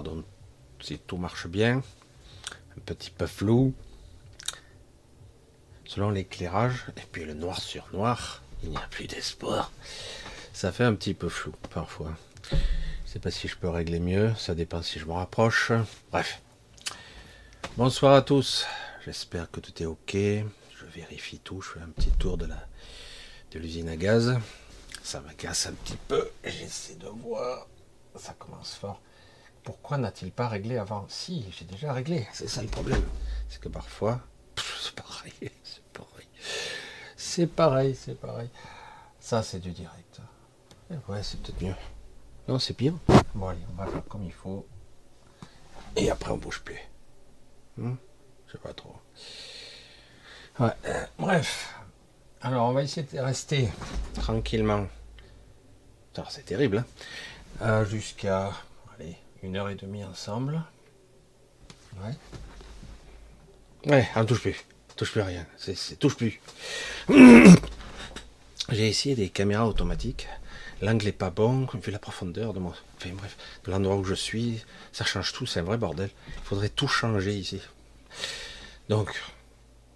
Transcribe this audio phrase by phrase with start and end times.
[0.00, 0.24] Regardons
[0.80, 1.82] si tout marche bien.
[2.74, 3.74] Un petit peu flou.
[5.84, 9.70] Selon l'éclairage, et puis le noir sur noir, il n'y a plus d'espoir.
[10.54, 12.16] Ça fait un petit peu flou parfois.
[12.50, 15.70] Je sais pas si je peux régler mieux, ça dépend si je me rapproche.
[16.10, 16.40] Bref.
[17.76, 18.64] Bonsoir à tous.
[19.04, 20.14] J'espère que tout est ok.
[20.14, 22.66] Je vérifie tout, je fais un petit tour de la
[23.50, 24.38] de l'usine à gaz.
[25.02, 26.30] Ça m'agace un petit peu.
[26.42, 27.66] J'essaie de voir.
[28.16, 29.02] Ça commence fort.
[29.62, 31.06] Pourquoi n'a-t-il pas réglé avant?
[31.08, 32.26] Si, j'ai déjà réglé.
[32.32, 33.02] C'est ça le problème.
[33.48, 34.20] C'est que parfois,
[34.80, 35.32] c'est pareil.
[35.64, 36.26] C'est pareil.
[37.16, 38.48] C'est pareil, c'est pareil.
[39.20, 40.20] Ça, c'est du direct.
[41.08, 41.74] Ouais, c'est peut-être mieux.
[42.48, 42.94] Non, c'est pire.
[43.34, 44.66] Bon, allez, on va faire comme il faut.
[45.96, 46.80] Et après, on bouge plus.
[47.76, 47.94] Hmm
[48.46, 48.96] Je sais pas trop.
[50.58, 50.72] Ouais.
[51.18, 51.74] bref.
[52.40, 53.68] Alors, on va essayer de rester
[54.14, 54.86] tranquillement.
[56.28, 56.84] C'est terrible, hein
[57.62, 58.52] euh, Jusqu'à,
[58.94, 60.62] allez, une heure et demie ensemble.
[62.02, 62.14] Ouais.
[63.86, 64.64] Ouais, on touche plus.
[64.96, 65.46] touche plus rien.
[65.56, 66.40] C'est touche plus.
[68.68, 70.28] J'ai essayé des caméras automatiques.
[70.82, 72.70] L'angle est pas bon, vu la profondeur de mon.
[72.96, 76.10] Enfin bref, de l'endroit où je suis, ça change tout, c'est un vrai bordel.
[76.28, 77.60] Il faudrait tout changer ici.
[78.88, 79.20] Donc,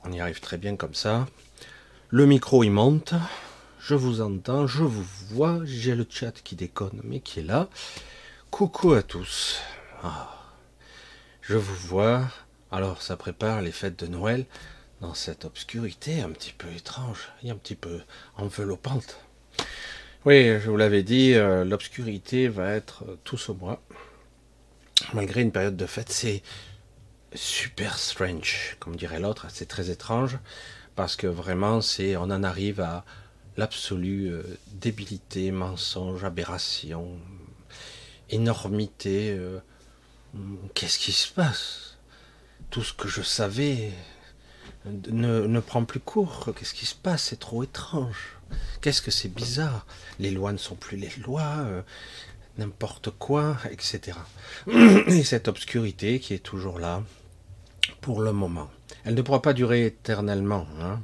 [0.05, 1.27] on y arrive très bien comme ça.
[2.11, 3.15] Le micro il monte,
[3.81, 7.69] je vous entends, je vous vois, j'ai le chat qui déconne mais qui est là.
[8.55, 9.59] Coucou à tous.
[10.05, 10.33] Ah,
[11.43, 12.23] je vous vois.
[12.71, 14.47] Alors ça prépare les fêtes de Noël
[15.01, 18.03] dans cette obscurité un petit peu étrange et un petit peu
[18.37, 19.19] enveloppante.
[20.25, 23.51] Oui, je vous l'avais dit, euh, l'obscurité va être tout ce.
[25.15, 26.45] Malgré une période de fête, c'est
[27.35, 30.39] super strange, comme dirait l'autre, c'est très étrange
[30.95, 33.05] parce que vraiment c'est on en arrive à
[33.57, 37.19] l'absolue euh, débilité, mensonge, aberration,
[38.31, 39.33] énormité.
[39.33, 39.61] Euh,
[40.75, 41.99] qu'est-ce qui se passe?
[42.71, 43.93] Tout ce que je savais
[44.87, 46.51] ne, ne prend plus cours.
[46.57, 47.25] Qu'est-ce qui se passe?
[47.25, 48.39] C'est trop étrange.
[48.81, 49.87] Qu'est-ce que c'est bizarre?
[50.19, 51.83] Les lois ne sont plus les lois, euh,
[52.59, 54.19] n'importe quoi, etc.
[54.67, 57.03] Et cette obscurité qui est toujours là,
[58.01, 58.71] pour le moment.
[59.05, 61.01] Elle ne pourra pas durer éternellement, hein.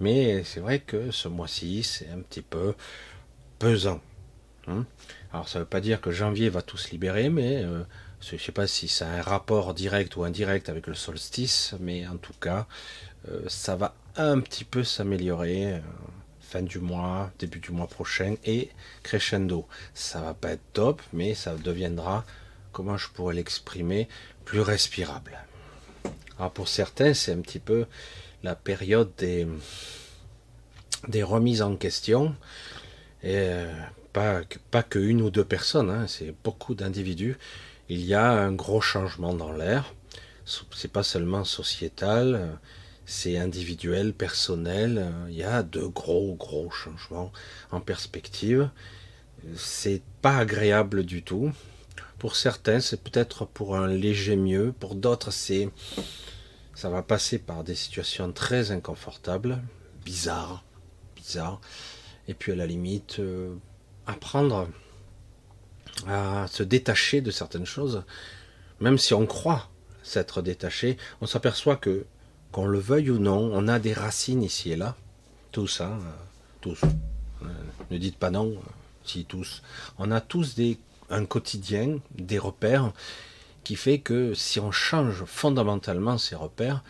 [0.00, 2.74] mais c'est vrai que ce mois-ci, c'est un petit peu
[3.58, 4.00] pesant.
[4.66, 4.84] Hein.
[5.32, 7.82] Alors ça ne veut pas dire que janvier va tout se libérer, mais euh,
[8.20, 11.74] je ne sais pas si ça a un rapport direct ou indirect avec le solstice,
[11.80, 12.66] mais en tout cas,
[13.30, 15.74] euh, ça va un petit peu s'améliorer.
[15.74, 15.80] Euh,
[16.48, 18.70] fin du mois, début du mois prochain, et
[19.02, 19.68] crescendo.
[19.92, 22.24] Ça va pas être top, mais ça deviendra,
[22.72, 24.08] comment je pourrais l'exprimer,
[24.46, 25.38] plus respirable.
[26.38, 27.84] Alors pour certains, c'est un petit peu
[28.42, 29.46] la période des,
[31.06, 32.34] des remises en question.
[33.22, 33.46] Et
[34.12, 37.36] pas, pas que une ou deux personnes, hein, c'est beaucoup d'individus.
[37.88, 39.94] Il y a un gros changement dans l'air.
[40.44, 42.58] C'est pas seulement sociétal,
[43.04, 45.12] c'est individuel, personnel.
[45.28, 47.32] Il y a de gros, gros changements
[47.70, 48.70] en perspective.
[49.56, 51.52] C'est pas agréable du tout.
[52.18, 54.72] Pour certains, c'est peut-être pour un léger mieux.
[54.72, 55.68] Pour d'autres, c'est
[56.78, 59.60] ça va passer par des situations très inconfortables,
[60.04, 60.64] bizarres,
[61.16, 61.60] bizarres,
[62.28, 63.52] et puis à la limite, euh,
[64.08, 64.68] apprendre
[66.08, 68.02] à se détacher de certaines choses,
[68.80, 69.68] même si on croit
[70.02, 72.06] s'être détaché, on s'aperçoit que,
[72.50, 74.96] qu'on le veuille ou non, on a des racines ici et là,
[75.52, 75.98] tous, hein,
[76.60, 76.80] tous.
[77.42, 77.46] Euh,
[77.90, 78.54] ne dites pas non,
[79.04, 79.62] si tous.
[79.98, 80.78] On a tous des,
[81.10, 82.92] un quotidien, des repères,
[83.64, 86.82] qui fait que si on change fondamentalement ces repères,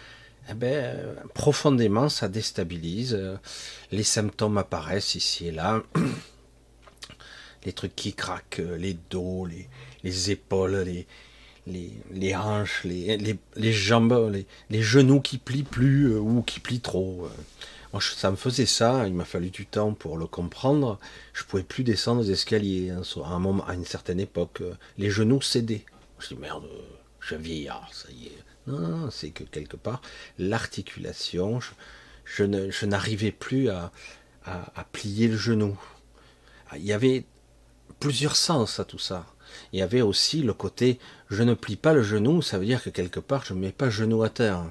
[0.51, 0.97] eh ben,
[1.35, 3.19] profondément ça déstabilise.
[3.91, 5.83] Les symptômes apparaissent ici et là.
[7.69, 9.69] Les trucs qui craquent, les dos, les,
[10.03, 11.07] les épaules, les,
[11.67, 14.33] les, les, hanches, les, les, jambes,
[14.71, 17.27] les, genoux qui plient plus euh, ou qui plient trop.
[17.27, 17.43] Euh.
[17.93, 20.99] Moi, ça me faisait ça, il m'a fallu du temps pour le comprendre.
[21.35, 24.63] Je pouvais plus descendre les escaliers hein, à, un moment, à une certaine époque.
[24.97, 25.85] Les genoux cédaient.
[26.21, 26.65] Je dis merde,
[27.21, 28.45] je vieillard, ça y est.
[28.67, 30.01] Non, non, non c'est que quelque part,
[30.39, 31.73] l'articulation, je,
[32.25, 33.93] je n'arrivais plus à,
[34.47, 35.79] à, plier le genou.
[36.75, 37.25] Il y avait
[38.01, 39.27] plusieurs sens à tout ça.
[39.73, 40.99] Il y avait aussi le côté
[41.31, 43.73] je ne plie pas le genou, ça veut dire que quelque part je ne mets
[43.73, 44.65] pas genou à terre.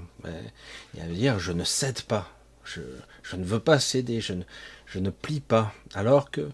[0.95, 2.31] il veut dire je ne cède pas.
[2.63, 2.81] Je,
[3.23, 4.43] je ne veux pas céder, je ne,
[4.85, 5.73] je ne plie pas.
[5.93, 6.49] Alors que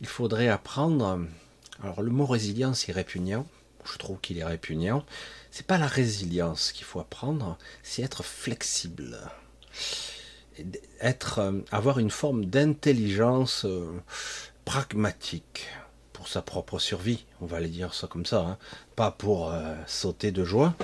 [0.00, 1.26] il faudrait apprendre.
[1.82, 3.46] Alors le mot résilience est répugnant
[3.84, 5.04] je trouve qu'il est répugnant,
[5.50, 9.18] c'est pas la résilience qu'il faut apprendre, c'est être flexible.
[11.00, 13.90] Être, euh, avoir une forme d'intelligence euh,
[14.64, 15.68] pragmatique.
[16.28, 18.58] Sa propre survie, on va aller dire ça comme ça, hein.
[18.96, 20.74] pas pour euh, sauter de joie,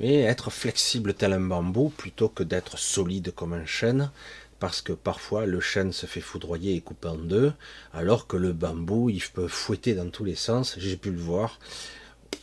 [0.00, 4.10] mais être flexible tel un bambou plutôt que d'être solide comme un chêne,
[4.58, 7.52] parce que parfois le chêne se fait foudroyer et couper en deux,
[7.92, 11.58] alors que le bambou il peut fouetter dans tous les sens, j'ai pu le voir,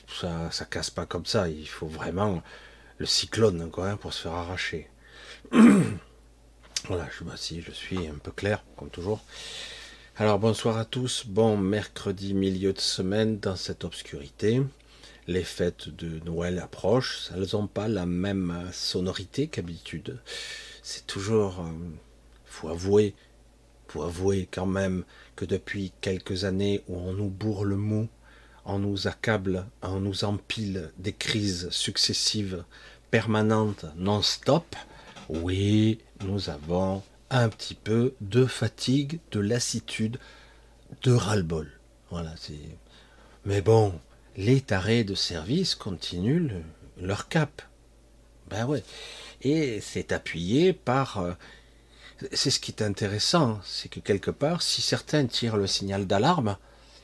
[0.08, 2.42] ça, ça casse pas comme ça, il faut vraiment
[2.98, 4.90] le cyclone quoi, hein, pour se faire arracher.
[6.88, 9.22] voilà, je, si je suis un peu clair, comme toujours.
[10.18, 14.62] Alors bonsoir à tous, bon mercredi milieu de semaine dans cette obscurité.
[15.28, 20.18] Les fêtes de Noël approchent, elles n'ont pas la même sonorité qu'habitude.
[20.84, 21.70] C'est toujours, euh,
[22.46, 23.14] faut avouer,
[23.90, 25.04] faut avouer quand même
[25.36, 28.08] que depuis quelques années où on nous bourre le mou,
[28.64, 32.64] on nous accable, on nous empile des crises successives,
[33.12, 34.78] permanentes, non-stop,
[35.28, 37.04] oui, nous avons
[37.40, 40.20] un petit peu de fatigue, de lassitude,
[41.04, 41.72] de ras-le-bol.
[42.10, 42.34] Voilà.
[43.46, 44.00] Mais bon,
[44.38, 46.62] les tarés de service continuent
[47.00, 47.62] leur cap.
[48.50, 48.84] Ben ouais.
[49.42, 51.20] Et c'est appuyé par.
[51.20, 51.34] Euh,
[52.32, 56.58] c'est ce qui est intéressant, c'est que quelque part, si certains tirent le signal d'alarme,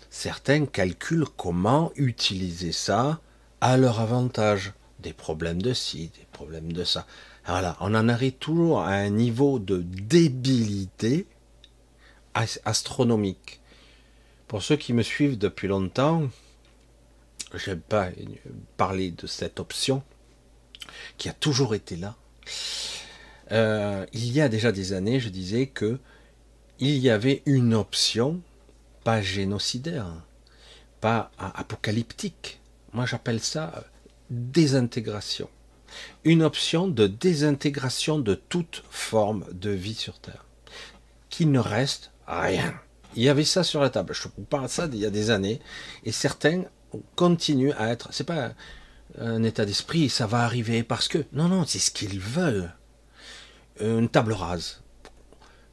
[0.09, 3.19] certains calculent comment utiliser ça
[3.59, 4.73] à leur avantage.
[4.99, 7.07] Des problèmes de ci, des problèmes de ça.
[7.45, 11.25] Voilà, on en arrive toujours à un niveau de débilité
[12.33, 13.59] astronomique.
[14.47, 16.29] Pour ceux qui me suivent depuis longtemps,
[17.53, 18.09] je n'ai pas
[18.77, 20.03] parlé de cette option
[21.17, 22.15] qui a toujours été là.
[23.51, 25.99] Euh, il y a déjà des années, je disais que
[26.79, 28.41] il y avait une option
[29.03, 30.07] pas génocidaire,
[30.99, 32.59] pas apocalyptique.
[32.93, 33.85] Moi, j'appelle ça
[34.29, 35.49] désintégration
[36.23, 40.45] une option de désintégration de toute forme de vie sur Terre.
[41.29, 42.73] Qu'il ne reste rien.
[43.15, 44.13] Il y avait ça sur la table.
[44.13, 45.59] Je vous parle de ça il y a des années.
[46.03, 46.63] Et certains
[47.15, 48.09] continuent à être.
[48.11, 48.53] C'est pas
[49.17, 51.25] un état d'esprit, ça va arriver parce que.
[51.33, 52.73] Non, non, c'est ce qu'ils veulent.
[53.79, 54.81] Une table rase.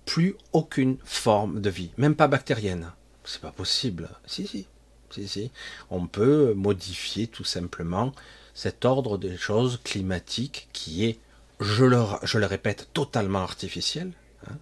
[0.04, 2.92] Plus aucune forme de vie, même pas bactérienne.
[3.24, 4.08] C'est pas possible.
[4.26, 4.66] Si, si.
[5.10, 5.50] Si, si.
[5.90, 8.12] On peut modifier tout simplement
[8.58, 11.20] cet ordre des choses climatiques qui est,
[11.60, 14.10] je le, répète, totalement artificiel.
[14.48, 14.56] Hein.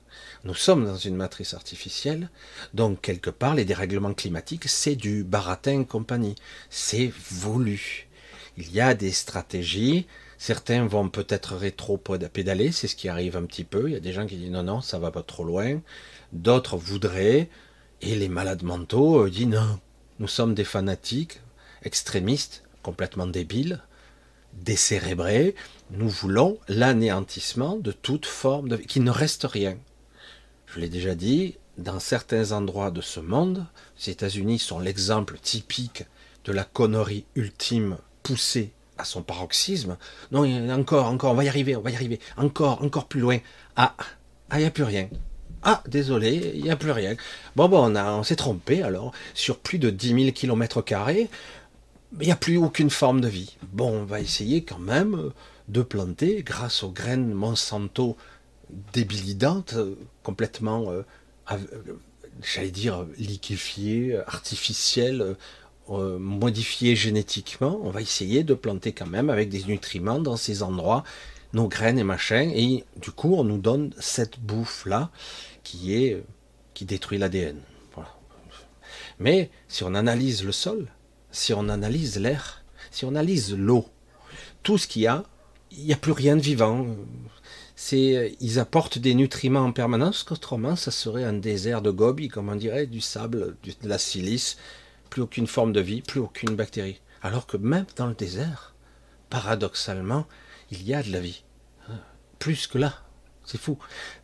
[0.45, 2.29] Nous sommes dans une matrice artificielle,
[2.75, 6.35] donc quelque part les dérèglements climatiques, c'est du baratin compagnie,
[6.69, 8.07] c'est voulu.
[8.59, 13.65] Il y a des stratégies, certains vont peut-être rétro-pédaler, c'est ce qui arrive un petit
[13.65, 15.81] peu, il y a des gens qui disent non, non, ça va pas trop loin,
[16.35, 17.49] d'autres voudraient,
[18.03, 19.81] et les malades mentaux euh, disent non,
[20.19, 21.41] nous sommes des fanatiques,
[21.83, 23.81] extrémistes, complètement débiles,
[24.52, 25.57] décérébrés,
[25.90, 29.76] nous voulons l'anéantissement de toute forme de qu'il ne reste rien.
[30.69, 33.66] Je l'ai déjà dit, dans certains endroits de ce monde,
[33.99, 36.05] les États-Unis sont l'exemple typique
[36.45, 39.97] de la connerie ultime poussée à son paroxysme.
[40.31, 43.38] Non, encore, encore, on va y arriver, on va y arriver, encore, encore plus loin.
[43.75, 43.97] Ah,
[44.49, 45.09] ah, il n'y a plus rien.
[45.64, 47.16] Ah, désolé, il n'y a plus rien.
[47.57, 49.11] Bon, bon, on, on s'est trompé alors.
[49.35, 50.85] Sur plus de 10 000 km,
[52.21, 53.57] il n'y a plus aucune forme de vie.
[53.73, 55.33] Bon, on va essayer quand même
[55.69, 58.17] de planter, grâce aux graines Monsanto
[58.93, 59.75] débilitantes,
[60.23, 61.03] complètement, euh,
[61.53, 61.57] euh,
[62.43, 65.37] j'allais dire, liquéfiées, artificielles,
[65.91, 67.79] euh, modifiées génétiquement.
[67.83, 71.05] On va essayer de planter quand même avec des nutriments dans ces endroits,
[71.53, 75.11] nos graines et machin, et du coup, on nous donne cette bouffe-là
[75.63, 76.15] qui
[76.75, 77.59] qui détruit l'ADN.
[79.19, 80.89] Mais si on analyse le sol,
[81.37, 83.87] si on analyse l'air, si on analyse l'eau,
[84.62, 85.25] tout ce qu'il y a,
[85.71, 86.87] il n'y a plus rien de vivant.
[87.93, 92.55] Ils apportent des nutriments en permanence, qu'autrement, ça serait un désert de gobi, comme on
[92.55, 94.57] dirait, du sable, de la silice,
[95.11, 97.00] plus aucune forme de vie, plus aucune bactérie.
[97.23, 98.75] Alors que même dans le désert,
[99.28, 100.26] paradoxalement,
[100.71, 101.45] il y a de la vie.
[102.38, 102.95] Plus que là.
[103.45, 103.78] C'est fou.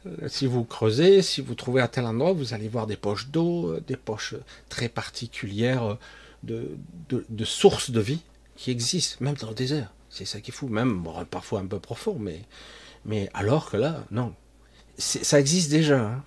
[0.06, 3.28] Euh, si vous creusez, si vous trouvez à tel endroit, vous allez voir des poches
[3.28, 4.34] d'eau, euh, des poches
[4.68, 5.96] très particulières
[6.42, 6.76] de,
[7.08, 8.20] de, sources de vie
[8.56, 9.92] qui existent, même dans le désert.
[10.10, 12.42] C'est ça qui est fou, même parfois un peu profond, mais,
[13.04, 14.34] mais alors que là, non.
[14.98, 16.00] Ça existe déjà.
[16.00, 16.24] Hein.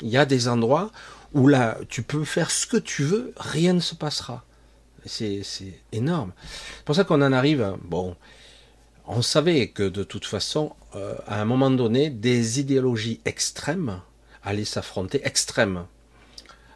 [0.00, 0.90] Il y a des endroits
[1.34, 4.44] où là, tu peux faire ce que tu veux, rien ne se passera.
[5.06, 5.42] C'est
[5.92, 6.32] énorme.
[6.76, 8.16] C'est pour ça qu'on en arrive, bon,
[9.06, 14.02] on savait que de toute façon, euh, à un moment donné, des idéologies extrêmes
[14.42, 15.86] allaient s'affronter, extrêmes,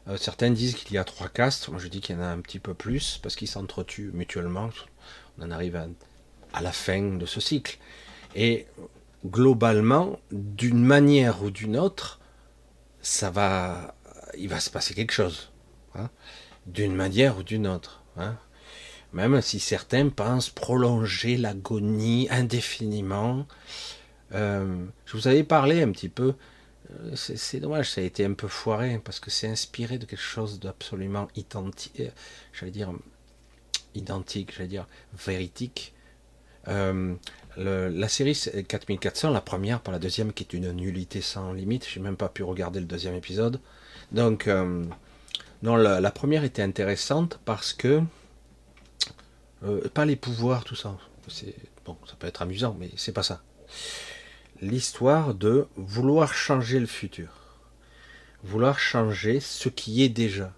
[0.08, 2.26] euh, certains disent qu'il y a trois castes, moi je dis qu'il y en a
[2.26, 4.70] un petit peu plus, parce qu'ils s'entretuent mutuellement.
[5.38, 7.78] On en arrive à, la fin de ce cycle.
[8.34, 8.66] Et
[9.24, 12.20] globalement, d'une manière ou d'une autre,
[13.00, 13.94] ça va,
[14.36, 15.48] il va se passer quelque chose.
[15.94, 16.08] Hein.
[16.64, 18.02] d'une manière ou d'une autre.
[18.16, 18.36] Hein.
[19.12, 23.46] Même si certains pensent prolonger l'agonie indéfiniment.
[24.32, 26.34] Euh, je vous avais parlé un petit peu,
[27.14, 30.60] c'est dommage, ça a été un peu foiré, parce que c'est inspiré de quelque chose
[30.60, 32.08] d'absolument identique, euh,
[32.52, 32.92] j'allais dire
[33.94, 34.86] identique, j'allais dire
[35.26, 35.94] véritique.
[36.66, 42.00] la série 4400, la première par la deuxième, qui est une nullité sans limite, j'ai
[42.00, 43.60] même pas pu regarder le deuxième épisode.
[44.12, 44.48] Donc,
[45.62, 48.02] la, première était intéressante parce que
[49.64, 50.96] euh, pas les pouvoirs, tout ça.
[51.84, 53.42] Bon, ça peut être amusant, mais c'est pas ça.
[54.62, 57.28] L'histoire de vouloir changer le futur,
[58.42, 60.54] vouloir changer ce qui est déjà.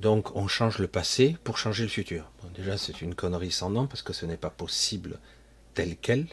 [0.00, 2.30] Donc, on change le passé pour changer le futur.
[2.54, 5.18] déjà, c'est une connerie sans nom parce que ce n'est pas possible
[5.72, 6.26] tel quel.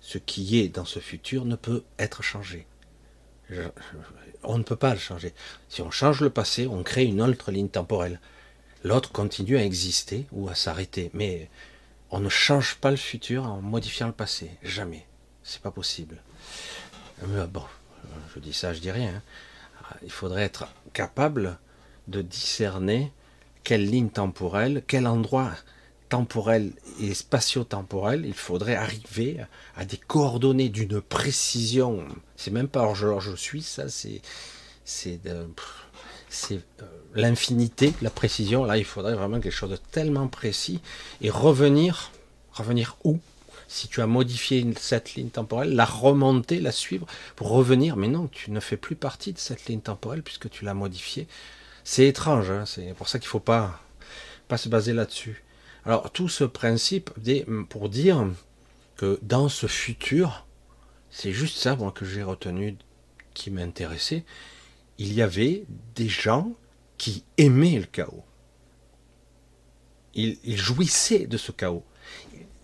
[0.00, 2.66] Ce qui est dans ce futur ne peut être changé
[4.42, 5.34] on ne peut pas le changer.
[5.68, 8.20] Si on change le passé, on crée une autre ligne temporelle.
[8.84, 11.10] L'autre continue à exister ou à s'arrêter.
[11.12, 11.50] Mais
[12.10, 14.50] on ne change pas le futur en modifiant le passé.
[14.62, 15.06] Jamais.
[15.50, 16.22] C'est pas possible.
[17.26, 17.64] Mais bon,
[18.32, 19.14] je dis ça, je dis rien.
[19.16, 19.96] Hein.
[20.04, 21.58] Il faudrait être capable
[22.06, 23.12] de discerner
[23.64, 25.50] quelle ligne temporelle, quel endroit
[26.08, 29.38] temporel et spatio-temporel, il faudrait arriver
[29.74, 32.06] à des coordonnées d'une précision.
[32.36, 34.22] C'est même pas genre je suis, ça c'est
[34.84, 35.18] c'est
[36.28, 38.64] c'est euh, l'infinité, la précision.
[38.64, 40.80] Là, il faudrait vraiment quelque chose de tellement précis
[41.20, 42.12] et revenir,
[42.52, 43.18] revenir où?
[43.72, 47.96] Si tu as modifié cette ligne temporelle, la remonter, la suivre pour revenir.
[47.96, 51.28] Mais non, tu ne fais plus partie de cette ligne temporelle puisque tu l'as modifiée.
[51.84, 52.50] C'est étrange.
[52.50, 53.80] Hein, c'est pour ça qu'il faut pas
[54.56, 55.44] se baser là-dessus.
[55.84, 57.10] Alors tout ce principe
[57.68, 58.26] pour dire
[58.96, 60.46] que dans ce futur,
[61.08, 62.76] c'est juste ça moi, que j'ai retenu
[63.34, 64.24] qui m'intéressait,
[64.98, 65.62] il y avait
[65.94, 66.54] des gens
[66.98, 68.24] qui aimaient le chaos.
[70.14, 71.84] Ils jouissaient de ce chaos.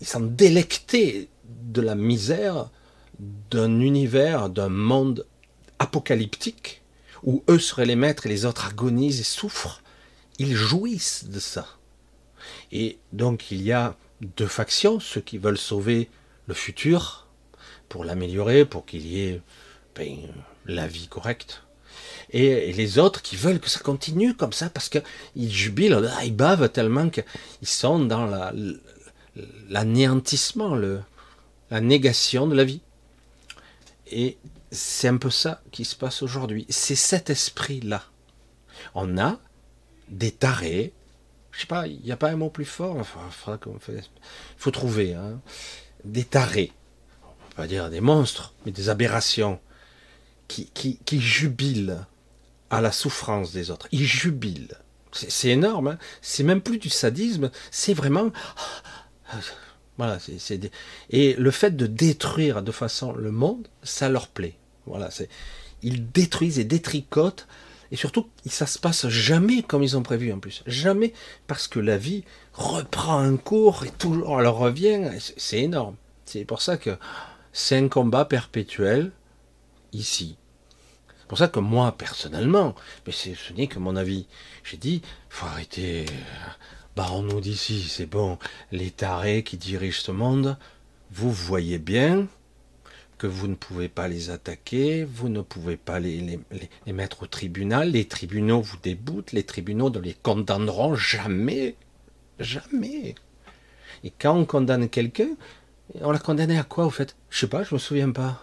[0.01, 2.71] Ils s'en délectaient de la misère
[3.51, 5.27] d'un univers, d'un monde
[5.79, 6.83] apocalyptique,
[7.23, 9.83] où eux seraient les maîtres et les autres agonisent et souffrent.
[10.39, 11.67] Ils jouissent de ça.
[12.73, 16.09] Et donc il y a deux factions, ceux qui veulent sauver
[16.47, 17.27] le futur
[17.89, 19.41] pour l'améliorer, pour qu'il y ait
[19.95, 20.17] ben,
[20.67, 21.63] la vie correcte.
[22.31, 26.69] Et, les autres qui veulent que ça continue comme ça parce qu'ils jubilent, ils bavent
[26.71, 27.25] tellement qu'ils
[27.63, 28.27] sont dans
[29.69, 30.99] l'anéantissement, la,
[31.71, 32.81] la négation de la vie.
[34.09, 34.39] Et
[34.71, 36.67] c'est un peu ça qui se passe aujourd'hui.
[36.69, 38.05] C'est cet esprit-là.
[38.95, 39.39] On a
[40.09, 40.93] des tarés,
[41.51, 42.97] je sais pas, il n'y a pas un mot plus fort.
[42.99, 44.03] Il
[44.59, 45.41] faut trouver hein.
[46.05, 46.73] des tarés,
[47.25, 49.59] on peut pas dire des monstres, mais des aberrations
[50.49, 52.05] qui, qui, qui jubilent
[52.71, 53.89] à la souffrance des autres.
[53.93, 54.77] Ils jubilent.
[55.13, 55.89] C'est énorme.
[55.89, 55.99] Hein.
[56.21, 57.51] c'est même plus du sadisme.
[57.71, 58.31] C'est vraiment.
[59.99, 60.19] Voilà.
[60.19, 60.71] c'est
[61.11, 64.57] Et le fait de détruire de façon le monde, ça leur plaît.
[64.87, 65.09] Voilà.
[65.83, 67.47] Ils détruisent et détricotent
[67.93, 70.63] et surtout, ça se passe jamais comme ils ont prévu en plus.
[70.67, 71.13] Jamais
[71.47, 75.11] parce que la vie reprend un cours et toujours elle revient.
[75.37, 75.97] C'est énorme.
[76.25, 76.97] C'est pour ça que
[77.53, 79.13] c'est un combat perpétuel
[79.93, 80.37] ici.
[81.21, 82.75] C'est pour ça que moi, personnellement,
[83.07, 84.27] mais ce n'est que mon avis,
[84.65, 86.07] j'ai dit, faut arrêter.
[86.99, 88.39] On nous dit ici, c'est bon,
[88.73, 90.57] les tarés qui dirigent ce monde,
[91.11, 92.27] vous voyez bien,
[93.19, 96.39] que vous ne pouvez pas les attaquer, vous ne pouvez pas les,
[96.87, 101.77] les, mettre au tribunal, les tribunaux vous déboutent, les tribunaux ne les condamneront jamais.
[102.39, 103.15] Jamais.
[104.05, 105.37] Et quand on condamne quelqu'un,
[106.01, 107.17] on l'a condamné à quoi au fait?
[107.31, 108.43] Je sais pas, je me souviens pas.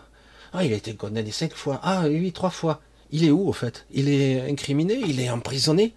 [0.52, 1.80] Ah, il a été condamné cinq fois.
[1.84, 2.82] Ah oui, trois fois.
[3.12, 3.86] Il est où au fait?
[3.92, 4.96] Il est incriminé?
[5.06, 5.94] Il est emprisonné?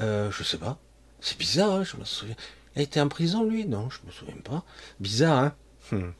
[0.00, 0.78] Euh, Je sais pas.
[1.20, 2.36] C'est bizarre, hein, je me souviens.
[2.74, 3.66] Il a été en prison lui?
[3.66, 4.64] Non, je me souviens pas.
[5.00, 5.54] Bizarre, hein?
[5.90, 6.10] Hmm.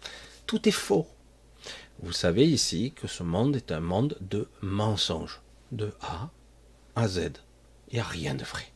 [0.47, 1.07] Tout est faux.
[2.01, 5.41] Vous savez ici que ce monde est un monde de mensonges,
[5.73, 6.31] de A
[6.97, 7.31] à Z.
[7.91, 8.67] Il n'y a rien de vrai.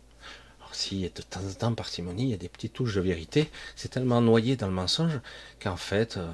[0.60, 2.94] Alors s'il y a de temps en temps parcimonie, il y a des petites touches
[2.94, 5.20] de vérité, c'est tellement noyé dans le mensonge
[5.60, 6.30] qu'en fait, euh,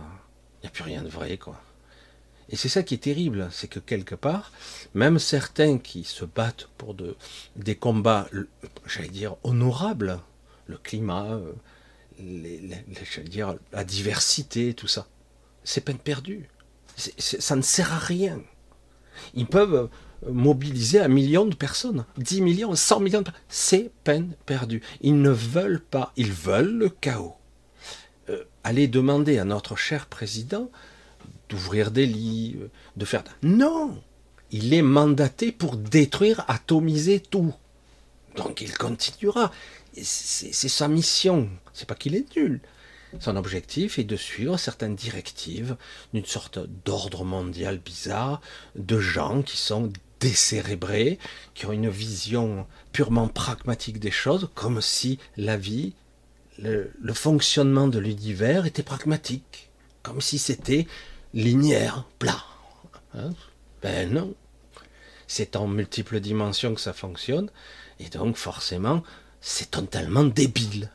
[0.59, 1.61] il n'y a plus rien de vrai, quoi.
[2.51, 4.53] Et c'est ça qui est terrible, c'est que quelque part,
[4.95, 7.17] même certains qui se battent pour de,
[7.57, 8.29] des combats,
[8.87, 10.19] j'allais dire, honorables,
[10.67, 11.53] le climat, euh,
[13.73, 15.07] la diversité, tout ça,
[15.63, 16.49] c'est peine perdue
[17.19, 18.41] ça ne sert à rien.
[19.35, 19.91] Ils peuvent
[20.25, 23.43] euh, mobiliser un million de personnes, 10 millions, 100 millions de personnes.
[23.49, 24.83] C'est peine perdue.
[25.01, 27.35] Ils ne veulent pas, ils veulent le chaos.
[28.29, 30.71] Euh, aller demander à notre cher président
[31.49, 33.25] d'ouvrir des lits, euh, de faire...
[33.43, 34.03] Non
[34.51, 37.55] Il est mandaté pour détruire, atomiser tout.
[38.37, 39.51] Donc il continuera.
[40.01, 41.49] C'est sa mission.
[41.73, 42.61] C'est pas qu'il est nul.
[43.21, 45.77] Son objectif est de suivre certaines directives
[46.13, 48.41] d'une sorte d'ordre mondial bizarre
[48.77, 51.19] de gens qui sont décérébrés,
[51.55, 55.95] qui ont une vision purement pragmatique des choses, comme si la vie,
[56.59, 59.71] le, fonctionnement de l'univers était pragmatique,
[60.03, 60.87] comme si c'était
[61.35, 62.45] linéaire, plat.
[63.15, 63.31] Hein
[63.83, 64.35] ben non.
[65.27, 67.51] C'est en multiples dimensions que ça fonctionne,
[68.01, 69.03] et donc forcément,
[69.41, 70.91] c'est totalement débile.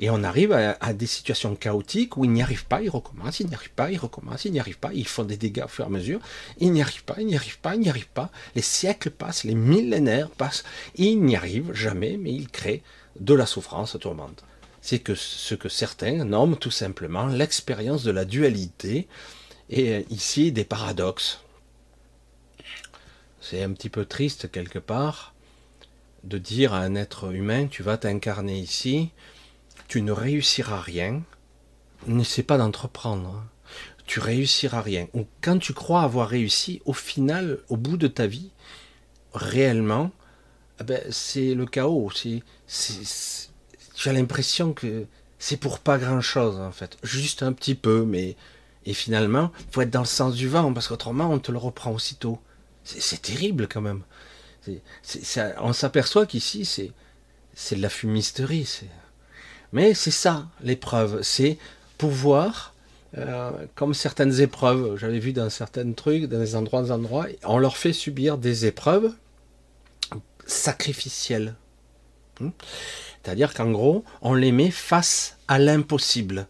[0.00, 3.48] Et on arrive à, des situations chaotiques où il n'y arrive pas, il recommence, il
[3.48, 5.84] n'y arrive pas, il recommence, il n'y arrive pas, ils font des dégâts au fur
[5.84, 6.20] et à mesure,
[6.58, 9.44] il n'y arrive pas, il n'y arrive pas, il n'y arrive pas, les siècles passent,
[9.44, 12.82] les millénaires passent, il n'y arrive jamais, mais il crée
[13.18, 14.44] de la souffrance tourmente.
[14.80, 19.06] C'est que ce que certains nomment tout simplement l'expérience de la dualité,
[19.72, 21.40] et ici des paradoxes.
[23.40, 25.34] C'est un petit peu triste quelque part
[26.24, 29.10] de dire à un être humain, tu vas t'incarner ici,
[29.88, 31.22] tu ne réussiras rien,
[32.06, 33.44] n'essaie pas d'entreprendre,
[34.06, 35.08] tu réussiras rien.
[35.14, 38.50] Ou quand tu crois avoir réussi, au final, au bout de ta vie,
[39.32, 40.12] réellement,
[40.80, 42.10] eh ben, c'est le chaos.
[42.14, 42.42] C'est,
[43.94, 45.06] tu as l'impression que
[45.38, 48.36] c'est pour pas grand chose en fait, juste un petit peu, mais
[48.86, 51.92] et finalement, faut être dans le sens du vent parce qu'autrement on te le reprend
[51.92, 52.38] aussitôt.
[52.84, 54.02] C'est terrible quand même
[55.60, 56.64] on s'aperçoit qu'ici,
[57.54, 58.82] c'est de la fumisterie.
[59.72, 61.22] Mais c'est ça, l'épreuve.
[61.22, 61.58] C'est
[61.98, 62.74] pouvoir,
[63.16, 67.58] euh, comme certaines épreuves, j'avais vu dans certains trucs, dans des endroits, des endroits, on
[67.58, 69.12] leur fait subir des épreuves
[70.46, 71.54] sacrificielles.
[72.40, 72.50] Hmm?
[73.22, 76.46] C'est-à-dire qu'en gros, on les met face à l'impossible.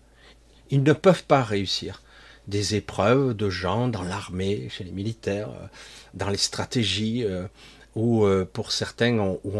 [0.70, 2.01] Ils ne peuvent pas réussir.
[2.48, 5.66] Des épreuves de gens dans l'armée, chez les militaires, euh,
[6.14, 7.46] dans les stratégies, euh,
[7.94, 9.58] ou euh, pour certains, on, où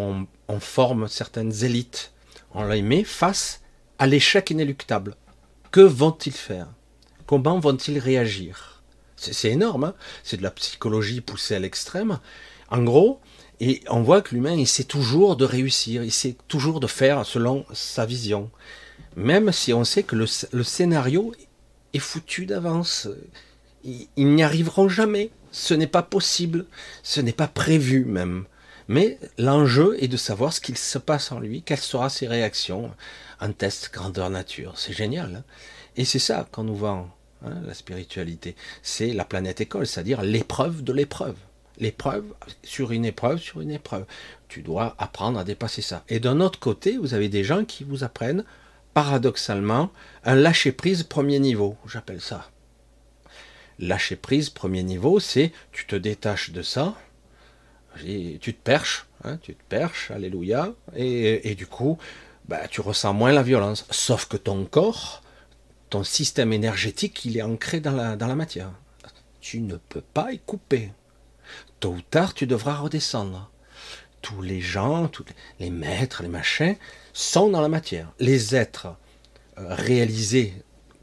[0.48, 2.12] on, forme certaines élites.
[2.54, 3.60] On les met face
[3.98, 5.16] à l'échec inéluctable.
[5.70, 6.68] Que vont-ils faire?
[7.26, 8.82] Comment vont-ils réagir?
[9.16, 12.18] C'est énorme, hein c'est de la psychologie poussée à l'extrême.
[12.68, 13.20] En gros,
[13.60, 17.64] et on voit que l'humain essaie toujours de réussir, il essaie toujours de faire selon
[17.72, 18.50] sa vision.
[19.14, 21.32] Même si on sait que le, scénario
[21.94, 23.08] est foutu d'avance.
[23.84, 25.30] ils n'y arriveront jamais.
[25.52, 26.64] Ce n'est pas possible,
[27.02, 28.46] ce n'est pas prévu même.
[28.88, 32.90] Mais l'enjeu est de savoir ce qu'il se passe en lui, quelles seront ses réactions.
[33.40, 35.36] Un test grandeur nature, c'est génial.
[35.36, 35.44] Hein.
[35.96, 37.10] et c'est ça qu'on nous vend,
[37.44, 38.56] hein, la spiritualité.
[38.82, 41.36] C'est la planète école, c'est-à-dire l'épreuve de l'épreuve.
[41.78, 42.24] L'épreuve
[42.62, 44.04] sur une épreuve sur une épreuve.
[44.48, 46.04] Tu dois apprendre à dépasser ça.
[46.08, 48.44] Et d'un autre côté, vous avez des gens qui vous apprennent,
[48.94, 49.90] paradoxalement,
[50.24, 52.50] un lâcher-prise premier niveau, j'appelle ça.
[53.78, 56.94] Lâcher prise, premier niveau, c'est tu te détaches de ça,
[57.96, 61.98] tu te perches, hein, tu te perches, alléluia, et, du coup,
[62.48, 63.86] bah, tu ressens moins la violence.
[63.90, 65.22] Sauf que ton corps,
[65.90, 68.72] ton système énergétique, il est ancré dans la, dans la matière.
[69.40, 70.92] Tu ne peux pas y couper.
[71.80, 73.50] Tôt ou tard, tu devras redescendre.
[74.20, 75.24] Tous les gens, tous
[75.58, 76.76] les maîtres, les machins,
[77.12, 78.12] sont dans la matière.
[78.18, 78.88] Les êtres
[79.58, 80.54] euh, réalisés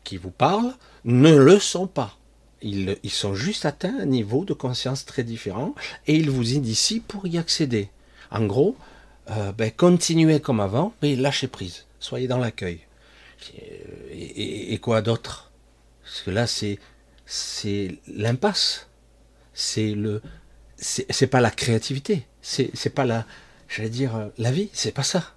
[0.04, 0.74] qui vous parlent
[1.06, 2.18] ne le sont pas.
[2.62, 5.76] Ils, sont juste atteints un niveau de conscience très différent
[6.08, 7.90] et ils vous initient pour y accéder.
[8.32, 8.76] En gros,
[9.32, 11.86] euh, ben, continuez comme avant, mais lâchez prise.
[12.00, 12.82] Soyez dans l'accueil.
[14.12, 15.52] Et, quoi d'autre?
[16.04, 16.80] Parce que là, c'est
[17.26, 18.90] c'est l'impasse.
[19.54, 20.22] C'est le
[20.78, 22.26] c'est pas la créativité.
[22.42, 23.26] C'est c'est pas la
[23.70, 24.70] j'allais dire euh, la vie.
[24.74, 25.34] C'est pas ça.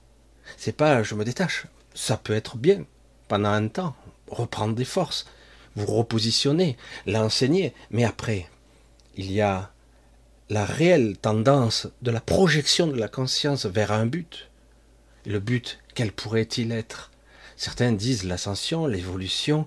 [0.65, 1.67] C'est pas je me détache.
[1.93, 2.85] Ça peut être bien
[3.27, 3.97] pendant un temps,
[4.29, 5.27] reprendre des forces
[5.75, 8.49] vous repositionnez, l'enseigner, mais après,
[9.17, 9.73] il y a
[10.51, 14.51] la réelle tendance de la projection de la conscience vers un but.
[15.27, 17.11] Le but, quel pourrait-il être?
[17.57, 19.67] Certains disent l'ascension, l'évolution,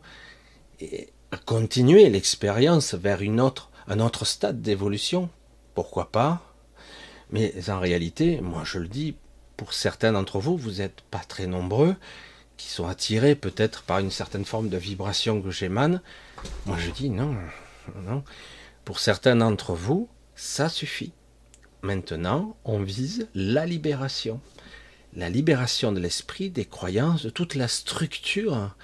[0.80, 1.10] et
[1.46, 3.42] continuer l'expérience vers une
[3.88, 5.30] un autre stade d'évolution.
[5.74, 6.56] Pourquoi pas?
[7.32, 9.16] Mais en réalité, moi je le dis,
[9.58, 11.96] pour certains d'entre vous, vous n'êtes pas très nombreux,
[12.58, 16.02] qui sont attirés peut-être par une certaine forme de vibration que j'émane,
[16.66, 17.36] moi je dis non,
[18.04, 18.24] non.
[18.84, 21.12] Pour certains d'entre vous, ça suffit.
[21.82, 24.40] Maintenant, on vise la libération.
[25.16, 28.76] La libération de l'esprit, des croyances, de toute la structure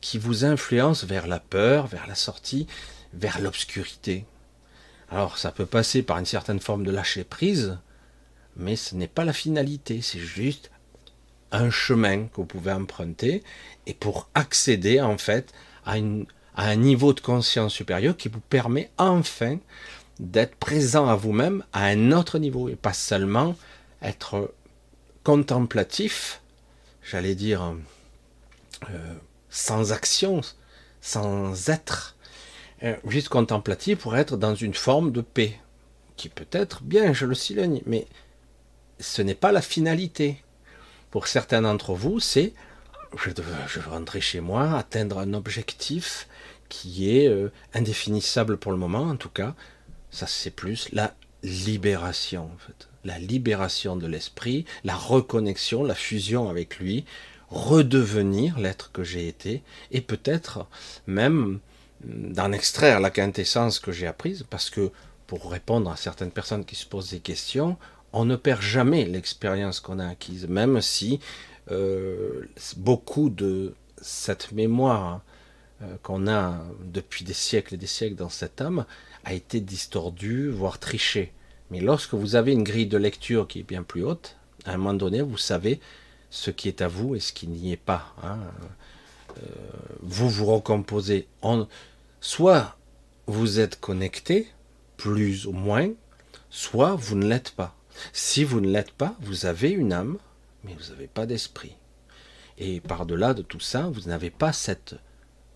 [0.00, 2.66] qui vous influence vers la peur, vers la sortie,
[3.12, 4.24] vers l'obscurité.
[5.10, 7.78] Alors ça peut passer par une certaine forme de lâcher prise,
[8.56, 10.70] mais ce n'est pas la finalité, c'est juste
[11.52, 13.42] un chemin que vous pouvez emprunter
[13.86, 15.52] et pour accéder en fait
[15.84, 15.96] à,
[16.56, 19.58] un niveau de conscience supérieur qui vous permet enfin
[20.18, 23.56] d'être présent à vous-même à un autre niveau et pas seulement
[24.02, 24.52] être
[25.24, 26.40] contemplatif,
[27.02, 27.74] j'allais dire
[28.90, 29.14] euh,
[29.48, 30.40] sans action,
[31.00, 32.16] sans être,
[32.82, 35.58] euh, juste contemplatif pour être dans une forme de paix,
[36.16, 38.06] qui peut être bien, je le signe, mais
[39.00, 40.42] ce n'est pas la finalité.
[41.10, 42.52] Pour certains d'entre vous, c'est
[43.18, 43.30] je,
[43.80, 46.28] veux rentrer chez moi, atteindre un objectif
[46.68, 49.54] qui est euh, indéfinissable pour le moment, en tout cas.
[50.10, 52.88] Ça, c'est plus la libération, en fait.
[53.04, 57.04] La libération de l'esprit, la reconnexion, la fusion avec lui,
[57.48, 60.66] redevenir l'être que j'ai été, et peut-être
[61.06, 61.58] même
[62.04, 64.92] d'en extraire la quintessence que j'ai apprise, parce que
[65.26, 67.76] pour répondre à certaines personnes qui se posent des questions,
[68.12, 71.20] on ne perd jamais l'expérience qu'on a acquise, même si
[71.70, 72.46] euh,
[72.76, 75.22] beaucoup de cette mémoire
[75.82, 78.84] euh, qu'on a depuis des siècles et des siècles dans cette âme
[79.24, 81.32] a été distordue, voire trichée.
[81.70, 84.76] Mais lorsque vous avez une grille de lecture qui est bien plus haute, à un
[84.76, 85.80] moment donné, vous savez
[86.30, 88.14] ce qui est à vous et ce qui n'y est pas.
[88.22, 88.38] Hein.
[89.38, 89.42] Euh,
[90.02, 91.28] vous vous recomposez.
[92.20, 92.76] Soit
[93.26, 94.48] vous êtes connecté,
[94.96, 95.90] plus ou moins,
[96.50, 97.74] soit vous ne l'êtes pas.
[98.12, 100.18] Si vous ne l'êtes pas, vous avez une âme,
[100.64, 101.76] mais vous n'avez pas d'esprit.
[102.58, 104.94] Et par-delà de tout ça, vous n'avez pas cette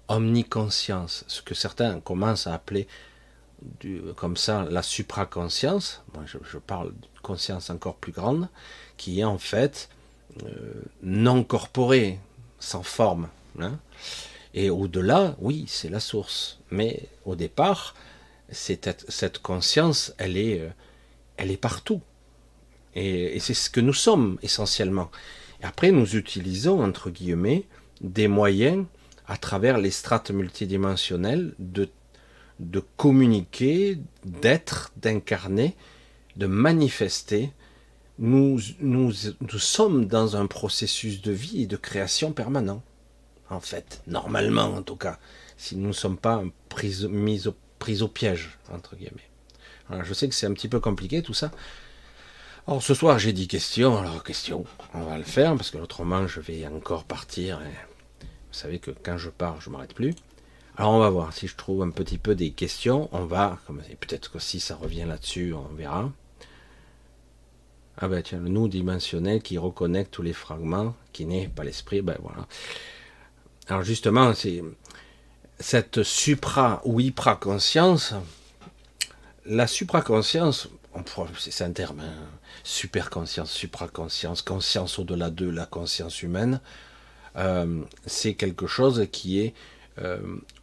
[0.08, 2.86] omniconscience, ce que certains commencent à appeler
[4.16, 6.02] comme ça la supraconscience.
[6.14, 8.48] Moi, je, parle d'une conscience encore plus grande,
[8.96, 9.88] qui est en fait
[10.42, 12.18] euh, non corporée,
[12.58, 13.28] sans forme.
[13.60, 13.78] Hein.
[14.54, 16.58] Et au-delà, oui, c'est la source.
[16.70, 17.94] Mais au départ,
[18.50, 20.70] cette, cette conscience, elle est, euh,
[21.36, 22.00] elle est partout.
[22.94, 25.10] Et, c'est ce que nous sommes essentiellement.
[25.62, 27.64] Après, nous utilisons, entre guillemets,
[28.00, 28.84] des moyens
[29.26, 31.88] à travers les strates multidimensionnelles de,
[32.96, 35.74] communiquer, d'être, d'incarner,
[36.36, 37.50] de manifester.
[38.18, 38.60] Nous,
[39.58, 42.82] sommes dans un processus de vie et de création permanent,
[43.50, 45.18] en fait, normalement en tout cas,
[45.56, 49.28] si nous ne sommes pas pris, mis au, pris au piège, entre guillemets.
[50.04, 51.50] Je sais que c'est un petit peu compliqué tout ça,
[52.66, 56.26] alors ce soir j'ai dit questions, alors question, on va le faire parce que autrement
[56.26, 57.60] je vais encore partir.
[57.60, 60.14] vous savez que quand je pars, je m'arrête plus.
[60.76, 63.08] Alors on va voir si je trouve un petit peu des questions.
[63.12, 63.58] On va,
[64.00, 66.10] peut-être que si ça revient là-dessus, on verra.
[67.96, 72.02] Ah ben tiens, le nous dimensionnel qui reconnecte tous les fragments, qui n'est pas l'esprit,
[72.02, 72.48] ben voilà.
[73.68, 74.64] Alors justement, c'est
[75.60, 78.14] cette supra ou hyper-conscience.
[79.46, 80.68] La supraconscience,
[81.38, 82.28] c'est un terme, hein.
[82.62, 86.60] super conscience, supraconscience, conscience au-delà de la conscience humaine,
[87.36, 89.54] euh, c'est quelque chose qui est
[89.98, 90.20] euh,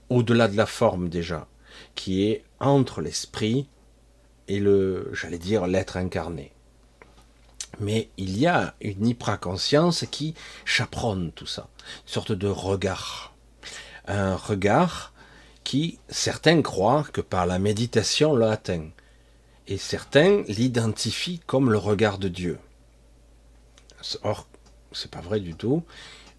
[0.10, 1.48] au-delà de la forme déjà,
[1.96, 3.68] qui est entre l'esprit
[4.48, 6.52] et le, j'allais dire, l'être incarné.
[7.80, 10.34] Mais il y a une hypraconscience qui
[10.66, 11.70] chaperonne tout ça,
[12.06, 13.34] une sorte de regard.
[14.08, 15.14] Un regard
[15.64, 18.90] qui, certains croient que par la méditation l'a atteint
[19.72, 22.60] et certains l'identifient comme le regard de Dieu.
[24.22, 24.46] Or,
[24.92, 25.84] c'est pas vrai du tout.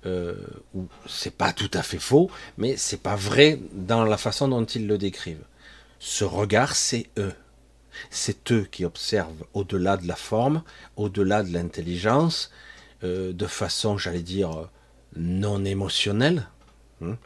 [0.05, 0.35] Euh,
[1.07, 4.87] c'est pas tout à fait faux, mais c'est pas vrai dans la façon dont ils
[4.87, 5.47] le décrivent.
[5.99, 7.33] Ce regard, c'est eux.
[8.11, 10.63] C'est eux qui observent au-delà de la forme,
[10.97, 12.51] au-delà de l'intelligence,
[13.03, 14.69] euh, de façon, j'allais dire,
[15.17, 16.49] non émotionnelle.
[17.03, 17.17] Hein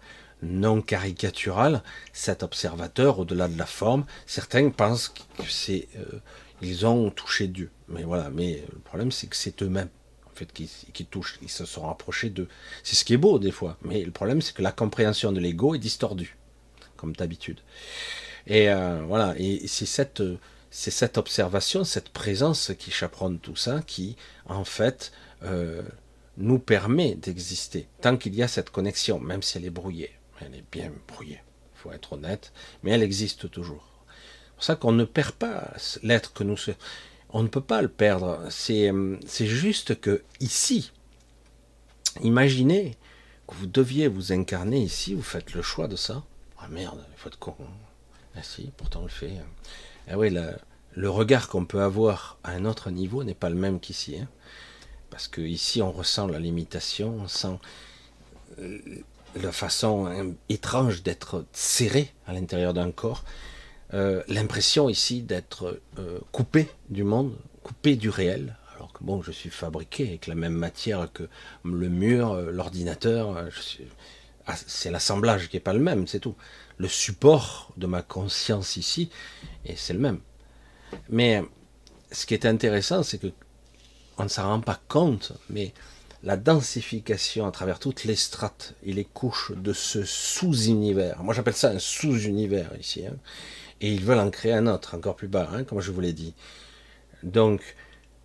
[0.43, 5.23] non caricatural, cet observateur, au-delà de la forme, certains pensent que
[6.63, 7.71] euh, ont touché Dieu.
[7.89, 9.89] Mais voilà, mais le problème c'est que c'est eux-mêmes,
[10.27, 12.49] en fait, qui, touchent, ils se sont rapprochés d'eux.
[12.83, 15.41] C'est ce qui est beau des fois, mais le problème c'est que la compréhension de
[15.41, 16.37] l'ego est distordue,
[16.97, 17.61] comme d'habitude.
[18.47, 20.23] Et euh, voilà, et c'est cette,
[20.71, 25.83] c'est cette observation, cette présence qui chaperonne tout ça, qui, en fait, euh,
[26.37, 30.13] nous permet d'exister, tant qu'il y a cette connexion, même si elle est brouillée.
[30.41, 31.41] Elle est bien brouillée,
[31.75, 33.85] il faut être honnête, mais elle existe toujours.
[34.07, 35.73] C'est pour ça qu'on ne perd pas
[36.03, 36.75] l'être que nous sommes.
[37.31, 38.41] On ne peut pas le perdre.
[38.49, 38.91] C'est,
[39.27, 40.93] c'est juste que ici,
[42.23, 42.97] imaginez
[43.47, 46.25] que vous deviez vous incarner ici, vous faites le choix de ça.
[46.59, 47.55] Ah merde, il faut être con.
[48.37, 49.33] Ah si, pourtant on le fait.
[50.09, 50.35] Ah oui,
[50.93, 54.19] le regard qu'on peut avoir à un autre niveau n'est pas le même qu'ici.
[54.19, 54.29] Hein.
[55.11, 57.59] Parce que ici on ressent la limitation, on sent
[58.59, 58.79] euh,
[59.43, 63.25] la façon hein, étrange d'être serré à l'intérieur d'un corps,
[63.95, 69.31] euh, l'impression ici d'être euh, coupé du monde, coupé du réel, alors que bon, je
[69.31, 71.29] suis fabriqué avec la même matière que
[71.65, 73.37] le mur, euh, l'ordinateur,
[74.47, 76.37] ah, c'est l'assemblage qui n'est pas le même, c'est tout.
[76.79, 79.11] Le support de ma conscience ici,
[79.65, 80.21] et c'est le même.
[81.09, 81.43] Mais
[82.13, 83.33] ce qui est intéressant, c'est que
[84.19, 85.75] on ne s'en rend pas compte, mais
[86.27, 91.55] la densification à travers toutes les strates et les couches de ce sous-univers, moi j'appelle
[91.55, 93.15] ça un sous-univers ici, hein,
[93.81, 96.13] et ils veulent en créer un autre, encore plus bas, hein, comme je vous l'ai
[96.13, 96.35] dit.
[97.23, 97.77] Donc,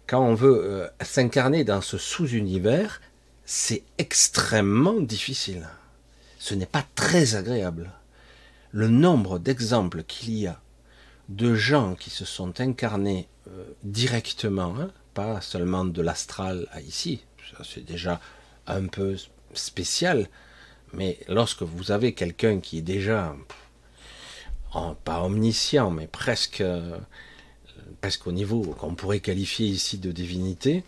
[0.08, 3.02] quand on veut euh, s'incarner dans ce sous-univers,
[3.46, 5.70] c'est extrêmement difficile.
[6.40, 7.92] Ce n'est pas très agréable.
[8.72, 10.60] Le nombre d'exemples qu'il y a
[11.30, 17.22] de gens qui se sont incarnés euh, directement, hein, pas seulement de l'astral à ici,
[17.64, 18.20] c'est déjà
[18.68, 19.16] un peu
[19.54, 20.28] spécial,
[20.94, 23.36] mais lorsque vous avez quelqu'un qui est déjà
[25.04, 26.64] pas omniscient, mais presque,
[28.00, 30.84] presque au niveau qu'on pourrait qualifier ici de divinité,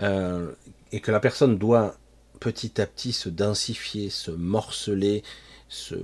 [0.00, 0.52] euh,
[0.92, 1.96] et que la personne doit
[2.40, 5.22] petit à petit se densifier, se morceler,
[5.68, 5.94] se,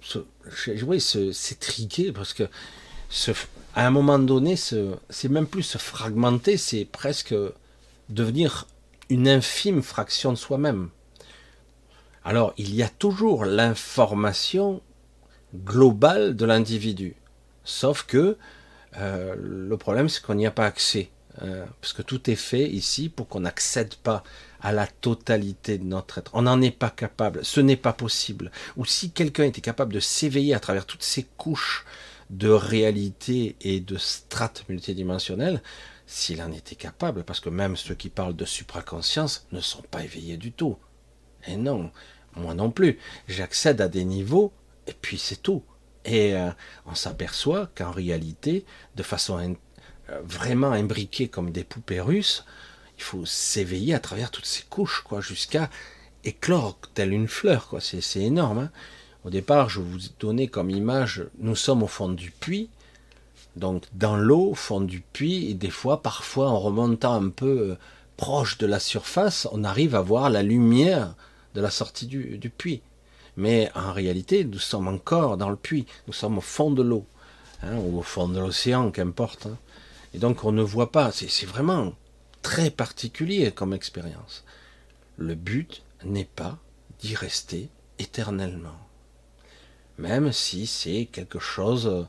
[0.00, 2.44] se, s'étriquer, parce que
[3.74, 7.34] à un moment donné, c'est même plus se fragmenter, c'est presque
[8.08, 8.66] devenir
[9.10, 10.90] une infime fraction de soi-même.
[12.24, 14.80] Alors, il y a toujours l'information
[15.54, 17.16] globale de l'individu.
[17.64, 18.36] Sauf que
[18.96, 21.10] euh, le problème, c'est qu'on n'y a pas accès.
[21.42, 24.22] Hein, parce que tout est fait ici pour qu'on n'accède pas
[24.60, 26.30] à la totalité de notre être.
[26.34, 27.44] On n'en est pas capable.
[27.44, 28.50] Ce n'est pas possible.
[28.76, 31.84] Ou si quelqu'un était capable de s'éveiller à travers toutes ces couches
[32.30, 35.60] de réalité et de strates multidimensionnelles,
[36.06, 40.04] s'il en était capable, parce que même ceux qui parlent de supraconscience ne sont pas
[40.04, 40.76] éveillés du tout.
[41.46, 41.90] Et non,
[42.36, 42.98] moi non plus.
[43.28, 44.52] J'accède à des niveaux,
[44.86, 45.62] et puis c'est tout.
[46.04, 46.50] Et euh,
[46.86, 48.64] on s'aperçoit qu'en réalité,
[48.96, 49.56] de façon
[50.10, 52.44] euh, vraiment imbriquée comme des poupées russes,
[52.98, 55.70] il faut s'éveiller à travers toutes ces couches, quoi, jusqu'à
[56.24, 57.80] éclore telle une fleur, quoi.
[57.80, 58.58] C'est énorme.
[58.58, 58.70] Hein.
[59.24, 62.68] Au départ, je vous ai donné comme image, nous sommes au fond du puits,
[63.56, 67.70] donc dans l'eau, au fond du puits, et des fois, parfois, en remontant un peu
[67.70, 67.78] euh,
[68.16, 71.14] proche de la surface, on arrive à voir la lumière
[71.54, 72.82] de la sortie du, puits.
[73.36, 77.06] Mais en réalité, nous sommes encore dans le puits, nous sommes au fond de l'eau,
[77.62, 79.46] hein, ou au fond de l'océan, qu'importe.
[79.46, 79.58] Hein.
[80.14, 81.94] Et donc on ne voit pas, c'est vraiment
[82.42, 84.44] très particulier comme expérience.
[85.16, 86.58] Le but n'est pas
[87.00, 88.78] d'y rester éternellement.
[89.98, 92.06] Même si c'est quelque chose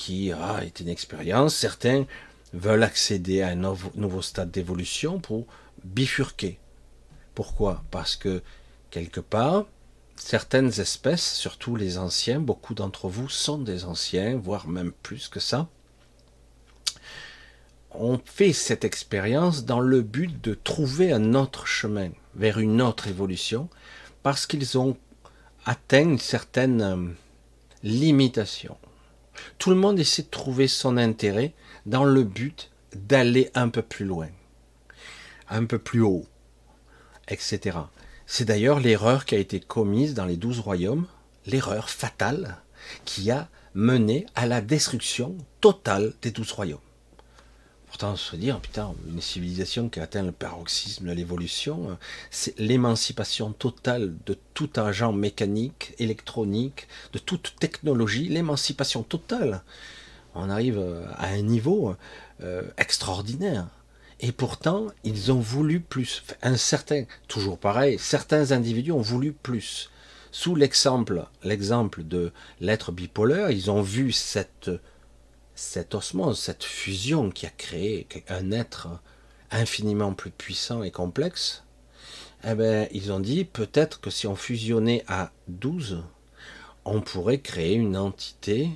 [0.00, 1.54] qui a été une expérience.
[1.54, 2.06] Certains
[2.54, 5.46] veulent accéder à un nouveau stade d'évolution pour
[5.84, 6.58] bifurquer.
[7.34, 7.84] Pourquoi?
[7.90, 8.42] Parce que
[8.90, 9.66] quelque part,
[10.16, 15.38] certaines espèces, surtout les anciens, beaucoup d'entre vous sont des anciens, voire même plus que
[15.38, 15.68] ça,
[17.90, 23.06] ont fait cette expérience dans le but de trouver un autre chemin vers une autre
[23.06, 23.68] évolution,
[24.22, 24.96] parce qu'ils ont
[25.66, 26.96] atteint une certaine euh,
[27.82, 28.78] limitation.
[29.58, 31.54] Tout le monde essaie de trouver son intérêt
[31.86, 34.28] dans le but d'aller un peu plus loin,
[35.48, 36.26] un peu plus haut,
[37.28, 37.78] etc.
[38.26, 41.06] C'est d'ailleurs l'erreur qui a été commise dans les douze royaumes,
[41.46, 42.58] l'erreur fatale
[43.04, 46.80] qui a mené à la destruction totale des douze royaumes.
[47.90, 51.98] Pourtant, se dire, putain, une civilisation qui a atteint le paroxysme de l'évolution,
[52.30, 59.62] c'est l'émancipation totale de tout agent mécanique, électronique, de toute technologie, l'émancipation totale.
[60.36, 60.80] On arrive
[61.16, 61.96] à un niveau
[62.42, 63.66] euh, extraordinaire.
[64.20, 66.22] Et pourtant, ils ont voulu plus.
[66.42, 69.90] Un certain, toujours pareil, certains individus ont voulu plus.
[70.30, 74.70] Sous l'exemple, l'exemple de l'être bipolaire, ils ont vu cette
[75.60, 78.88] cette osmose, cette fusion qui a créé un être
[79.50, 81.64] infiniment plus puissant et complexe,
[82.44, 86.02] eh bien, ils ont dit peut-être que si on fusionnait à 12,
[86.86, 88.70] on pourrait créer une entité,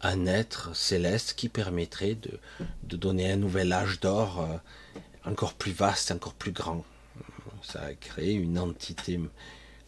[0.00, 2.40] un être céleste qui permettrait de,
[2.84, 4.56] de donner un nouvel âge d'or euh,
[5.30, 6.82] encore plus vaste, encore plus grand.
[7.62, 9.20] Ça a créé une entité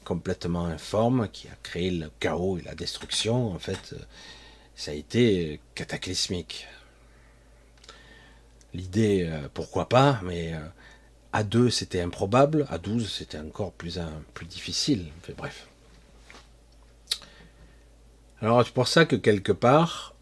[0.05, 3.51] complètement informe qui a créé le chaos et la destruction.
[3.51, 3.95] En fait,
[4.77, 6.67] ça a été cataclysmique.
[8.73, 10.67] L'idée, euh, pourquoi pas, mais euh,
[11.33, 14.01] à 2 c'était improbable, à 12 c'était encore plus,
[14.35, 15.13] plus difficile.
[15.37, 15.69] bref.
[18.41, 20.15] Alors c'est pour ça que quelque part,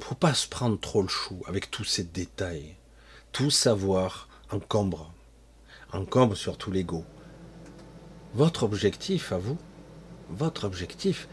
[0.00, 2.74] faut pas se prendre trop le chou avec tous ces détails.
[3.32, 5.12] Tout savoir encombre,
[5.92, 7.04] encombre surtout l'ego.
[8.34, 9.58] Votre objectif à vous,
[10.30, 11.28] votre objectif,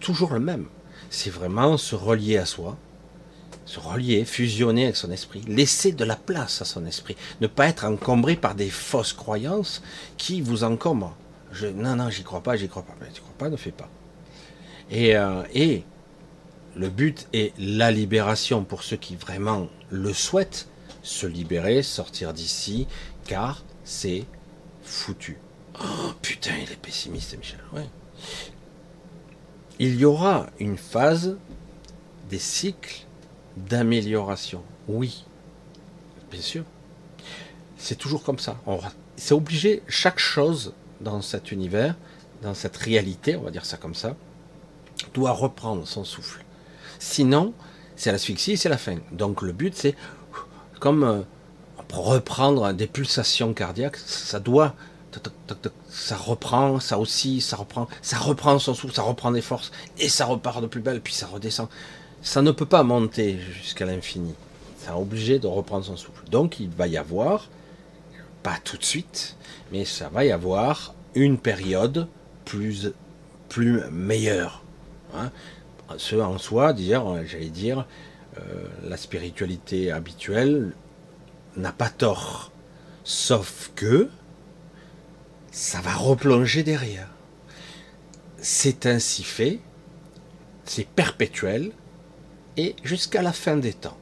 [0.00, 0.68] toujours le même
[1.14, 2.76] c'est vraiment se relier à soi,
[3.64, 7.68] se relier, fusionner avec son esprit, laisser de la place à son esprit, ne pas
[7.68, 9.82] être encombré par des fausses croyances
[10.18, 11.16] qui vous encombrent.
[11.76, 12.94] Non, non, j'y crois pas, j'y crois pas.
[13.00, 13.88] Mais tu crois pas, ne fais pas.
[14.90, 15.84] Et, euh, et
[16.76, 20.68] le but est la libération pour ceux qui vraiment le souhaitent,
[21.02, 22.86] se libérer, sortir d'ici,
[23.24, 24.24] car c'est
[24.82, 25.38] foutu.
[25.80, 27.60] Oh putain, il est pessimiste, Michel.
[27.72, 27.86] Ouais.
[29.78, 31.36] Il y aura une phase
[32.30, 33.06] des cycles
[33.56, 34.62] d'amélioration.
[34.88, 35.24] Oui,
[36.30, 36.64] bien sûr.
[37.76, 38.56] C'est toujours comme ça.
[39.16, 41.96] C'est obligé, chaque chose dans cet univers,
[42.42, 44.16] dans cette réalité, on va dire ça comme ça,
[45.12, 46.44] doit reprendre son souffle.
[46.98, 47.52] Sinon,
[47.96, 48.96] c'est l'asphyxie, c'est la fin.
[49.12, 49.94] Donc le but, c'est
[50.80, 51.20] comme euh,
[51.92, 54.74] reprendre des pulsations cardiaques, ça doit,
[55.88, 60.08] ça reprend, ça aussi, ça reprend, ça reprend son souffle, ça reprend des forces, et
[60.08, 61.68] ça repart de plus belle, puis ça redescend.
[62.22, 64.34] Ça ne peut pas monter jusqu'à l'infini.
[64.78, 66.24] Ça est obligé de reprendre son souffle.
[66.30, 67.48] Donc il va y avoir,
[68.42, 69.36] pas tout de suite,
[69.72, 72.08] mais ça va y avoir une période
[72.44, 72.92] plus,
[73.48, 74.62] plus meilleure.
[75.14, 75.30] Hein.
[75.96, 77.86] Ce en soi, j'allais dire,
[78.38, 80.72] euh, la spiritualité habituelle
[81.56, 82.50] n'a pas tort.
[83.04, 84.08] Sauf que
[85.54, 87.08] ça va replonger derrière.
[88.38, 89.60] C'est ainsi fait,
[90.64, 91.70] c'est perpétuel,
[92.56, 93.96] et jusqu'à la fin des temps.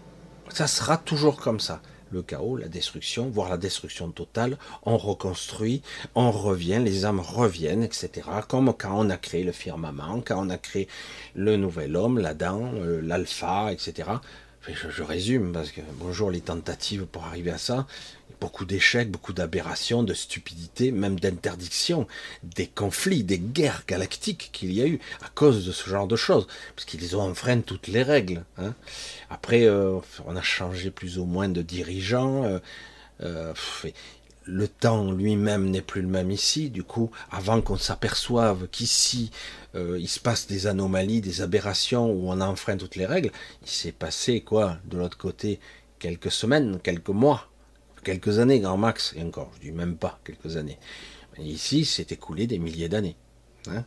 [0.49, 5.83] Ça sera toujours comme ça le chaos, la destruction, voire la destruction totale, on reconstruit,
[6.15, 8.11] on revient, les âmes reviennent, etc.
[8.49, 10.88] Comme quand on a créé le firmament, quand on a créé
[11.35, 14.09] le nouvel homme, l'Adam, euh, l'alpha, etc.
[14.67, 17.87] Je, je, résume, parce que bonjour les tentatives pour arriver à ça,
[18.43, 22.09] beaucoup d'échecs, beaucoup d'aberrations, de stupidité, même d'interdiction,
[22.43, 26.17] des conflits, des guerres galactiques qu'il y a eu à cause de ce genre de
[26.17, 28.45] choses, parce qu'ils ont enfreint toutes les règles.
[28.59, 28.75] Hein.
[29.31, 32.43] Après, euh, on a changé plus ou moins de dirigeants.
[32.43, 32.59] Euh,
[33.23, 33.55] euh,
[34.45, 36.69] le temps lui-même n'est plus le même ici.
[36.69, 39.31] Du coup, avant qu'on s'aperçoive qu'ici,
[39.77, 43.31] il se passe des anomalies, des aberrations où on a enfreint toutes les règles,
[43.63, 45.61] il s'est passé quoi de l'autre côté?
[46.01, 47.52] Quelques semaines, quelques mois
[48.03, 50.79] quelques années, grand max, et encore, je dis même pas quelques années.
[51.38, 53.17] ici, c'est écoulé des milliers d'années.
[53.69, 53.85] Hein.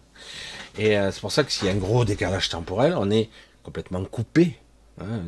[0.78, 3.30] et euh, c'est pour ça que s'il y a un gros décalage temporel, on est
[3.62, 4.58] complètement coupé.
[5.02, 5.24] Hein.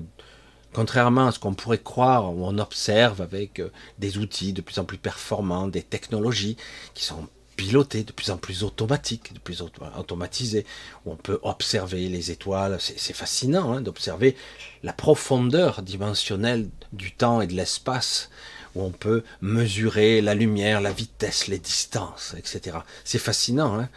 [0.74, 3.70] Contrairement à ce qu'on pourrait croire, où on observe avec euh,
[4.00, 6.56] des outils de plus en plus performants, des technologies
[6.94, 7.28] qui sont
[7.58, 9.62] pilotées, de plus en plus automatiques, de plus
[9.98, 10.66] automatisées,
[11.06, 12.78] où on peut observer les étoiles.
[12.80, 14.38] C'est fascinant hein, d'observer
[14.84, 18.30] la profondeur dimensionnelle du temps et de l'espace
[18.78, 22.78] où on peut mesurer la lumière, la vitesse, les distances, etc.
[23.04, 23.80] C'est fascinant.
[23.80, 23.90] Hein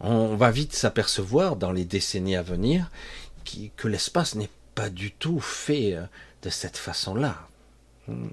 [0.00, 2.90] on va vite s'apercevoir dans les décennies à venir
[3.76, 6.02] que l'espace n'est pas du tout fait euh,
[6.42, 7.48] de cette façon-là.
[8.06, 8.28] Hmm.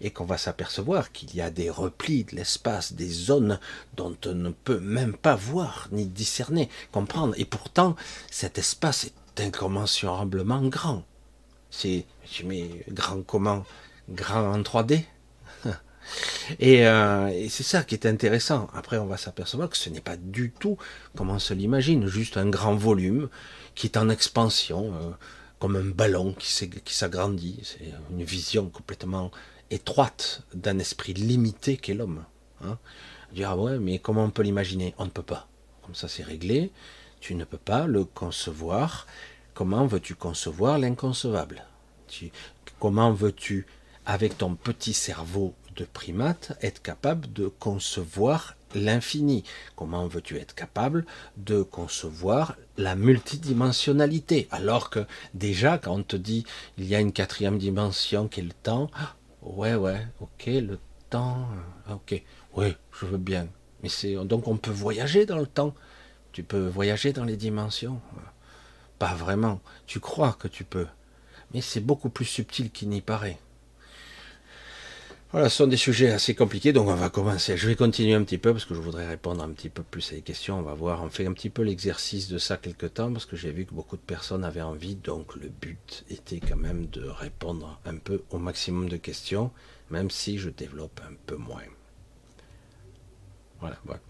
[0.00, 3.60] Et qu'on va s'apercevoir qu'il y a des replis de l'espace, des zones
[3.96, 7.34] dont on ne peut même pas voir, ni discerner, comprendre.
[7.38, 7.94] Et pourtant,
[8.32, 11.04] cet espace est incommensurablement grand.
[11.70, 12.04] C'est,
[12.44, 13.64] mets grand comment?
[14.08, 15.04] Grand en 3D
[16.62, 18.68] euh, et, c'est ça qui est intéressant.
[18.74, 20.76] Après, on va s'apercevoir que ce n'est pas du tout
[21.16, 23.28] comme on se l'imagine, juste un grand volume
[23.74, 25.10] qui est en expansion, euh,
[25.58, 27.60] comme un ballon qui s'agrandit.
[27.62, 29.30] C'est une vision complètement
[29.70, 32.24] étroite d'un esprit limité qu'est l'homme.
[32.64, 32.78] Hein.
[33.32, 34.94] Dire, ah ouais, mais comment on peut l'imaginer?
[34.98, 35.48] On ne peut pas.
[35.82, 36.72] Comme ça, c'est réglé.
[37.20, 39.06] Tu ne peux pas le concevoir.
[39.54, 41.64] Comment veux-tu concevoir l'inconcevable?
[42.78, 43.66] Comment veux-tu,
[44.06, 45.54] avec ton petit cerveau
[45.84, 49.44] primate être capable de concevoir l'infini
[49.76, 51.04] Comment veux-tu être capable
[51.36, 54.48] de concevoir la multidimensionnalité?
[54.50, 56.44] Alors que déjà, quand on te dit
[56.78, 58.90] il y a une quatrième dimension qui est le temps,
[59.42, 60.78] ouais, ouais, ok, le
[61.08, 61.48] temps,
[61.88, 62.22] euh, ok,
[62.54, 63.48] oui, je veux bien.
[63.82, 65.74] Mais c'est donc on peut voyager dans le temps.
[66.32, 68.00] Tu peux voyager dans les dimensions.
[68.98, 69.60] Pas vraiment.
[69.86, 70.86] Tu crois que tu peux.
[71.52, 73.38] Mais c'est beaucoup plus subtil qu'il n'y paraît.
[75.32, 77.56] Voilà, ce sont des sujets assez compliqués, donc on va commencer.
[77.56, 80.10] Je vais continuer un petit peu parce que je voudrais répondre un petit peu plus
[80.10, 80.58] à des questions.
[80.58, 83.36] On va voir, on fait un petit peu l'exercice de ça quelque temps parce que
[83.36, 87.04] j'ai vu que beaucoup de personnes avaient envie, donc le but était quand même de
[87.04, 89.52] répondre un peu au maximum de questions,
[89.88, 91.62] même si je développe un peu moins.
[93.60, 94.00] Voilà, voilà.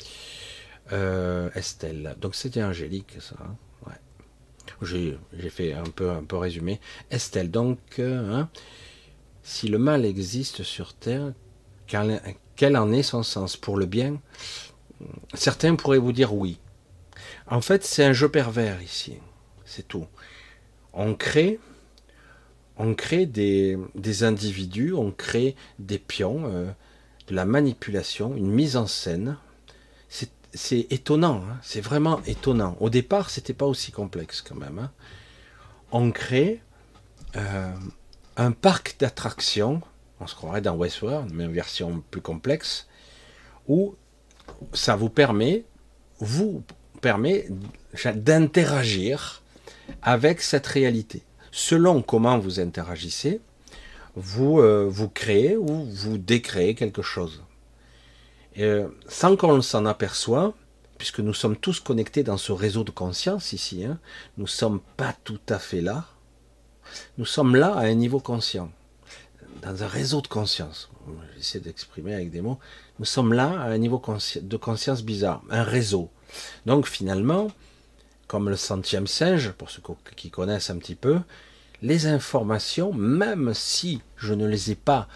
[0.92, 3.36] Euh, Estelle, donc c'était Angélique, ça.
[3.42, 3.56] Hein
[3.86, 4.86] ouais.
[4.86, 6.80] J'ai fait un peu, un peu résumé.
[7.10, 8.48] Estelle, donc, euh, hein,
[9.50, 11.32] si le mal existe sur Terre,
[11.88, 14.20] quel en est son sens Pour le bien?
[15.34, 16.60] Certains pourraient vous dire oui.
[17.48, 19.14] En fait, c'est un jeu pervers ici.
[19.64, 20.06] C'est tout.
[20.92, 21.58] On crée,
[23.26, 23.76] des,
[24.22, 26.70] individus, on crée des pions, euh,
[27.26, 29.36] de la manipulation, une mise en scène.
[30.52, 31.58] C'est étonnant, hein.
[31.62, 32.76] c'est vraiment étonnant.
[32.80, 34.78] Au départ, c'était pas aussi complexe quand même.
[34.78, 34.92] Hein.
[35.92, 36.60] On crée
[37.36, 37.72] euh,
[38.36, 39.82] un parc d'attractions,
[40.22, 42.86] On se croirait dans Westworld, mais en version plus complexe,
[43.68, 43.94] où
[44.74, 45.64] ça vous permet,
[46.18, 46.62] vous
[47.00, 47.48] permet
[48.14, 49.42] d'interagir
[50.02, 51.22] avec cette réalité.
[51.52, 53.40] Selon comment vous interagissez,
[54.14, 57.42] vous, euh, créez ou vous décréez quelque chose.
[58.58, 60.52] Euh, sans qu'on s'en aperçoive,
[60.98, 63.98] puisque nous sommes tous connectés dans ce réseau de conscience ici, hein,
[64.36, 66.06] nous ne sommes pas tout à fait là.
[67.18, 68.70] Nous sommes là à un niveau conscient,
[69.62, 70.90] dans un réseau de conscience.
[71.36, 72.58] J'essaie d'exprimer avec des mots.
[72.98, 74.02] Nous sommes là à un niveau
[74.42, 76.10] de conscience bizarre, un réseau.
[76.66, 77.48] Donc finalement,
[78.26, 79.82] comme le centième singe, pour ceux
[80.16, 81.20] qui connaissent un petit peu,
[81.82, 85.08] les informations, même si je ne les ai pas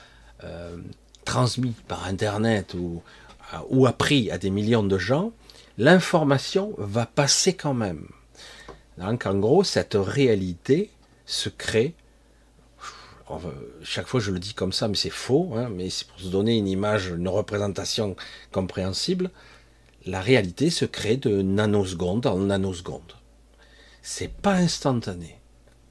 [0.43, 0.77] euh,
[1.25, 3.03] transmises par Internet ou,
[3.53, 5.33] euh, ou appris à des millions de gens,
[5.79, 8.09] l'information va passer quand même.
[8.99, 10.91] Donc en gros, cette réalité
[11.27, 11.95] se crée.
[13.83, 16.29] Chaque fois je le dis comme ça, mais c'est faux, hein, mais c'est pour se
[16.29, 18.17] donner une image, une représentation
[18.53, 19.31] compréhensible.
[20.07, 23.15] La réalité se crée de nanoseconde en nanoseconde.
[24.03, 25.41] C'est pas instantané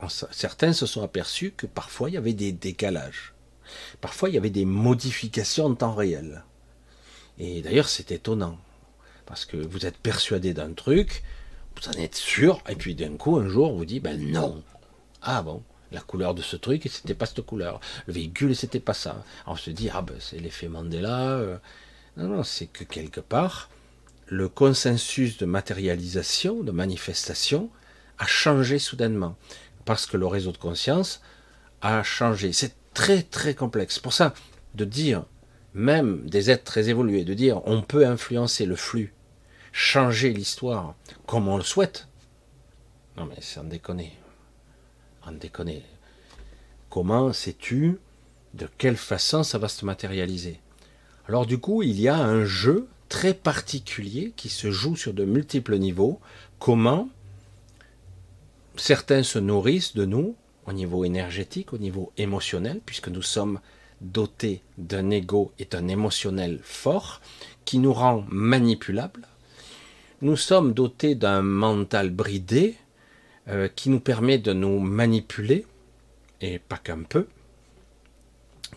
[0.09, 3.33] certains se sont aperçus que parfois il y avait des décalages.
[4.01, 6.43] Parfois il y avait des modifications en temps réel.
[7.39, 8.57] Et d'ailleurs c'est étonnant.
[9.25, 11.23] Parce que vous êtes persuadé d'un truc,
[11.75, 14.63] vous en êtes sûr, et puis d'un coup un jour on vous dit ben non.
[15.23, 17.79] Ah bon, la couleur de ce truc, c'était pas cette couleur.
[18.07, 19.23] Le véhicule, c'était pas ça.
[19.47, 21.37] On se dit, ah ben c'est l'effet Mandela.
[21.37, 21.57] Euh.
[22.17, 23.69] Non, non, c'est que quelque part,
[24.27, 27.69] le consensus de matérialisation, de manifestation,
[28.19, 29.35] a changé soudainement
[29.85, 31.21] parce que le réseau de conscience
[31.81, 32.53] a changé.
[32.53, 33.99] C'est très très complexe.
[33.99, 34.33] Pour ça,
[34.75, 35.25] de dire,
[35.73, 39.13] même des êtres très évolués, de dire on peut influencer le flux,
[39.71, 40.95] changer l'histoire
[41.25, 42.07] comme on le souhaite.
[43.17, 44.13] Non mais en déconner.
[45.25, 45.83] En déconner.
[46.89, 47.97] Comment sais-tu
[48.53, 50.59] de quelle façon ça va se matérialiser?
[51.27, 55.23] Alors du coup, il y a un jeu très particulier qui se joue sur de
[55.23, 56.19] multiples niveaux.
[56.59, 57.09] Comment
[58.75, 63.59] certains se nourrissent de nous au niveau énergétique, au niveau émotionnel, puisque nous sommes
[64.01, 67.21] dotés d'un ego et d'un émotionnel fort
[67.65, 69.27] qui nous rend manipulables.
[70.21, 72.75] Nous sommes dotés d'un mental bridé
[73.47, 75.65] euh, qui nous permet de nous manipuler,
[76.41, 77.27] et pas qu'un peu.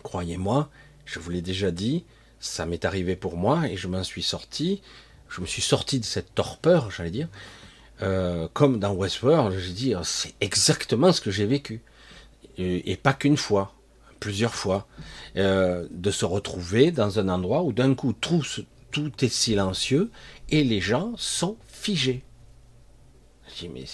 [0.03, 0.69] Croyez-moi,
[1.05, 2.05] je vous l'ai déjà dit,
[2.39, 4.81] ça m'est arrivé pour moi et je m'en suis sorti.
[5.29, 7.27] Je me suis sorti de cette torpeur, j'allais dire,
[8.01, 11.81] euh, comme dans Westworld, je dis, c'est exactement ce que j'ai vécu.
[12.57, 13.73] Et, pas qu'une fois,
[14.19, 14.87] plusieurs fois.
[15.35, 18.41] Euh, de se retrouver dans un endroit où d'un coup tout,
[19.21, 20.09] est silencieux
[20.49, 22.23] et les gens sont figés.
[23.69, 23.85] Mais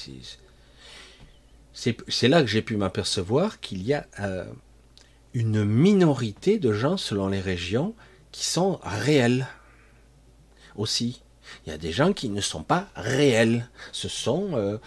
[1.73, 4.45] c'est là que j'ai pu m'apercevoir qu'il y a euh,
[5.33, 7.95] une minorité de gens selon les régions
[8.31, 9.47] qui sont réels
[10.75, 11.21] aussi.
[11.65, 13.69] Il y a des gens qui ne sont pas réels.
[13.91, 14.77] Ce sont euh,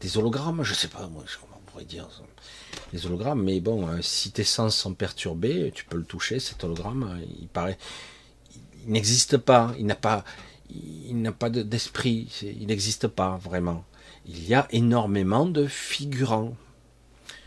[0.00, 2.08] des hologrammes, je ne sais pas, moi, comment on pourrait dire
[2.92, 6.64] des hologrammes, mais bon, euh, si tes sens sont perturbés, tu peux le toucher, cet
[6.64, 7.78] hologramme, il paraît,
[8.84, 10.24] il n'existe pas, il n'a pas,
[10.70, 13.84] il n'a pas d'esprit, il n'existe pas vraiment.
[14.26, 16.54] Il y a énormément de figurants.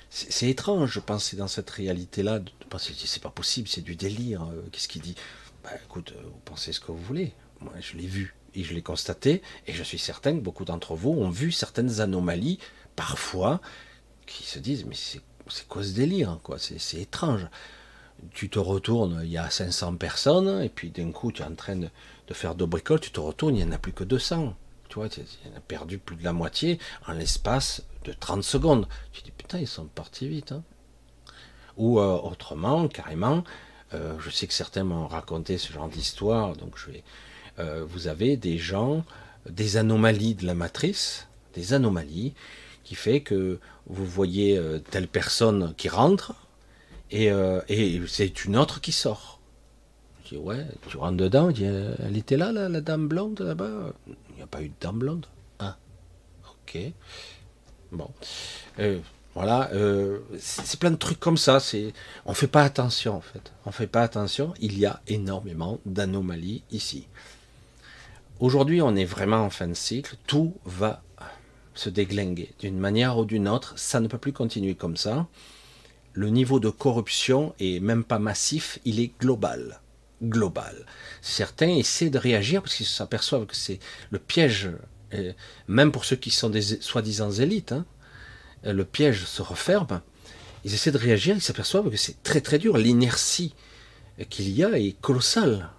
[0.09, 4.43] C'est étrange, je pense, dans cette réalité-là, de penser, c'est pas possible, c'est du délire.
[4.43, 5.15] Euh, qu'est-ce qu'il dit?
[5.63, 7.33] Bah, Écoute, vous pensez ce que vous voulez.
[7.61, 10.95] Moi, je l'ai vu et je l'ai constaté, et je suis certain que beaucoup d'entre
[10.95, 12.59] vous ont vu certaines anomalies,
[12.95, 13.61] parfois,
[14.25, 16.57] qui se disent, mais c'est quoi ce délire, quoi?
[16.59, 17.47] C'est étrange.
[18.31, 21.55] Tu te retournes, il y a 500 personnes, et puis d'un coup, tu es en
[21.55, 21.89] train de,
[22.31, 24.55] faire deux bricoles, tu te retournes, il n'y en a plus que 200.
[24.93, 26.77] Tu vois, il a perdu plus de la moitié
[27.07, 28.87] en l'espace de 30 secondes.
[29.11, 30.51] Tu dis, putain, ils sont partis vite.
[30.51, 30.61] Hein.
[31.77, 33.43] Ou euh, autrement, carrément,
[33.95, 37.03] euh, je sais que certains m'ont raconté ce genre d'histoire, donc je vais,
[37.57, 39.03] euh, vous avez des gens,
[39.49, 42.35] des anomalies de la matrice, des anomalies,
[42.83, 46.35] qui fait que vous voyez telle personne qui rentre,
[47.09, 47.29] et,
[47.67, 49.39] et c'est une autre qui sort.
[50.25, 53.93] Je dis, ouais, tu rentres dedans, elle était là, la dame blonde, là-bas?
[54.47, 55.25] Pas eu de dame blonde
[55.59, 55.77] Ah,
[56.49, 56.77] ok.
[57.91, 58.09] Bon.
[59.35, 59.69] voilà,
[60.39, 61.59] c'est plein de trucs comme ça.
[61.59, 61.93] C'est,
[62.25, 63.53] on fait pas attention en fait.
[63.65, 64.53] On fait pas attention.
[64.59, 67.07] Il y a énormément d'anomalies ici.
[68.39, 71.01] Aujourd'hui, on est vraiment en fin de cycle, tout va
[71.75, 75.27] se déglinguer d'une manière ou d'une autre, ça ne peut plus continuer comme ça.
[76.13, 79.79] Le niveau de corruption est même pas massif, il est global.
[80.23, 80.85] Global.
[81.21, 84.69] Certains essaient de réagir parce qu'ils s'aperçoivent que c'est le piège,
[85.67, 87.85] même pour ceux qui sont des soi-disant élites, hein,
[88.63, 90.01] le piège se referme
[90.63, 92.77] ils essaient de réagir, ils s'aperçoivent que c'est très très dur.
[92.77, 93.53] L'inertie
[94.29, 95.69] qu'il y a est colossale.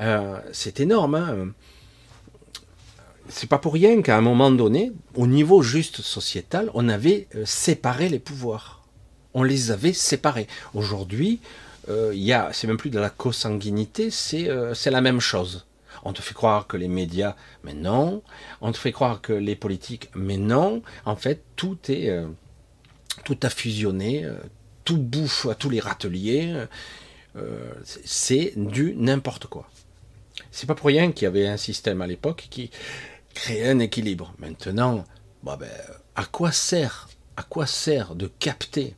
[0.00, 1.14] Euh, c'est énorme.
[1.14, 1.52] Hein
[3.28, 7.44] c'est pas pour rien qu'à un moment donné, au niveau juste sociétal, on avait euh,
[7.44, 8.82] séparé les pouvoirs.
[9.34, 10.48] On les avait séparés.
[10.74, 15.66] Aujourd'hui, euh, il a, c'est même plus de la consanguinité, c'est euh, la même chose.
[16.04, 17.34] On te fait croire que les médias,
[17.64, 18.22] mais non.
[18.60, 20.82] On te fait croire que les politiques, mais non.
[21.04, 22.12] En fait, tout est
[23.24, 24.24] tout a fusionné,
[24.84, 26.66] tout bouffe à tous les râteliers.
[28.04, 29.68] c'est du n'importe quoi.
[30.52, 32.70] C'est pas pour rien qu'il y avait un système à l'époque qui
[33.38, 34.34] créer un équilibre.
[34.38, 35.04] Maintenant,
[35.42, 35.70] bah ben,
[36.16, 38.94] à quoi sert À quoi sert de capter?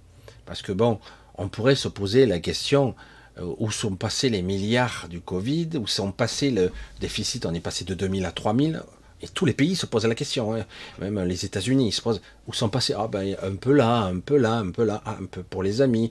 [0.47, 0.99] Parce que bon,
[1.41, 2.95] on pourrait se poser la question
[3.39, 6.71] euh, où sont passés les milliards du Covid, où sont passés le
[7.01, 8.83] déficit, on est passé de 2000 à 3000,
[9.23, 10.67] et tous les pays se posent la question, hein.
[11.01, 12.95] même les États-Unis se posent, où sont passés?
[12.97, 15.63] Ah ben un peu là, un peu là, un peu là, ah, un peu pour
[15.63, 16.11] les amis,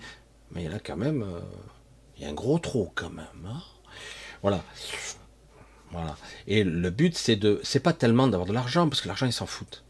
[0.51, 1.39] mais là quand même, euh,
[2.17, 3.25] il y a un gros trou quand même.
[3.47, 3.61] Hein.
[4.41, 4.63] voilà.
[5.91, 6.17] Voilà.
[6.45, 9.33] Et le but, c'est de, c'est pas tellement d'avoir de l'argent, parce que l'argent, ils
[9.33, 9.83] s'en foutent.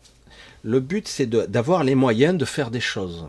[0.64, 3.28] Le but, c'est d'avoir les moyens de faire des choses,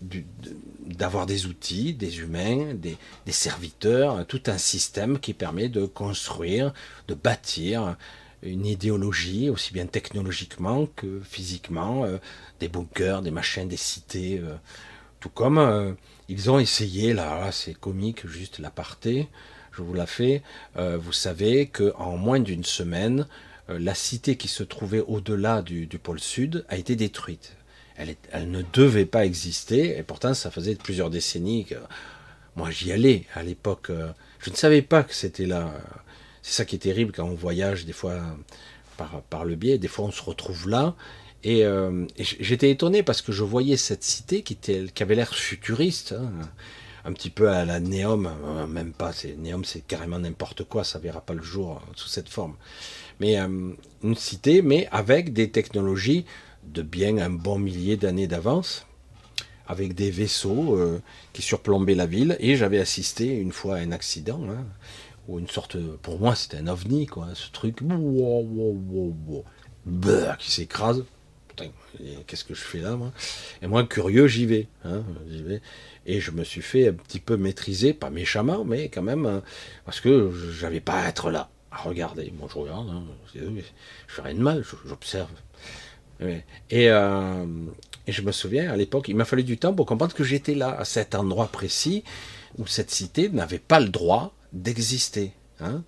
[0.00, 2.98] d'avoir des outils, des humains, des,
[3.32, 6.72] serviteurs, tout un système qui permet de construire,
[7.08, 7.96] de bâtir
[8.42, 12.18] une idéologie, aussi bien technologiquement que physiquement, euh,
[12.60, 14.54] des bunkers, des machines, des cités, euh,
[15.20, 15.92] tout comme euh,
[16.28, 19.28] ils ont essayé, là, c'est comique, juste l'aparté,
[19.72, 20.42] je vous la fais,
[20.74, 23.28] vous savez qu'en moins d'une semaine,
[23.68, 27.55] la cité qui se trouvait au-delà du, pôle sud a été détruite.
[27.98, 31.76] Elle, ne devait pas exister, et pourtant ça faisait plusieurs décennies que
[32.54, 33.90] moi j'y allais à l'époque.
[33.90, 35.72] Euh, je ne savais pas que c'était là.
[36.42, 38.20] C'est ça qui est terrible quand on voyage des fois
[39.30, 40.94] par, le biais, des fois on se retrouve là.
[41.42, 41.64] Et,
[42.18, 46.12] j'étais étonné parce que je voyais cette cité qui, était, qui avait l'air futuriste.
[46.12, 46.48] Hein
[47.06, 50.98] un petit peu à la Néom, euh, même pas, c'est c'est carrément n'importe quoi, ça
[50.98, 52.56] verra pas le jour euh, sous cette forme.
[53.20, 53.70] Mais euh,
[54.02, 56.26] une cité, mais avec des technologies
[56.72, 58.86] de bien un bon millier d'années d'avance,
[59.66, 60.78] avec des vaisseaux
[61.32, 64.64] qui surplombaient la ville, et j'avais assisté une fois à un accident, hein,
[65.28, 67.78] ou une sorte, pour moi c'était un ovni, quoi, ce truc,
[70.38, 71.04] qui s'écrase.
[72.26, 73.12] Qu'est-ce que je fais là, moi?
[73.62, 75.62] Et moi, curieux, j'y vais, hein, j'y vais.
[76.04, 79.42] Et je me suis fait un petit peu maîtriser, pas méchamment, mais quand même, hein,
[79.86, 82.30] parce que j'avais pas à être là, à regarder.
[82.38, 82.92] Moi, je regarde,
[83.34, 83.40] je
[84.08, 85.30] fais rien de mal, j'observe.
[86.20, 86.42] Et,
[86.90, 87.44] euh,
[88.06, 90.54] et, je me souviens, à l'époque, il m'a fallu du temps pour comprendre que j'étais
[90.54, 92.04] là, à cet endroit précis,
[92.58, 95.32] où cette cité n'avait pas le droit d'exister.
[95.60, 95.82] Hein.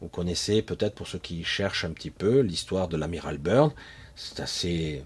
[0.00, 3.72] Vous connaissez peut-être, pour ceux qui cherchent un petit peu, l'histoire de l'amiral Byrd.
[4.14, 5.04] C'est assez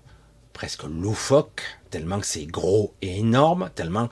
[0.52, 4.08] presque loufoque, tellement que c'est gros et énorme, tellement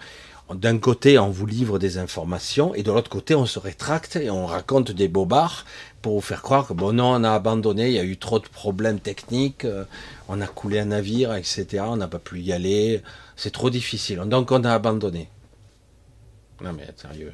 [0.54, 4.30] d'un côté, on vous livre des informations, et de l'autre côté, on se rétracte et
[4.30, 5.66] on raconte des bobards
[6.02, 8.38] pour vous faire croire que bon, non, on a abandonné, il y a eu trop
[8.38, 9.84] de problèmes techniques, euh,
[10.28, 13.02] on a coulé un navire, etc., on n'a pas pu y aller,
[13.36, 15.28] c'est trop difficile, donc on a abandonné.
[16.60, 17.32] Non mais sérieux,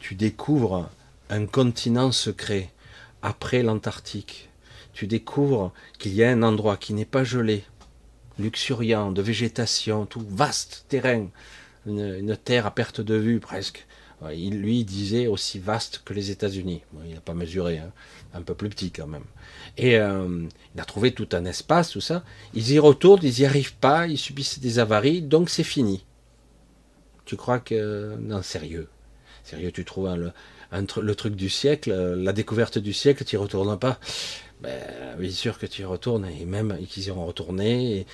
[0.00, 0.88] tu découvres
[1.30, 2.70] un continent secret
[3.22, 4.50] après l'Antarctique.
[4.92, 7.64] Tu découvres qu'il y a un endroit qui n'est pas gelé,
[8.38, 11.26] luxuriant, de végétation, tout vaste terrain,
[11.86, 13.86] une, terre à perte de vue presque.
[14.32, 16.82] Il lui disait aussi vaste que les États-Unis.
[17.06, 17.92] il n'a pas mesuré, hein.
[18.32, 19.24] un peu plus petit quand même.
[19.76, 22.24] Et euh, il a trouvé tout un espace, tout ça.
[22.54, 26.04] Ils y retournent, ils n'y arrivent pas, ils subissent des avaries, donc c'est fini.
[27.24, 28.16] Tu crois que.
[28.20, 28.88] Non, sérieux.
[29.44, 30.08] Sérieux, tu trouves
[30.72, 33.98] le, truc du siècle, la découverte du siècle, tu n'y retournes pas?
[34.62, 34.80] Ben,
[35.18, 38.06] bien sûr que tu y retournes, et même qu'ils y ont retourné,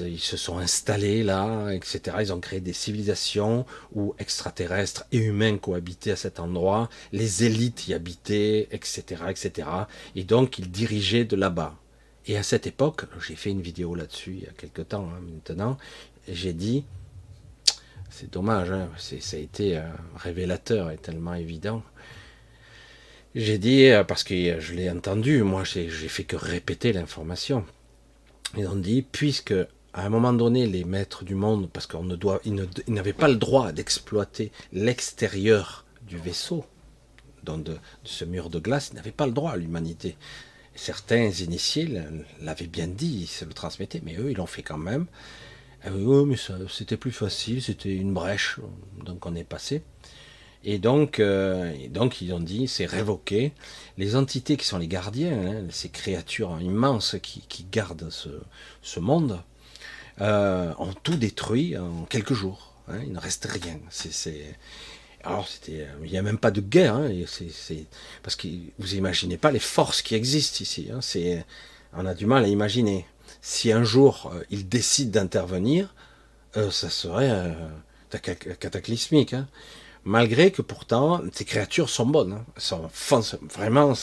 [0.00, 2.16] ils se, sont installés là, etc.
[2.20, 7.88] Ils ont créé des civilisations où extraterrestres et humains cohabitaient à cet endroit, les élites
[7.88, 9.68] y habitaient, etc., etc.
[10.14, 11.76] Et donc ils dirigeaient de là-bas.
[12.26, 15.20] Et à cette époque, j'ai fait une vidéo là-dessus il y a quelque temps hein,
[15.32, 15.78] maintenant,
[16.28, 16.84] j'ai dit,
[18.10, 19.82] c'est dommage, hein, ça a été euh,
[20.16, 21.82] révélateur et tellement évident.
[23.36, 27.64] J'ai dit, euh, parce que je l'ai entendu, moi j'ai fait que répéter l'information.
[28.56, 29.54] Ils ont dit, puisque
[29.96, 34.52] à un moment donné, les maîtres du monde, parce qu'on n'avaient pas le droit d'exploiter
[34.72, 36.64] l'extérieur du vaisseau,
[37.44, 40.16] de, ce mur de glace, ils n'avaient pas le droit à l'humanité.
[40.74, 41.88] Certains initiés
[42.42, 45.06] l'avaient bien dit, ils se le transmettaient, mais eux, ils l'ont fait quand même.
[45.82, 46.36] Ah oui, mais
[46.68, 48.60] c'était plus facile, c'était une brèche,
[49.02, 49.82] donc on est passé.
[50.64, 53.52] Et donc, euh, donc ils ont dit, c'est révoqué.
[53.98, 59.40] Les entités qui sont les gardiens, hein, ces créatures immenses qui, gardent ce, monde,
[60.20, 62.72] euh, ont tout détruit en quelques jours.
[62.88, 63.78] Hein, il ne reste rien.
[63.90, 64.56] C'est,
[65.24, 66.94] alors il n'y a même pas de guerre.
[66.94, 67.10] Hein,
[68.22, 68.48] parce que
[68.78, 70.88] vous imaginez pas les forces qui existent ici.
[70.92, 71.00] Hein,
[71.92, 73.06] on a du mal à imaginer.
[73.40, 75.94] Si un jour euh, ils décident d'intervenir,
[76.56, 77.54] euh, ça serait euh,
[78.60, 79.34] cataclysmique.
[80.04, 82.88] Malgré que pourtant ces créatures sont bonnes, sont,
[83.54, 83.94] vraiment,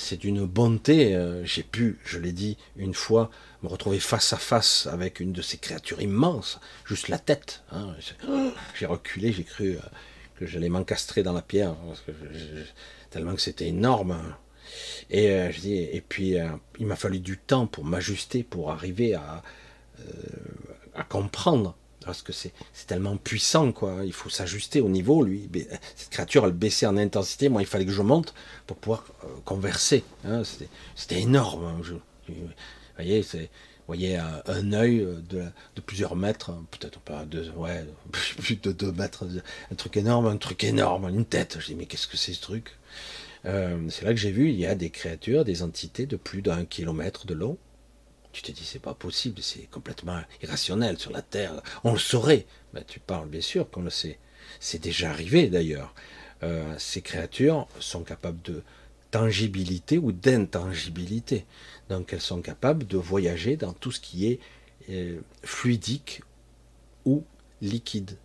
[0.00, 1.14] c'est d'une bonté.
[1.14, 3.30] Euh, j'ai pu, je l'ai dit une fois,
[3.62, 7.62] me retrouver face à face avec une de ces créatures immenses, juste la tête.
[7.72, 7.94] Hein.
[8.78, 9.80] J'ai reculé, j'ai cru euh,
[10.36, 11.76] que j'allais m'encastrer dans la pierre,
[13.10, 14.16] tellement que c'était énorme.
[15.10, 16.36] Et euh, je dis, et puis
[16.78, 19.42] il m'a fallu du temps pour m'ajuster, pour arriver à
[21.08, 22.52] comprendre parce que c'est
[22.86, 24.00] tellement puissant, quoi.
[24.04, 25.48] Il faut s'ajuster au niveau, lui.
[25.96, 27.48] Cette créature, elle baissait en intensité.
[27.48, 28.34] Moi, il fallait que je monte
[28.66, 30.02] pour pouvoir euh, converser.
[30.24, 30.42] Hein.
[30.94, 31.64] C'était énorme.
[31.64, 31.80] Hein.
[32.28, 32.34] vous
[32.96, 33.24] voyez,
[33.86, 35.44] voyez un, œil de,
[35.74, 37.84] de, plusieurs mètres, peut-être pas deux, ouais,
[38.38, 39.26] plus de deux mètres,
[39.70, 41.58] un truc énorme, un truc énorme, une tête.
[41.60, 42.76] Je dis mais qu'est-ce que c'est ce truc?
[43.46, 46.42] Euh, C'est là que j'ai vu il y a des créatures, des entités de plus
[46.42, 47.58] d'un kilomètre de long,
[48.32, 51.60] tu te dis, c'est pas possible, c'est complètement irrationnel sur la Terre.
[51.84, 52.46] On le saurait.
[52.72, 54.18] Ben, tu parles bien sûr qu'on le sait.
[54.60, 55.94] C'est déjà arrivé d'ailleurs.
[56.42, 58.62] Euh, ces créatures sont capables de
[59.10, 61.44] tangibilité ou d'intangibilité.
[61.88, 64.40] Donc elles sont capables de voyager dans tout ce qui est
[64.90, 66.22] euh, fluidique
[67.04, 67.24] ou
[67.60, 68.16] liquide.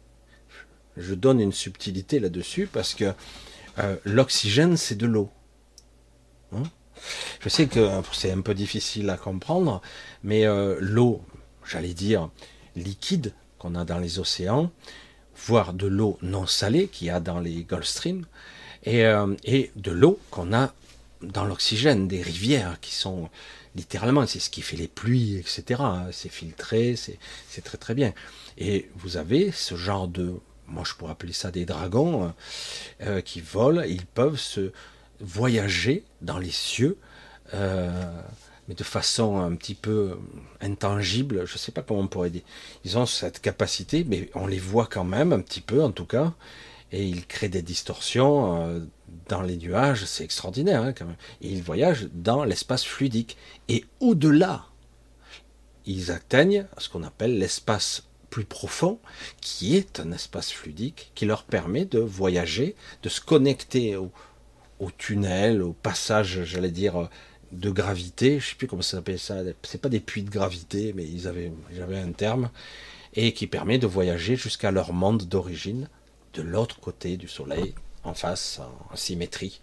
[0.98, 3.14] Je donne une subtilité là-dessus parce que
[3.80, 5.30] euh, l'oxygène, c'est de l'eau.
[6.54, 6.64] Hein?
[7.42, 9.82] Je sais que c'est un peu difficile à comprendre,
[10.24, 11.22] mais euh, l'eau,
[11.66, 12.30] j'allais dire
[12.76, 14.72] liquide qu'on a dans les océans,
[15.46, 18.26] voire de l'eau non salée qu'il y a dans les Gulf Stream,
[18.84, 19.36] et, euh,
[19.76, 20.74] de l'eau qu'on a
[21.22, 23.30] dans l'oxygène, des rivières qui sont
[23.76, 25.82] littéralement, c'est ce qui fait les pluies, etc.
[26.12, 28.14] C'est filtré, c'est très très bien.
[28.58, 30.34] Et vous avez ce genre de,
[30.68, 32.34] moi je pourrais appeler ça des dragons,
[33.02, 34.72] euh, qui volent, ils peuvent se,
[35.20, 36.98] voyager dans les cieux,
[37.54, 37.92] euh,
[38.68, 40.18] mais de façon un petit peu
[40.62, 41.46] intangible.
[41.46, 42.42] Je ne sais pas comment on pourrait dire.
[42.84, 46.06] Ils ont cette capacité, mais on les voit quand même un petit peu, en tout
[46.06, 46.34] cas,
[46.92, 48.80] et ils créent des distorsions euh,
[49.28, 50.06] dans les nuages.
[50.06, 51.18] C'est extraordinaire, hein, quand même.
[51.42, 53.38] Et ils voyagent dans l'espace fluidique.
[53.70, 54.66] Et au-delà,
[55.86, 59.00] ils atteignent ce qu'on appelle l'espace plus profond,
[59.40, 64.12] qui est un espace fluidique qui leur permet de voyager, de se connecter au,
[64.80, 67.10] au tunnel, au passage, j'allais dire,
[67.52, 68.40] de gravité.
[68.40, 69.38] Je sais plus comment ça s'appelle ça.
[69.64, 72.50] C'est pas des puits de gravité, mais ils avaient, j'avais un terme
[73.16, 75.88] et qui permet de voyager jusqu'à leur monde d'origine,
[76.34, 77.74] de l'autre côté du Soleil,
[78.04, 78.60] en face,
[78.92, 79.62] en, symétrie.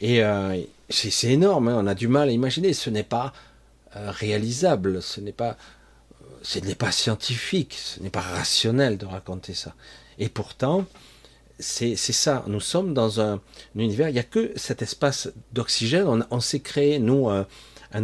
[0.00, 0.60] Et euh,
[0.90, 1.68] c'est énorme.
[1.68, 1.76] Hein.
[1.78, 2.72] on a du mal à imaginer.
[2.72, 3.32] Ce n'est pas
[3.96, 5.00] euh, réalisable.
[5.00, 5.56] Ce n'est pas,
[6.22, 7.74] euh, ce n'est pas scientifique.
[7.74, 9.74] Ce n'est pas rationnel de raconter ça.
[10.18, 10.84] Et pourtant,
[11.58, 12.44] c'est ça.
[12.46, 13.40] Nous sommes dans un,
[13.76, 16.26] univers, il n'y a que cet espace d'oxygène.
[16.30, 17.46] On, s'est créé, nous, un,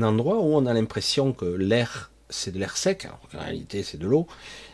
[0.02, 3.06] endroit où on a l'impression que l'air, c'est de l'air sec.
[3.06, 4.26] Alors en réalité, c'est de l'eau.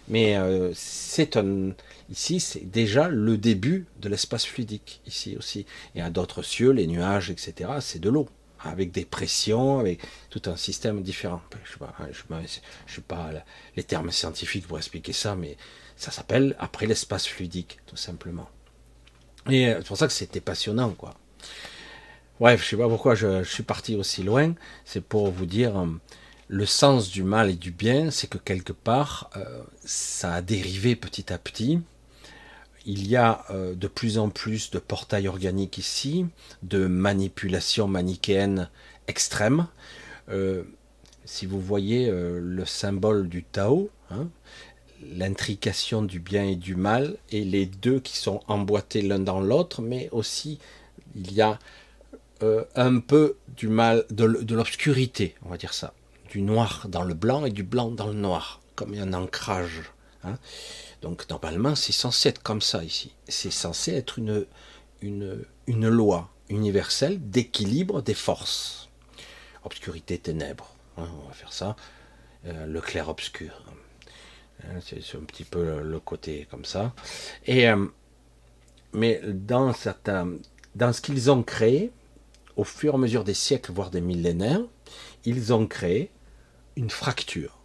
[0.09, 1.73] Mais euh, c'est un.
[2.09, 5.67] Ici, c'est déjà le début de l'espace fluidique, ici aussi.
[5.95, 8.29] Et à d'autres cieux, les nuages, etc., c'est de l'eau.
[8.61, 10.01] Avec des pressions, avec
[10.31, 11.41] tout un système différent.
[11.65, 11.73] Je
[12.35, 13.31] ne sais pas, pas
[13.77, 15.57] les termes scientifiques pour expliquer ça, mais
[15.97, 18.49] ça s'appelle après l'espace fluidique, tout simplement.
[19.49, 21.15] Et euh, c'est pour ça que c'était passionnant, quoi.
[22.41, 24.55] Bref, je sais pas pourquoi je, suis parti aussi loin.
[24.85, 25.87] C'est pour vous dire euh,
[26.49, 30.97] le sens du mal et du bien, c'est que quelque part, euh, ça a dérivé
[30.97, 31.81] petit à petit.
[32.85, 36.25] Il y a de plus en plus de portails organiques ici,
[36.63, 38.71] de manipulations manichéennes
[39.09, 39.67] extrêmes.
[41.25, 44.29] si vous voyez le symbole du Tao, hein,
[45.03, 49.83] l'intrication du bien et du mal, et les deux qui sont emboîtés l'un dans l'autre,
[49.83, 50.59] mais aussi
[51.15, 51.59] il y a
[52.43, 55.95] euh, un peu du mal, de, l'obscurité, on va dire ça,
[56.31, 59.83] du noir dans le blanc et du blanc dans le noir, comme un ancrage.
[60.25, 60.37] Hein.
[61.03, 64.47] Donc normalement c'est censé être comme ça ici, c'est censé être une,
[65.01, 68.89] une, une loi universelle d'équilibre des forces.
[69.65, 71.77] Obscurité, ténèbres, hein, on va faire ça,
[72.47, 73.63] euh, le clair-obscur.
[74.65, 76.95] Hein, c'est un petit peu le côté comme ça.
[77.47, 77.87] Et, euh,
[78.93, 80.29] mais dans, certains,
[80.75, 81.93] dans ce qu'ils ont créé,
[82.57, 84.63] au fur et à mesure des siècles, voire des millénaires,
[85.25, 86.11] ils ont créé
[86.77, 87.59] une fracture.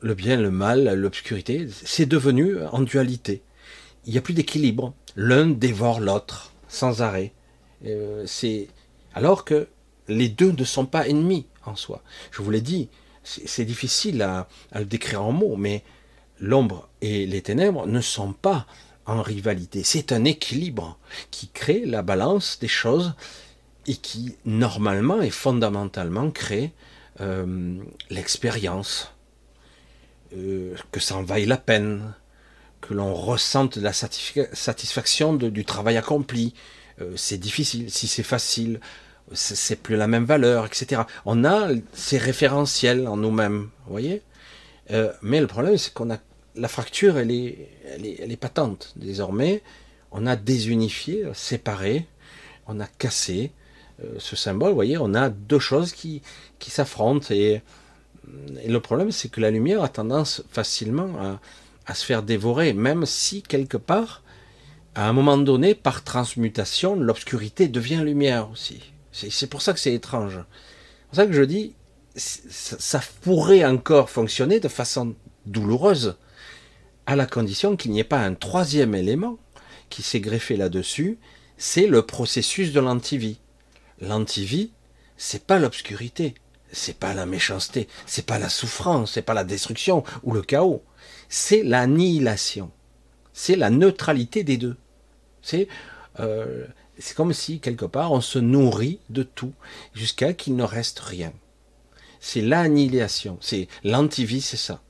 [0.00, 3.42] Le bien, le mal, l'obscurité, c'est devenu en dualité.
[4.04, 4.94] Il n'y a plus d'équilibre.
[5.14, 7.32] L'un dévore l'autre sans arrêt.
[7.84, 8.68] Euh, c'est
[9.14, 9.68] alors que
[10.08, 12.02] les deux ne sont pas ennemis en soi.
[12.30, 12.88] Je vous l'ai dit,
[13.24, 15.82] c'est difficile à, le décrire en mots, mais
[16.40, 18.66] l'ombre et les ténèbres ne sont pas
[19.06, 19.82] en rivalité.
[19.84, 20.98] C'est un équilibre
[21.30, 23.14] qui crée la balance des choses
[23.86, 26.72] et qui, normalement et fondamentalement, crée
[27.20, 27.76] euh,
[28.10, 29.12] l'expérience,
[30.36, 32.14] euh, que ça en vaille la peine,
[32.80, 36.54] que l'on ressente la satisfaction du travail accompli.
[37.00, 37.90] Euh, c'est difficile.
[37.90, 38.80] Si c'est facile,
[39.32, 41.02] c'est plus la même valeur, etc.
[41.24, 44.22] On a ces référentiels en nous-mêmes, vous voyez?
[44.90, 46.18] Euh, mais le problème, c'est qu'on a
[46.54, 48.92] la fracture, elle est, elle est, elle est patente.
[48.96, 49.62] Désormais,
[50.10, 52.06] on a désunifié, séparé,
[52.66, 53.52] on a cassé
[54.04, 54.70] euh, ce symbole.
[54.70, 56.20] Vous voyez, on a deux choses qui,
[56.58, 57.28] qui s'affrontent.
[57.30, 57.62] Et,
[58.66, 61.38] le problème, c'est que la lumière a tendance facilement
[61.86, 64.22] à se faire dévorer, même si quelque part,
[64.94, 68.91] à un moment donné, par transmutation, l'obscurité devient lumière aussi.
[69.12, 70.38] C'est pour ça que c'est étrange.
[70.40, 71.74] C'est pour ça que je dis,
[72.16, 75.14] ça pourrait encore fonctionner de façon
[75.46, 76.16] douloureuse,
[77.06, 79.38] à la condition qu'il n'y ait pas un troisième élément
[79.90, 81.18] qui s'est greffé là-dessus,
[81.56, 83.40] c'est le processus de l'antivie.
[84.00, 84.72] L'antivie,
[85.16, 86.34] c'est pas l'obscurité,
[86.72, 90.82] c'est pas la méchanceté, c'est pas la souffrance, c'est pas la destruction ou le chaos,
[91.28, 92.70] c'est l'annihilation,
[93.32, 94.76] c'est la neutralité des deux.
[95.42, 95.68] C'est
[96.20, 96.66] euh,
[96.98, 99.52] c'est comme si, quelque part, on se nourrit de tout
[99.94, 101.32] jusqu'à qu'il ne reste rien.
[102.20, 104.80] C'est l'annihilation, c'est l'antivie, c'est ça.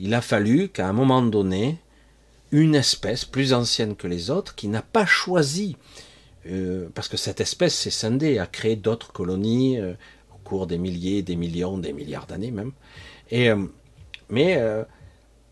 [0.00, 1.78] Il a fallu qu'à un moment donné,
[2.50, 5.76] une espèce plus ancienne que les autres, qui n'a pas choisi,
[6.46, 9.94] euh, parce que cette espèce s'est scindée, a créé d'autres colonies euh,
[10.32, 12.72] au cours des milliers, des millions, des milliards d'années même.
[13.30, 13.66] Et, euh,
[14.30, 14.60] mais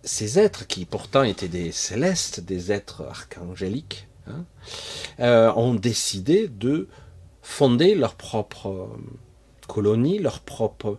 [0.03, 4.45] ces êtres qui pourtant étaient des célestes, des êtres archangéliques, Hein,
[5.21, 6.89] euh, ont décidé de
[7.43, 8.87] fonder leur propre euh,
[9.67, 10.99] colonie, leur propre,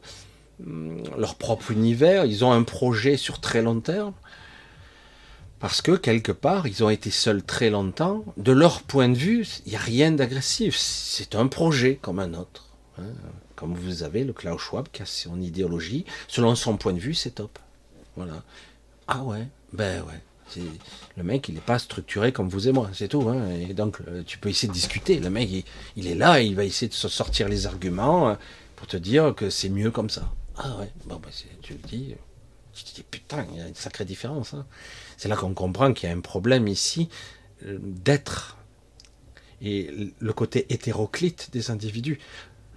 [0.66, 2.26] hum, leur propre univers.
[2.26, 4.14] Ils ont un projet sur très long terme.
[5.60, 8.26] Parce que quelque part, ils ont été seuls très longtemps.
[8.36, 10.76] De leur point de vue, il n'y a rien d'agressif.
[10.78, 12.68] C'est un projet comme un autre.
[13.00, 13.14] Hein.
[13.56, 16.04] Comme vous avez le Klaus Schwab qui a son idéologie.
[16.28, 17.60] Selon son point de vue, c'est top.
[18.18, 18.44] Voilà.
[19.08, 20.22] Ah ouais, ben ouais.
[21.18, 23.28] Le mec, il n'est pas structuré comme vous et moi, c'est tout.
[23.30, 23.50] Hein.
[23.52, 25.20] Et donc, euh, tu peux essayer de discuter.
[25.20, 25.50] Le mec,
[25.96, 28.36] il, est là, il va essayer de sortir les arguments euh,
[28.76, 30.32] pour te dire que c'est mieux comme ça.
[30.58, 31.30] Ah ouais, bon, bah,
[31.62, 32.16] tu le dis.
[32.74, 34.54] Tu te dis, putain, il y a une sacrée différence.
[34.54, 34.66] Hein.
[35.18, 37.10] C'est là qu'on comprend qu'il y a un problème ici
[37.66, 38.58] euh, d'être
[39.62, 42.20] et le côté hétéroclite des individus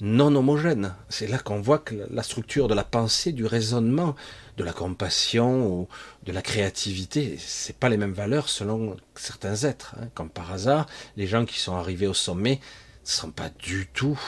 [0.01, 0.95] non homogènes.
[1.09, 4.15] C'est là qu'on voit que la structure de la pensée, du raisonnement,
[4.57, 5.89] de la compassion ou
[6.25, 9.95] de la créativité, c'est pas les mêmes valeurs selon certains êtres.
[10.01, 10.09] Hein.
[10.15, 10.87] Comme par hasard,
[11.17, 12.61] les gens qui sont arrivés au sommet
[13.05, 14.19] ne sont pas du tout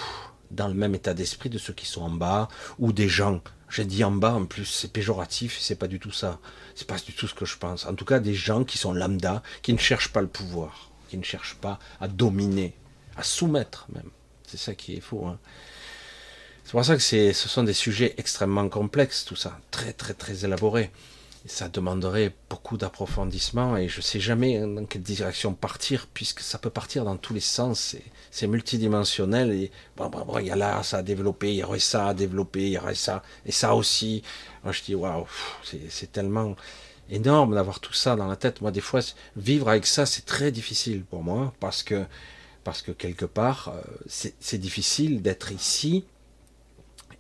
[0.51, 2.49] dans le même état d'esprit de ceux qui sont en bas
[2.79, 3.41] ou des gens.
[3.71, 6.39] J'ai dit en bas en plus, c'est péjoratif, c'est pas du tout ça.
[6.75, 7.87] C'est pas du tout ce que je pense.
[7.87, 11.19] En tout cas, des gens qui sont lambda, qui ne cherchent pas le pouvoir, qui
[11.19, 12.75] ne cherchent pas à dominer,
[13.17, 14.11] à soumettre même.
[14.47, 15.27] C'est ça qui est faux.
[15.27, 15.39] Hein.
[16.69, 20.45] C'est pour ça que ce sont des sujets extrêmement complexes, tout ça, très très très
[20.45, 20.91] élaborés.
[21.47, 26.59] ça demanderait beaucoup d'approfondissement et je ne sais jamais dans quelle direction partir, puisque ça
[26.59, 27.97] peut partir dans tous les sens.
[28.31, 31.65] C'est multidimensionnel et bon, bon, bon, il y a là ça à développer, il y
[31.65, 34.23] aurait ça à développer, il y aurait ça et ça aussi.
[34.63, 35.27] Moi je dis waouh,
[35.89, 36.55] c'est tellement
[37.09, 38.61] énorme d'avoir tout ça dans la tête.
[38.61, 39.01] Moi des fois
[39.37, 42.05] vivre avec ça c'est très difficile pour moi parce que
[42.63, 43.81] parce que quelque part euh,
[44.39, 46.05] c'est difficile d'être ici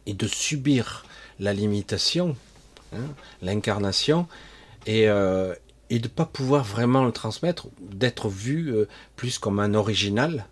[0.08, 1.04] et de subir
[1.38, 2.34] la limitation,
[2.94, 4.26] hein, l'incarnation,
[4.86, 5.54] et, euh,
[5.90, 10.46] de ne pas pouvoir vraiment le transmettre, d'être vu euh, plus comme un original,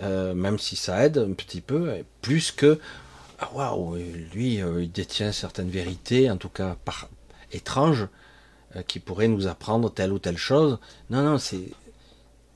[0.00, 2.80] euh, même si ça aide un petit peu, plus que
[3.38, 3.96] ah, waouh,
[4.32, 6.76] lui, il détient certaines vérités, en tout cas
[7.50, 8.06] étranges,
[8.86, 10.78] qui pourraient nous apprendre telle ou telle chose.
[11.10, 11.64] Non, non, c'est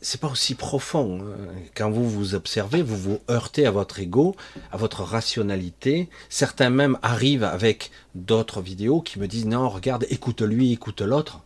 [0.07, 1.21] c'est pas aussi profond.
[1.21, 1.35] Hein.
[1.75, 4.37] Quand vous vous observez, vous vous heurtez à votre ego,
[4.71, 6.09] à votre rationalité.
[6.29, 11.43] Certains même arrivent avec d'autres vidéos qui me disent non, regarde, écoute lui, écoute l'autre.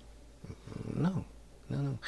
[0.95, 1.25] Non,
[1.71, 1.99] non, non.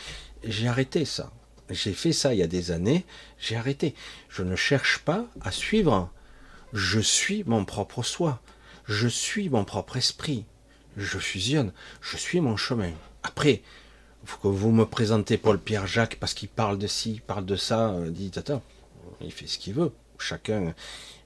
[0.45, 1.33] J'ai arrêté ça.
[1.71, 3.07] J'ai fait ça il y a des années.
[3.39, 3.95] J'ai arrêté.
[4.29, 6.11] Je ne cherche pas à suivre.
[6.75, 8.43] Je suis mon propre soi.
[8.85, 10.45] Je suis mon propre esprit.
[10.99, 11.73] Je fusionne.
[12.03, 12.93] Je suis mon chemin.
[13.23, 13.63] Après,
[14.43, 18.11] que vous me présentez Paul-Pierre Jacques parce qu'il parle de ci, parle de ça, euh,
[18.11, 18.63] dit attends,
[19.21, 19.93] il fait ce qu'il veut.
[20.19, 20.75] Chacun,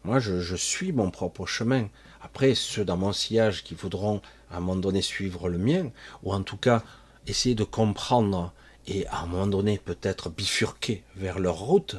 [0.05, 1.89] moi je, suis mon propre chemin.
[2.23, 5.91] Après, ceux dans mon sillage qui voudront à un moment donné suivre le mien,
[6.23, 6.83] ou en tout cas
[7.27, 8.53] essayer de comprendre
[8.87, 11.97] et à un moment donné peut-être bifurquer vers leur route,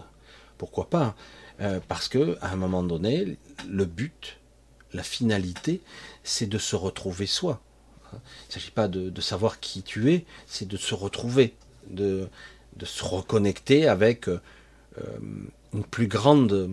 [0.58, 1.16] pourquoi pas
[1.60, 3.38] euh, Parce que à un moment donné,
[3.68, 4.40] le but,
[4.94, 5.82] la finalité,
[6.24, 7.62] c'est de se retrouver soi.
[8.14, 11.56] Il ne s'agit pas de, savoir qui tu es, c'est de se retrouver,
[11.90, 12.30] de,
[12.84, 14.40] se reconnecter avec euh,
[15.74, 16.70] une plus grande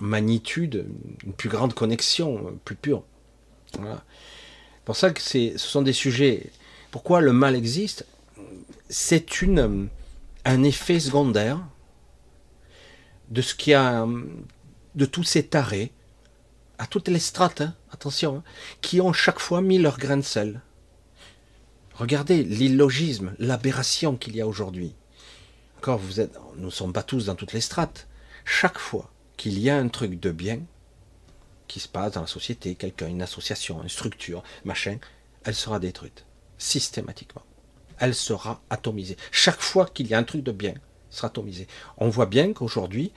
[0.00, 0.86] magnitude,
[1.24, 3.02] une plus grande connexion, plus pure.
[3.72, 3.80] C'est
[4.84, 6.50] pour ça que ce sont des sujets.
[6.90, 8.06] Pourquoi le mal existe?
[8.88, 9.88] C'est une
[10.44, 11.58] un effet secondaire
[13.30, 14.06] de ce qui a
[14.94, 15.92] de tous ces tarés
[16.78, 18.42] à toutes les strates, hein, attention, hein,
[18.80, 20.60] qui ont chaque fois mis leur grain de sel.
[21.94, 24.94] Regardez l'illogisme, l'aberration qu'il y a aujourd'hui.
[25.78, 28.08] Encore, vous êtes, nous ne sommes pas tous dans toutes les strates.
[28.44, 30.60] Chaque fois qu'il y a un truc de bien
[31.68, 34.98] qui se passe dans la société, quelqu'un, une association, une structure, machin,
[35.44, 36.24] elle sera détruite
[36.58, 37.42] systématiquement.
[37.98, 39.16] Elle sera atomisée.
[39.30, 40.74] Chaque fois qu'il y a un truc de bien,
[41.10, 41.68] sera atomisée.
[41.98, 43.12] On voit bien qu'aujourd'hui,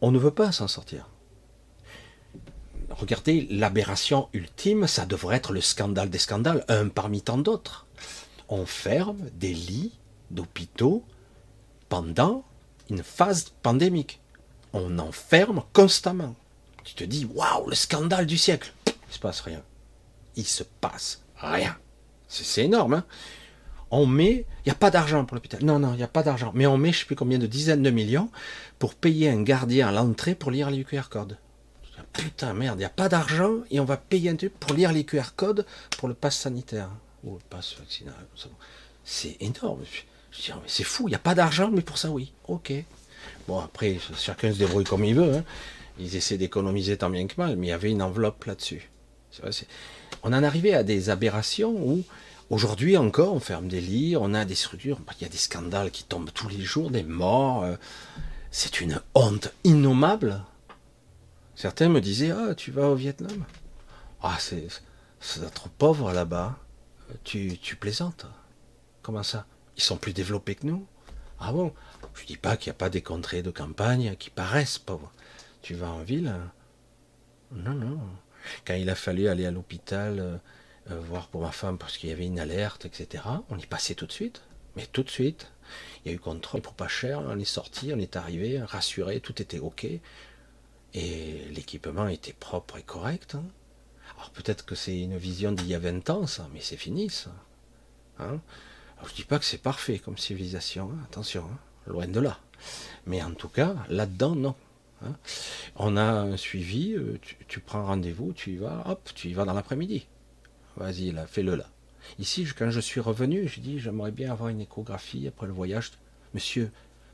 [0.00, 1.08] on ne veut pas s'en sortir
[2.90, 7.86] regardez, l'aberration ultime, ça devrait être le scandale des scandales, un parmi tant d'autres.
[8.48, 9.92] On ferme des lits
[10.30, 11.04] d'hôpitaux
[11.88, 12.44] pendant
[12.88, 14.20] une phase pandémique.
[14.72, 16.34] On enferme constamment.
[16.84, 18.72] Tu te dis, waouh, le scandale du siècle.
[18.86, 19.62] Il se passe rien.
[20.36, 21.76] Il se passe rien.
[22.28, 22.94] C'est énorme.
[22.94, 23.04] Hein
[23.90, 25.64] on met, il n'y a pas d'argent pour l'hôpital.
[25.64, 26.52] Non, non, il n'y a pas d'argent.
[26.54, 28.30] Mais on met, je ne sais plus combien de dizaines de millions
[28.78, 31.38] pour payer un gardien à l'entrée pour lire les QR codes
[32.12, 34.92] putain, merde, il n'y a pas d'argent et on va payer un truc pour lire
[34.92, 35.66] les QR codes
[35.98, 36.88] pour le pass sanitaire
[37.24, 38.14] ou le pass vaccinal.
[39.04, 39.80] C'est énorme.
[40.30, 42.32] Je dis, mais c'est fou, il n'y a pas d'argent, mais pour ça, oui.
[42.46, 42.72] Ok.
[43.48, 45.34] Bon, après, chacun se débrouille comme il veut.
[45.34, 45.44] Hein.
[45.98, 48.90] Ils essaient d'économiser tant bien que mal, mais il y avait une enveloppe là-dessus.
[50.22, 52.04] on en arrivait à des aberrations où,
[52.48, 55.90] aujourd'hui encore, on ferme des lits, on a des structures, il y a des scandales
[55.90, 57.64] qui tombent tous les jours, des morts.
[57.64, 57.76] Euh.
[58.50, 60.42] C'est une honte innommable
[61.60, 63.44] Certains me disaient Ah, tu vas au Vietnam
[64.22, 64.70] Ah, c'est
[65.52, 66.58] trop pauvre là-bas.
[67.22, 68.24] Tu, tu plaisantes
[69.02, 69.44] Comment ça?
[69.76, 70.86] Ils sont plus développés que nous
[71.38, 71.74] Ah bon?
[72.14, 75.12] Je dis pas qu'il n'y a pas des contrées de campagne qui paraissent pauvres.
[75.60, 76.34] Tu vas en ville?
[77.52, 78.00] Non, non.
[78.66, 80.36] Quand il a fallu aller à l'hôpital, euh,
[80.90, 83.94] euh, voir pour ma femme parce qu'il y avait une alerte, etc., on y passait
[83.94, 84.40] tout de suite.
[84.76, 85.52] Mais tout de suite.
[86.04, 89.20] Il y a eu contrôle pour pas cher, on est sorti, on est arrivé, rassuré,
[89.20, 89.86] tout était ok.
[90.94, 93.34] Et l'équipement était propre et correct.
[93.34, 93.44] Hein.
[94.16, 97.10] Alors peut-être que c'est une vision d'il y a 20 ans, ça, mais c'est fini,
[97.10, 97.30] ça.
[98.18, 98.40] Hein
[99.08, 100.98] je dis pas que c'est parfait comme civilisation, hein.
[101.04, 101.58] attention, hein.
[101.86, 102.38] loin de là.
[103.06, 104.54] Mais en tout cas, là-dedans, non.
[105.76, 107.18] On a un suivi, euh,
[107.48, 110.06] tu, prends rendez-vous, tu y vas, hop, tu y vas dans l'après-midi.
[110.76, 111.66] Vas-y, là, fais-le là.
[112.18, 115.92] Ici, quand je suis revenu, je dis, j'aimerais bien avoir une échographie après le voyage.
[116.34, 116.70] Monsieur,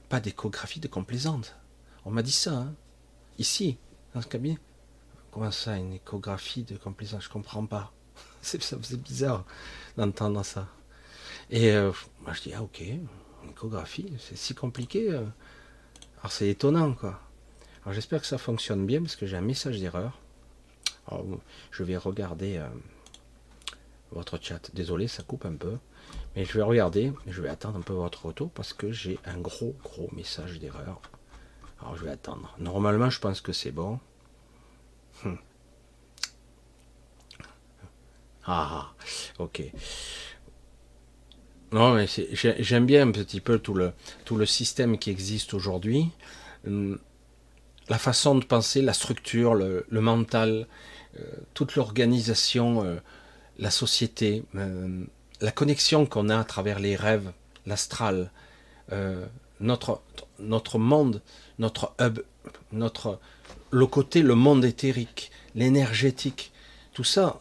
[0.09, 1.55] pas d'échographie de complaisante.
[2.05, 2.75] On m'a dit ça, hein.
[3.39, 3.77] Ici,
[4.15, 4.59] dans ce cabinet
[5.31, 7.25] Comment ça, une échographie de complaisance?
[7.25, 7.93] Je comprends pas.
[8.41, 9.45] C'est bizarre
[9.99, 10.69] d'entendre ça.
[11.51, 15.13] Et euh, moi je dis, ah ok, une échographie, c'est si compliqué.
[15.13, 15.25] Euh.
[16.19, 17.21] Alors c'est étonnant quoi.
[17.83, 20.19] Alors j'espère que ça fonctionne bien parce que j'ai un message d'erreur.
[21.71, 22.67] je vais regarder euh,
[24.11, 24.71] votre chat.
[24.75, 25.77] Désolé, ça coupe un peu.
[26.35, 29.39] Mais je vais regarder, je vais attendre un peu votre retour parce que j'ai un
[29.39, 31.01] gros gros message d'erreur.
[31.81, 32.55] Alors je vais attendre.
[32.59, 33.99] Normalement, je pense que c'est bon.
[35.25, 35.35] Hmm.
[38.45, 38.93] Ah,
[39.39, 39.63] ok.
[41.73, 43.93] Non, mais j'aime bien un petit peu tout le,
[44.25, 46.11] tout le système qui existe aujourd'hui.
[46.65, 46.95] Hmm.
[47.89, 50.67] La façon de penser, la structure, le, mental,
[51.19, 51.23] euh,
[51.55, 52.97] toute l'organisation, euh,
[53.59, 55.05] la société, euh,
[55.41, 57.33] la connexion qu'on a à travers les rêves,
[57.65, 58.31] l'astral,
[59.61, 60.03] notre,
[60.39, 61.21] notre monde,
[61.59, 62.21] notre hub,
[62.73, 63.19] notre,
[63.71, 66.53] le côté, le monde éthérique, l'énergétique,
[66.93, 67.41] tout ça,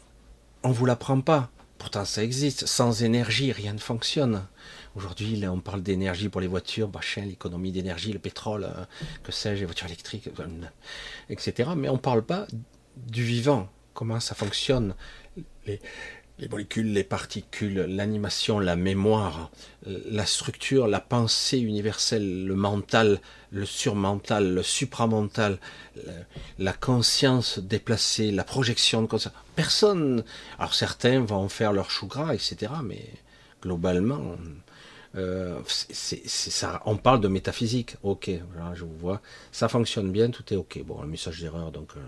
[0.64, 1.50] on vous l'apprend pas.
[1.78, 2.66] Pourtant, ça existe.
[2.66, 4.46] Sans énergie, rien ne fonctionne.
[4.96, 8.86] Aujourd'hui, on parle d'énergie pour les voitures, machin, l'économie d'énergie, le pétrole, euh,
[9.24, 10.48] que sais-je, les voitures électriques, euh,
[11.30, 11.72] etc.
[11.76, 12.48] Mais on ne parle pas
[12.96, 14.96] du vivant, comment ça fonctionne,
[16.38, 19.52] les molécules, les particules, l'animation, la mémoire,
[19.86, 23.22] la structure, la pensée universelle, le mental,
[23.52, 25.60] le surmental, le supramental,
[26.60, 29.34] la conscience déplacée, la projection de conscience.
[29.56, 30.24] Personne.
[30.60, 32.74] Alors certains vont faire leur chou gras, etc.
[32.84, 33.06] Mais
[33.62, 34.36] globalement,
[35.16, 36.82] euh, ça.
[36.86, 37.96] On parle de métaphysique.
[38.04, 38.30] Ok,
[38.74, 39.22] je vous vois.
[39.54, 40.84] Ça fonctionne bien, tout est ok.
[40.86, 41.92] Bon, un message d'erreur, donc.
[41.96, 42.02] Euh,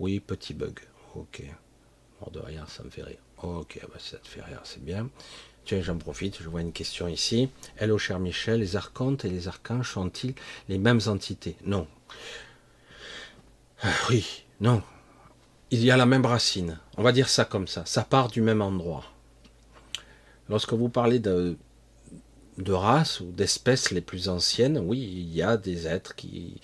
[0.00, 0.80] oui, petit bug.
[1.14, 1.44] Ok
[2.30, 3.18] de rien, ça me fait rire.
[3.42, 5.08] Ok, bah, ça te fait rire, c'est bien.
[5.64, 7.48] Tiens, j'en profite, je vois une question ici.
[7.76, 10.34] Hello, cher Michel, les archontes et les archanges sont-ils
[10.68, 11.56] les mêmes entités?
[11.64, 11.86] Non.
[13.82, 14.82] Ah, oui, non.
[15.70, 16.78] il y a la même racine.
[16.96, 17.84] On va dire ça comme ça.
[17.84, 19.04] Ça part du même endroit.
[20.48, 21.56] Lorsque vous parlez de,
[22.58, 26.60] de races ou d'espèces les plus anciennes, oui, il y a des êtres qui,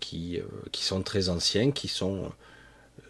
[0.00, 2.30] qui, euh, qui sont très anciens, qui sont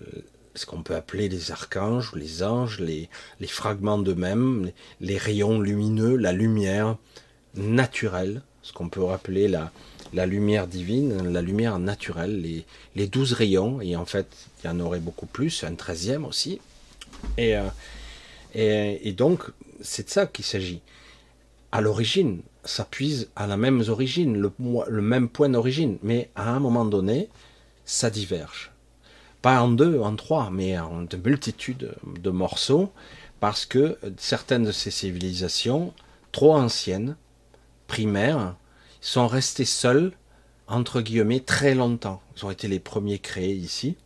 [0.03, 0.23] euh,
[0.55, 3.09] ce qu'on peut appeler les archanges, les anges, les,
[3.47, 6.97] fragments d'eux-mêmes, les, rayons lumineux, la lumière
[7.55, 13.97] naturelle, ce qu'on peut rappeler la, lumière divine, la lumière naturelle, les, douze rayons, et
[13.97, 14.27] en fait,
[14.63, 16.61] il y en aurait beaucoup plus, un treizième aussi.
[17.37, 17.57] Et,
[18.55, 19.43] euh, donc,
[19.81, 20.81] c'est de ça qu'il s'agit.
[21.73, 26.61] À l'origine, ça puise à la même origine, le même point d'origine, mais à un
[26.61, 27.29] moment donné,
[27.85, 28.74] ça diverge.
[29.45, 32.91] Pas en deux, en trois, mais en de multitudes de morceaux,
[33.41, 35.93] parce que certaines de ces civilisations,
[36.33, 37.15] trop anciennes,
[37.87, 38.57] primaires,
[39.03, 40.13] sont restées seules,
[40.67, 42.23] entre guillemets, très longtemps.
[42.35, 43.99] Ils ont été les premiers créés ici.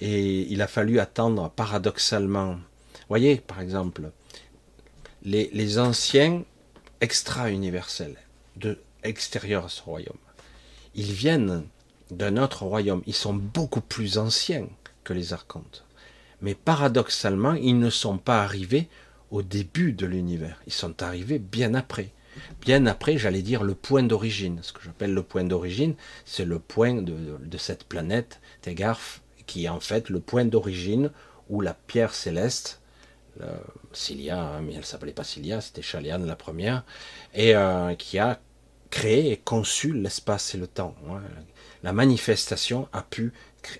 [0.00, 2.56] Et il a fallu attendre paradoxalement.
[3.10, 4.12] Voyez, par exemple,
[5.24, 6.42] les, les anciens
[7.02, 8.16] extra-universels,
[8.56, 10.16] de extérieur à ce royaume,
[10.94, 11.64] ils viennent
[12.14, 13.02] d'un autre royaume.
[13.06, 14.68] Ils sont beaucoup plus anciens
[15.02, 15.84] que les archontes.
[16.40, 18.88] Mais paradoxalement, ils ne sont pas arrivés
[19.30, 20.60] au début de l'univers.
[20.66, 22.12] Ils sont arrivés bien après.
[22.60, 24.58] Bien après, j'allais dire le point d'origine.
[24.62, 25.94] Ce que j'appelle le point d'origine,
[26.24, 31.10] c'est le point de, cette planète, Tegarf, qui est en fait le point d'origine
[31.48, 32.80] où la pierre céleste,
[33.92, 36.84] Cilia, hein, mais elle s'appelait pas Cilia, c'était Chaliane la première,
[37.34, 38.40] et euh, qui a
[38.90, 40.94] créé et conçu l'espace et le temps.
[41.08, 41.20] Hein
[41.84, 43.32] la manifestation a pu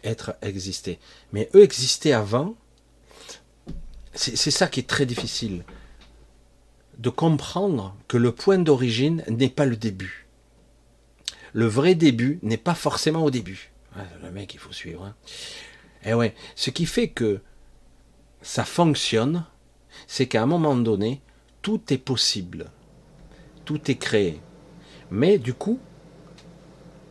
[0.05, 0.99] être exister.
[1.33, 2.55] Mais eux existaient avant.
[4.15, 5.65] C'est ça qui est très difficile.
[6.99, 10.27] De comprendre que le point d'origine n'est pas le début.
[11.55, 13.73] Le vrai début n'est pas forcément au début.
[14.23, 15.05] le mec, il faut suivre.
[15.05, 15.15] Hein.
[16.05, 17.41] Eh ce qui fait que
[18.43, 19.47] ça fonctionne,
[20.07, 21.23] c'est qu'à un moment donné,
[21.63, 22.71] tout est possible.
[23.65, 24.41] Tout est créé.
[25.11, 25.81] Mais du coup,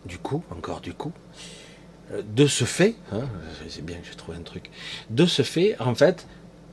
[0.06, 1.12] du coup, encore du coup,
[2.12, 3.24] euh, de ce fait, hein,
[3.68, 4.70] c'est bien que j'ai trouvé un truc,
[5.10, 6.28] de ce fait, en fait,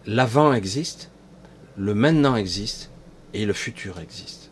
[0.07, 1.11] l'avant existe,
[1.77, 2.91] le maintenant existe
[3.33, 4.51] et le futur existe.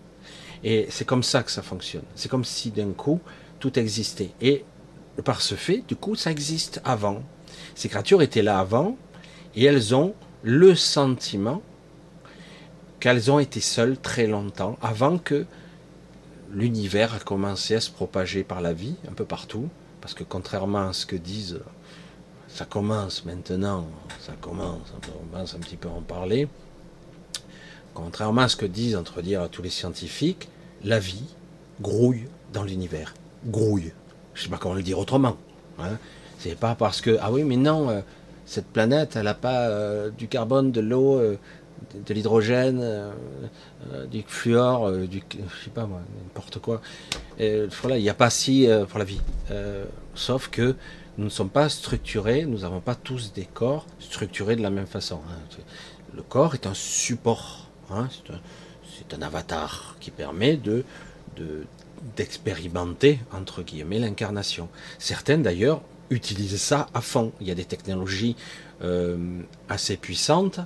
[0.64, 2.04] Et c'est comme ça que ça fonctionne.
[2.14, 3.20] C'est comme si d'un coup,
[3.60, 4.30] tout existait.
[4.40, 4.64] Et
[5.24, 7.22] par ce fait, du coup, ça existe avant.
[7.74, 8.96] Ces créatures étaient là avant
[9.54, 11.62] et elles ont le sentiment
[13.00, 15.46] qu'elles ont été seules très longtemps avant que
[16.52, 19.68] l'univers a commencé à se propager par la vie, un peu partout,
[20.00, 21.60] parce que contrairement à ce que disent,
[22.48, 23.86] ça commence maintenant,
[24.20, 26.48] ça commence, on commence un petit peu à en parler,
[27.94, 30.48] contrairement à ce que disent, entre dire, tous les scientifiques,
[30.84, 31.24] la vie
[31.80, 33.14] grouille dans l'univers.
[33.46, 33.92] Grouille.
[34.34, 35.36] Je sais pas comment le dire autrement.
[35.78, 35.98] Hein.
[36.38, 38.00] C'est pas parce que, ah oui, mais non, euh,
[38.46, 41.36] cette planète, elle n'a pas euh, du carbone, de l'eau, euh,
[41.94, 43.10] de l'hydrogène, euh,
[43.92, 46.80] euh, du fluor, euh, du, je sais pas moi, n'importe quoi.
[47.38, 49.20] Et, voilà, il n'y a pas si pour la vie.
[50.14, 50.74] sauf que
[51.16, 54.86] nous ne sommes pas structurés, nous n'avons pas tous des corps structurés de la même
[54.86, 55.20] façon.
[55.28, 55.62] Hein.
[56.14, 58.08] Le corps est un support, hein,
[58.96, 60.84] c'est un, avatar qui permet de
[62.16, 64.68] d'expérimenter entre guillemets l'incarnation.
[64.98, 67.32] Certaines d'ailleurs utilisent ça à fond.
[67.40, 68.34] Il y a des technologies
[69.68, 70.60] assez puissantes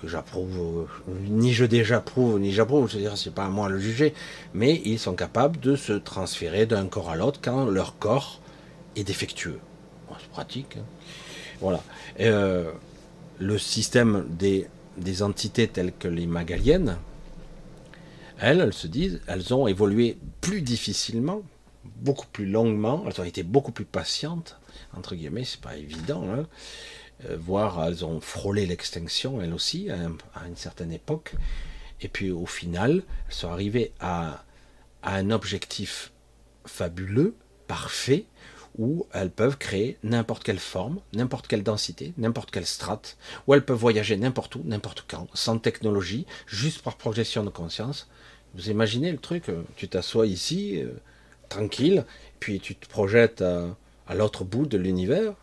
[0.00, 0.88] que j'approuve,
[1.28, 4.14] ni je déjapprouve, ni j'approuve, je veux dire, c'est pas à moi de le juger,
[4.54, 8.40] mais ils sont capables de se transférer d'un corps à l'autre quand leur corps
[8.96, 9.60] est défectueux.
[10.18, 10.76] c'est pratique.
[10.78, 10.84] Hein.
[11.60, 11.82] Voilà.
[12.20, 12.72] Euh,
[13.38, 16.96] le système des, des, entités telles que les magaliennes,
[18.38, 21.42] elles, elles se disent, elles ont évolué plus difficilement,
[21.84, 24.58] beaucoup plus longuement, elles ont été beaucoup plus patientes,
[24.96, 26.44] entre guillemets, c'est pas évident, hein, euh,
[27.38, 31.34] voire elles ont frôlé l'extinction elles aussi à, une certaine époque.
[32.00, 34.44] Et puis au final, elles sont arrivées à,
[35.02, 36.12] un objectif
[36.66, 37.34] fabuleux,
[37.66, 38.26] parfait,
[38.78, 43.16] où elles peuvent créer n'importe quelle forme, n'importe quelle densité, n'importe quelle strate,
[43.46, 48.08] où elles peuvent voyager n'importe où, n'importe quand, sans technologie, juste par projection de conscience.
[48.54, 50.92] Vous imaginez le truc, euh, tu t'assois ici, euh,
[51.48, 52.04] tranquille,
[52.40, 55.34] puis tu te projettes à l'autre bout de l'univers,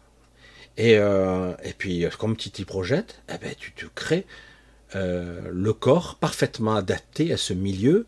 [0.78, 4.25] et, euh, et puis, comme tu t'y projettes, eh ben, tu te crées
[4.95, 8.05] euh, le corps parfaitement adapté à ce milieu,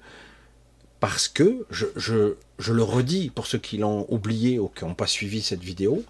[0.99, 4.95] parce que, je, je, je le redis pour ceux qui l'ont oublié ou qui n'ont
[4.95, 6.03] pas suivi cette vidéo,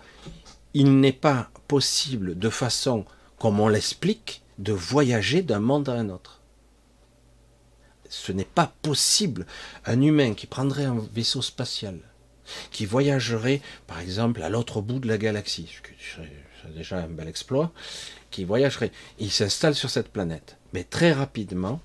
[0.73, 3.05] il n'est pas possible de façon,
[3.39, 6.41] comme on l'explique, de voyager d'un monde à un autre.
[8.09, 9.45] Ce n'est pas possible.
[9.85, 11.99] Un humain qui prendrait un vaisseau spatial,
[12.71, 15.69] qui voyagerait, par exemple, à l'autre bout de la galaxie,
[16.69, 17.71] déjà un bel exploit,
[18.31, 18.91] qui voyagerait.
[19.19, 20.57] Il s'installe sur cette planète.
[20.73, 21.81] Mais très rapidement,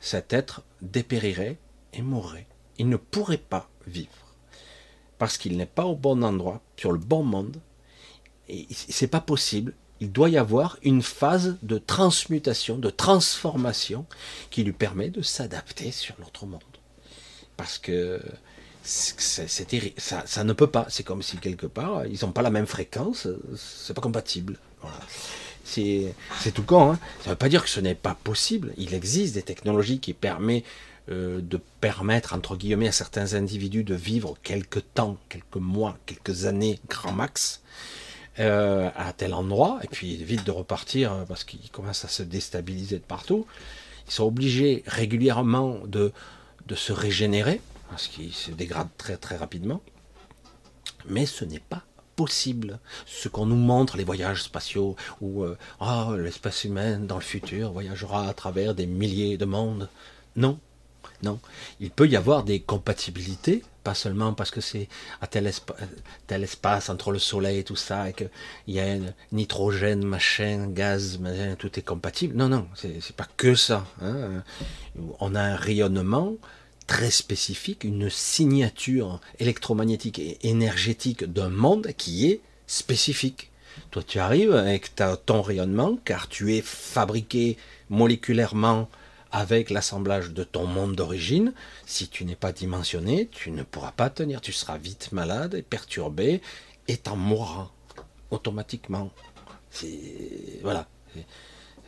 [0.00, 1.56] cet être dépérirait
[1.92, 2.46] et mourrait.
[2.78, 4.34] Il ne pourrait pas vivre.
[5.18, 7.56] Parce qu'il n'est pas au bon endroit, sur le bon monde.
[8.48, 9.74] Et c'est pas possible.
[10.00, 14.06] Il doit y avoir une phase de transmutation, de transformation
[14.50, 16.62] qui lui permet de s'adapter sur notre monde.
[17.56, 18.22] Parce que
[18.88, 19.48] c'est.
[19.98, 20.86] Ça, ça, ne peut pas.
[20.88, 23.28] C'est comme si quelque part, ils n'ont pas la même fréquence.
[23.56, 24.58] C'est pas compatible.
[25.64, 26.14] C'est
[26.54, 26.92] tout con.
[26.92, 26.98] Hein.
[27.20, 28.72] Ça ne veut pas dire que ce n'est pas possible.
[28.78, 30.64] Il existe des technologies qui permettent
[31.10, 36.46] euh, de permettre, entre guillemets, à certains individus de vivre quelques temps, quelques mois, quelques
[36.46, 37.62] années, grand max,
[38.40, 42.22] euh, à tel endroit, et puis vite de repartir euh, parce qu'ils commencent à se
[42.22, 43.46] déstabiliser de partout.
[44.06, 46.12] Ils sont obligés régulièrement de
[46.74, 49.80] se régénérer parce qu'ils se dégradent très très rapidement.
[51.06, 51.84] Mais ce n'est pas
[52.16, 52.80] possible.
[53.06, 57.72] Ce qu'on nous montre, les voyages spatiaux, où euh, oh, l'espèce humaine dans le futur
[57.72, 59.88] voyagera à travers des milliers de mondes.
[60.34, 60.58] Non,
[61.22, 61.38] non.
[61.78, 64.88] Il peut y avoir des compatibilités, pas seulement parce que c'est
[65.20, 65.48] à tel,
[66.26, 68.28] tel, espace entre le Soleil et tout ça, et qu'il
[68.66, 69.00] y a un
[69.30, 71.20] nitrogène, machin, gaz,
[71.58, 72.36] tout est compatible.
[72.36, 73.86] Non, non, c'est pas que ça.
[74.02, 74.42] Hein.
[75.20, 76.34] On a un rayonnement
[76.88, 83.52] très spécifique, une signature électromagnétique et énergétique d'un monde qui est spécifique.
[83.92, 84.92] Toi, tu arrives avec
[85.24, 87.56] ton rayonnement, car tu es fabriqué
[87.90, 88.88] moléculairement
[89.30, 91.52] avec l'assemblage de ton monde d'origine.
[91.86, 94.40] Si tu n'es pas dimensionné, tu ne pourras pas tenir.
[94.40, 96.40] Tu seras vite malade et perturbé
[96.88, 97.70] et t'en mourras
[98.30, 99.10] automatiquement.
[100.62, 100.88] Voilà.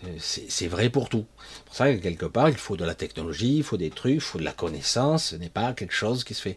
[0.05, 1.27] Euh, c'est vrai pour tout.
[1.66, 4.39] Pour ça, quelque part, il faut de la technologie, il faut des trucs, il faut
[4.39, 5.27] de la connaissance.
[5.27, 6.56] Ce n'est pas quelque chose qui se fait.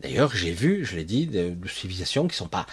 [0.00, 2.66] D'ailleurs, j'ai vu, je l'ai dit, de, civilisations qui sont pas.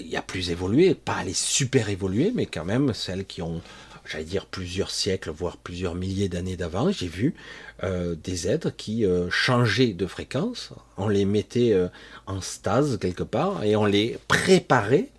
[0.00, 3.60] Il y a plus évolué, pas les super évoluées, mais quand même celles qui ont,
[4.04, 6.90] j'allais dire, plusieurs siècles, voire plusieurs milliers d'années d'avant.
[6.90, 7.34] J'ai vu
[7.84, 11.76] euh, des êtres qui euh, changeaient de fréquence, on les mettait
[12.26, 15.10] en stase quelque part et on les préparait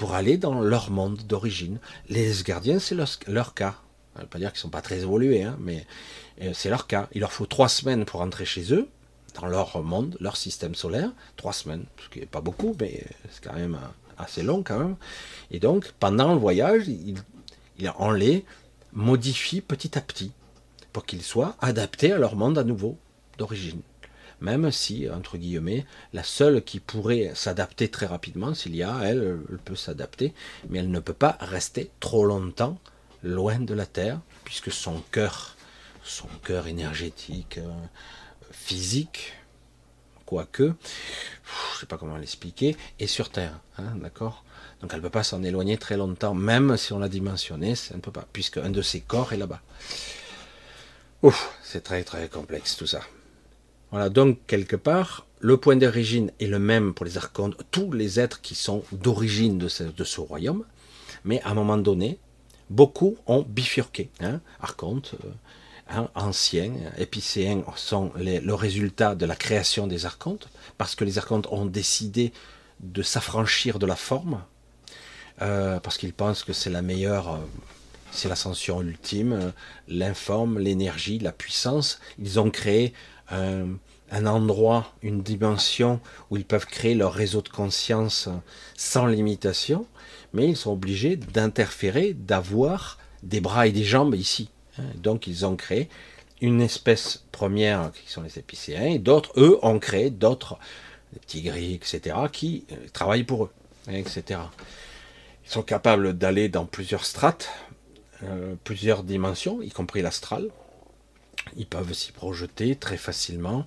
[0.00, 1.78] pour aller dans leur monde d'origine.
[2.08, 3.74] Les gardiens, c'est leur, cas.
[4.14, 5.86] Je ne veut pas dire qu'ils ne sont pas très évolués, hein, mais
[6.40, 7.10] euh, c'est leur cas.
[7.12, 8.88] Il leur faut trois semaines pour rentrer chez eux,
[9.38, 11.10] dans leur monde, leur système solaire.
[11.36, 14.78] Trois semaines, ce qui n'est pas beaucoup, mais c'est quand même euh, assez long quand
[14.78, 14.96] même.
[15.50, 16.84] Et donc, pendant le voyage,
[17.98, 18.46] on les
[18.94, 20.32] modifie petit à petit
[20.94, 22.96] pour qu'ils soient adaptés à leur monde à nouveau
[23.36, 23.82] d'origine
[24.40, 29.40] même si, entre guillemets, la seule qui pourrait s'adapter très rapidement, s'il y a, elle,
[29.50, 30.32] elle peut s'adapter,
[30.68, 32.78] mais elle ne peut pas rester trop longtemps
[33.22, 35.56] loin de la Terre, puisque son cœur,
[36.02, 37.70] son cœur énergétique, euh,
[38.50, 39.34] physique,
[40.24, 44.44] quoique, je ne sais pas comment l'expliquer, est sur Terre, hein, d'accord?
[44.80, 47.94] Donc elle ne peut pas s'en éloigner très longtemps, même si on l'a dimensionné, ça
[47.94, 49.60] ne peut pas, puisque un de ses corps est là-bas.
[51.22, 53.02] Ouf, c'est très très complexe tout ça.
[53.90, 58.20] Voilà, donc quelque part, le point d'origine est le même pour les archontes, tous les
[58.20, 60.64] êtres qui sont d'origine de ce, royaume,
[61.24, 62.18] mais à un moment donné,
[62.68, 64.10] beaucoup ont bifurqué.
[64.20, 65.28] Hein, archontes, euh,
[65.90, 70.48] hein, anciens, épicéens sont le résultat de la création des archontes,
[70.78, 72.32] parce que les archontes ont décidé
[72.80, 74.42] de s'affranchir de la forme,
[75.42, 77.38] euh, parce qu'ils pensent que c'est la meilleure, euh,
[78.12, 79.52] c'est l'ascension ultime,
[79.88, 82.00] l'informe, l'énergie, la puissance.
[82.18, 82.92] Ils ont créé
[83.30, 86.00] un, endroit, une dimension
[86.30, 88.28] où ils peuvent créer leur réseau de conscience
[88.76, 89.86] sans limitation,
[90.32, 94.50] mais ils sont obligés d'interférer, d'avoir des bras et des jambes ici.
[94.78, 94.84] Hein.
[94.96, 95.88] Donc ils ont créé
[96.40, 100.58] une espèce première qui sont les épicéens, et d'autres, eux, ont créé d'autres,
[101.12, 103.50] des petits gris, etc., qui euh, travaillent pour eux,
[103.88, 104.40] etc.
[105.44, 107.50] Ils sont capables d'aller dans plusieurs strates,
[108.22, 110.48] euh, plusieurs dimensions, y compris l'astral,
[111.56, 113.64] ils peuvent s'y projeter très facilement,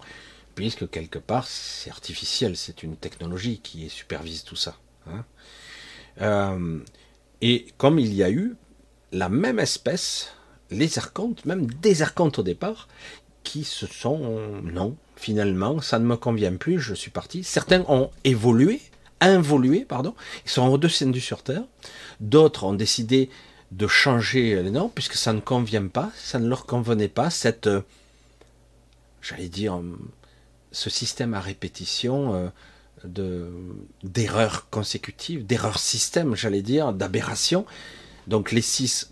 [0.56, 4.78] puisque quelque part c'est artificiel, c'est une technologie qui supervise tout ça.
[5.08, 5.26] Hein.
[6.22, 6.80] Euh,
[7.42, 8.56] et comme il y a eu
[9.12, 10.34] la même espèce,
[10.72, 12.88] les archontes, même des archontes au départ,
[13.44, 17.44] qui se sont non, finalement, ça ne me convient plus, je suis parti.
[17.44, 18.82] Certains ont évolué,
[19.20, 21.64] involué, pardon, ils sont redescendus sur Terre.
[22.20, 23.30] D'autres ont décidé
[23.78, 27.68] de changer les noms, puisque ça ne convient pas, ça ne leur convenait pas, cette,
[27.68, 27.82] euh,
[29.22, 29.98] j'allais dire, euh,
[30.72, 32.50] ce système à répétition euh,
[33.04, 33.52] de
[34.04, 37.66] d'erreurs consécutives, d'erreurs système, j'allais dire, d'aberration.
[38.28, 39.12] Donc les six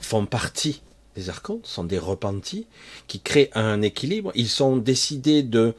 [0.00, 0.82] font partie
[1.14, 2.66] des archontes, sont des repentis,
[3.06, 4.32] qui créent un équilibre.
[4.34, 5.74] Ils ont décidé de,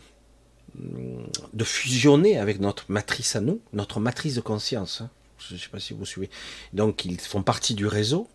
[0.75, 5.03] de fusionner avec notre matrice à nous, notre matrice de conscience.
[5.47, 6.29] Je ne sais pas si vous suivez.
[6.73, 8.29] Donc ils font partie du réseau.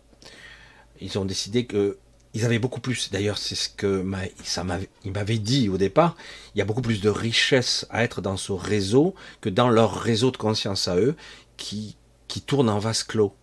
[0.99, 1.97] Ils ont décidé que
[2.33, 3.09] ils avaient beaucoup plus.
[3.11, 4.05] D'ailleurs, c'est ce que
[4.43, 6.15] ça m'avait dit au départ.
[6.53, 9.95] Il y a beaucoup plus de richesse à être dans ce réseau que dans leur
[9.95, 11.15] réseau de conscience à eux,
[11.55, 11.95] qui
[12.27, 13.33] qui tourne en vase clos.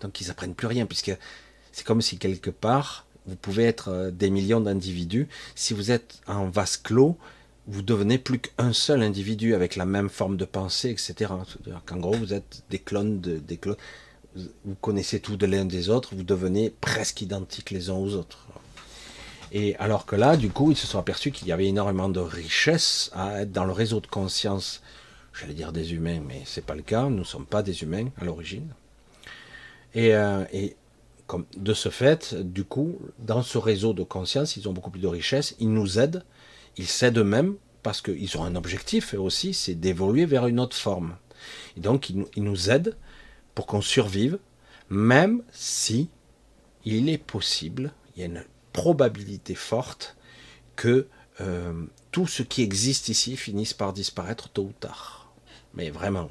[0.00, 1.16] Donc ils apprennent plus rien, puisque
[1.70, 5.28] c'est comme si quelque part vous pouvez être euh, des millions d'individus.
[5.54, 7.16] Si vous êtes en vase clos,
[7.68, 11.32] vous devenez plus qu'un seul individu avec la même forme de pensée, etc.
[11.86, 13.76] Qu'en gros, vous êtes des clones de, des clones.
[14.34, 18.46] Vous connaissez tout de l'un des autres, vous devenez presque identiques les uns aux autres.
[19.52, 22.20] Et alors que là, du coup, ils se sont aperçus qu'il y avait énormément de
[22.20, 24.80] richesse à être dans le réseau de conscience,
[25.38, 28.08] j'allais dire des humains, mais c'est pas le cas, nous ne sommes pas des humains
[28.18, 28.68] à l'origine.
[29.94, 30.44] Et, euh,
[31.56, 35.08] de ce fait, du coup, dans ce réseau de conscience, ils ont beaucoup plus de
[35.08, 36.24] richesse, ils nous aident,
[36.76, 41.16] ils s'aident eux-mêmes parce qu'ils ont un objectif aussi, c'est d'évoluer vers une autre forme.
[41.76, 42.96] Et donc, ils, nous aident
[43.54, 44.38] pour qu'on survive,
[44.88, 46.08] même si
[46.84, 50.16] il est possible, il y a une probabilité forte
[50.76, 51.08] que
[51.40, 55.32] euh, tout ce qui existe ici finisse par disparaître tôt ou tard.
[55.74, 56.30] Mais vraiment,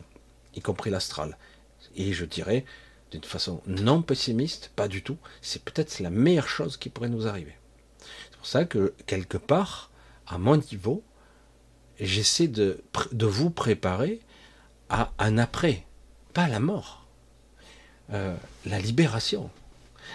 [0.56, 1.38] y compris l'astral.
[1.96, 2.66] Et je dirais,
[3.12, 7.28] d'une façon non pessimiste, pas du tout, c'est peut-être la meilleure chose qui pourrait nous
[7.28, 7.56] arriver.
[8.00, 9.91] C'est pour ça que, quelque part,
[10.32, 11.04] à mon niveau,
[12.00, 12.84] j'essaie de,
[13.14, 14.20] vous préparer
[14.90, 15.86] à un après,
[16.34, 17.06] pas à la mort,
[18.14, 18.36] euh,
[18.66, 19.50] la libération,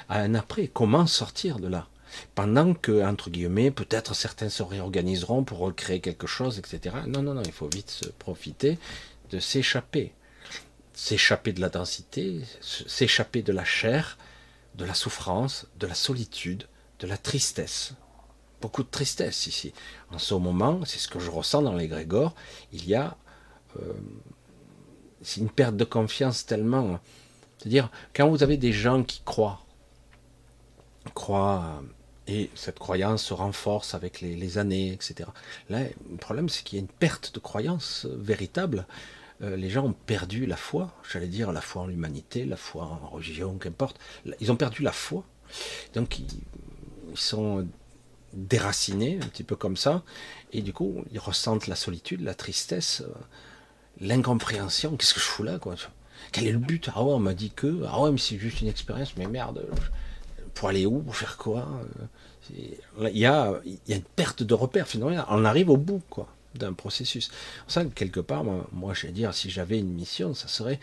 [0.08, 1.88] à un après, comment sortir de là
[2.34, 6.96] pendant que, entre guillemets, peut-être certains se réorganiseront pour recréer quelque chose, etc.
[7.06, 8.78] Non, non, non, il faut vite se profiter
[9.30, 10.14] de s'échapper
[10.96, 14.16] s'échapper de la densité, s'échapper de la chair,
[14.74, 16.64] de la souffrance, de la solitude,
[17.00, 17.92] de la tristesse.
[18.66, 19.72] Beaucoup de tristesse ici.
[20.10, 22.34] En ce moment, c'est ce que je ressens dans les Grégores,
[22.72, 23.16] il y a
[23.78, 23.92] euh,
[25.36, 26.98] une perte de confiance tellement.
[27.58, 29.60] C'est-à-dire, quand vous avez des gens qui croient,
[31.14, 31.80] croient,
[32.26, 35.30] et cette croyance se renforce avec les, années, etc.
[35.70, 38.84] Là, le problème, c'est qu'il y a une perte de croyance véritable
[39.42, 42.84] euh, les gens ont perdu la foi, j'allais dire la foi en l'humanité, la foi
[42.84, 44.00] en religion, qu'importe.
[44.40, 45.22] Ils ont perdu la foi.
[45.94, 46.26] Donc ils,
[47.14, 47.68] sont
[48.36, 50.02] déracinés, un petit peu comme ça,
[50.52, 53.12] et du coup ils ressentent la solitude, la tristesse, euh,
[54.00, 54.96] l'incompréhension.
[54.96, 55.74] Qu'est-ce que je fous là quoi
[56.32, 56.90] Quel est le but?
[56.94, 57.82] Ah ouais, on m'a dit que.
[57.88, 59.66] Ah ouais, mais c'est juste une expérience, mais merde,
[60.54, 61.00] pour aller où?
[61.00, 62.04] Pour faire quoi euh,
[63.00, 65.24] il y, a, il y a une perte de repère finalement.
[65.30, 67.30] On arrive au bout, quoi d'un processus.
[67.68, 70.80] Ça, quelque part, moi, je vais dire, si j'avais une mission, ça serait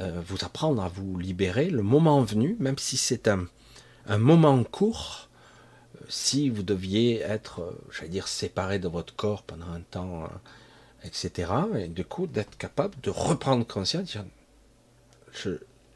[0.00, 3.46] euh, vous apprendre à vous libérer le moment venu, même si c'est un,
[4.06, 5.25] un, moment court, euh,
[6.08, 10.28] si vous deviez être, euh, j'allais dire, séparé de votre corps pendant un temps,
[11.04, 11.52] etc.
[11.78, 14.16] Et du coup, d'être capable de reprendre conscience,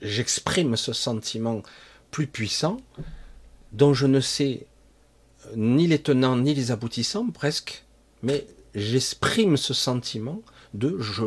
[0.02, 1.62] j'exprime ce sentiment
[2.10, 2.78] plus puissant
[3.72, 4.66] dont je ne sais
[5.56, 7.84] ni les tenants ni les aboutissants presque,
[8.22, 10.42] mais j'exprime ce sentiment
[10.74, 11.24] de je,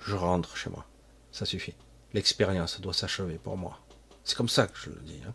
[0.00, 0.86] je rentre chez moi.
[1.32, 1.74] Ça suffit.
[2.14, 3.78] L'expérience doit s'achever pour moi.
[4.24, 5.20] C'est comme ça que je le dis.
[5.26, 5.34] Hein.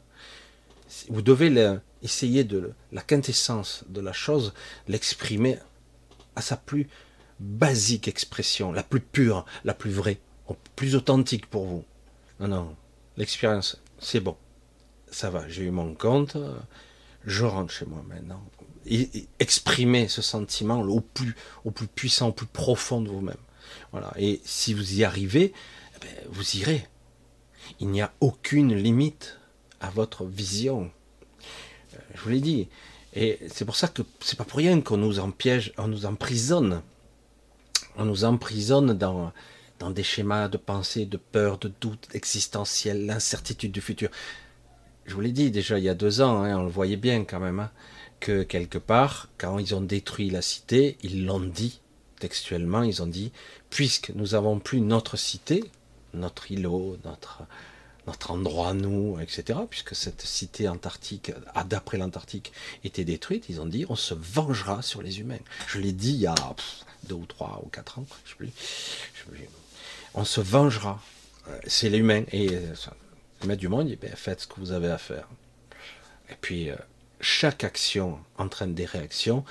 [1.09, 1.49] Vous devez
[2.03, 4.53] essayer de la quintessence de la chose,
[4.87, 5.57] l'exprimer
[6.35, 6.87] à sa plus
[7.39, 10.19] basique expression, la plus pure, la plus vraie,
[10.75, 11.83] plus authentique pour vous.
[12.39, 12.75] Non, non,
[13.17, 14.37] l'expérience, c'est bon.
[15.09, 16.37] Ça va, j'ai eu mon compte,
[17.25, 18.43] je rentre chez moi maintenant
[18.85, 21.35] et, exprimer ce sentiment au plus,
[21.65, 23.35] au plus puissant, au plus profond de vous-même.
[23.91, 24.11] Voilà.
[24.17, 25.53] Et si vous y arrivez,
[25.95, 26.87] eh ben, vous irez.
[27.79, 29.39] Il n'y a aucune limite
[29.79, 30.91] à votre vision.
[32.13, 32.67] Je vous l'ai dit.
[33.15, 36.81] Et c'est pour ça que c'est pas pour rien qu'on nous empiège, on nous emprisonne.
[37.95, 39.31] On nous emprisonne dans,
[39.79, 44.09] dans des schémas de pensée, de peur, de doute existentiel, l'incertitude du futur.
[45.05, 47.23] Je vous l'ai dit déjà il y a deux ans, hein, on le voyait bien
[47.23, 47.59] quand même.
[47.59, 47.71] Hein
[48.23, 51.81] que quelque part, quand ils ont détruit la cité, ils l'ont dit
[52.19, 53.33] textuellement, ils ont dit,
[53.69, 55.61] puisque nous avons plus notre cité,
[56.13, 57.43] notre îlot, notre,
[58.07, 61.31] notre endroit nous, etc., puisque cette cité antarctique,
[61.67, 62.51] d'après l'Antarctique,
[62.83, 65.39] était détruite, ils ont dit, on se vengera sur les humains.
[65.67, 66.35] Je l'ai dit il y a
[67.03, 68.51] deux ou trois ou quatre ans, je sais plus.
[70.13, 71.01] On se vengera.
[71.47, 72.23] Euh, c'est l'humain.
[72.31, 72.73] Et euh,
[73.41, 75.27] le maître du monde dit, ben, faites ce que vous avez à faire.
[76.29, 76.75] Et puis, euh,
[77.19, 79.43] chaque action entraîne des réactions,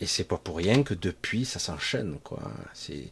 [0.00, 2.40] et c'est pas pour rien que depuis ça s'enchaîne, quoi.
[2.74, 3.10] C'est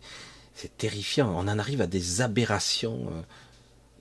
[0.76, 1.30] terrifiant.
[1.36, 3.12] On en arrive à des aberrations.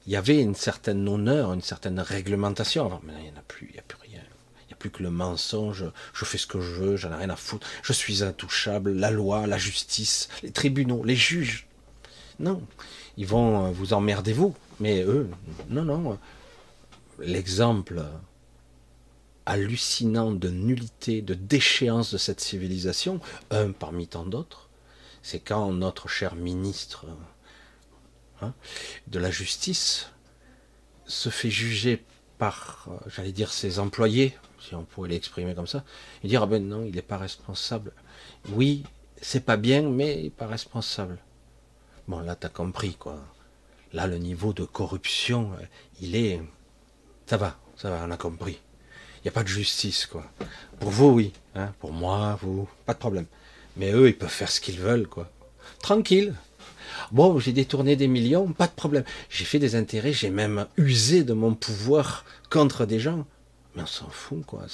[0.08, 0.10] Euh.
[0.10, 3.44] Il y avait une certaine honneur, une certaine réglementation avant, mais il n'y en a
[3.48, 4.22] plus, il n'y a plus rien.
[4.64, 7.16] Il n'y a plus que le mensonge, je fais ce que je veux, j'en ai
[7.16, 11.68] rien à foutre, je suis intouchable, la loi, la justice, les tribunaux, les juges.
[12.40, 12.62] Non,
[13.18, 14.56] ils vont vous emmerder vous.
[14.80, 15.30] Mais eux,
[15.70, 16.20] non, non.
[17.20, 18.06] L'exemple
[19.48, 23.20] hallucinant de nullité, de déchéance de cette civilisation,
[23.50, 24.70] un parmi tant d'autres,
[25.24, 27.06] c'est quand notre cher ministre
[28.42, 28.54] hein,
[29.08, 30.12] de la justice
[31.06, 32.04] se fait juger
[32.38, 35.84] par, euh, j'allais dire, ses employés, si on pouvait l'exprimer comme ça,
[36.24, 37.92] et dire ah ben non, il n'est pas responsable.
[38.50, 38.84] Oui,
[39.22, 41.18] c'est pas bien, mais il n'est pas responsable.
[42.08, 43.20] Bon, là, tu as compris, quoi.
[43.94, 45.66] Là, le niveau de corruption, euh,
[46.02, 46.42] il est.
[47.26, 48.60] Ça va, ça va, on a compris.
[49.18, 50.26] Il n'y a pas de justice, quoi.
[50.80, 51.34] Pour vous, oui.
[51.56, 53.26] Hein, pour moi, vous, pas de problème.
[53.76, 55.30] Mais eux, ils peuvent faire ce qu'ils veulent, quoi.
[55.82, 56.36] Tranquille.
[57.12, 59.04] Bon, j'ai détourné des millions, pas de problème.
[59.30, 63.26] J'ai fait des intérêts, j'ai même usé de mon pouvoir contre des gens.
[63.76, 64.66] Mais on s'en fout, quoi.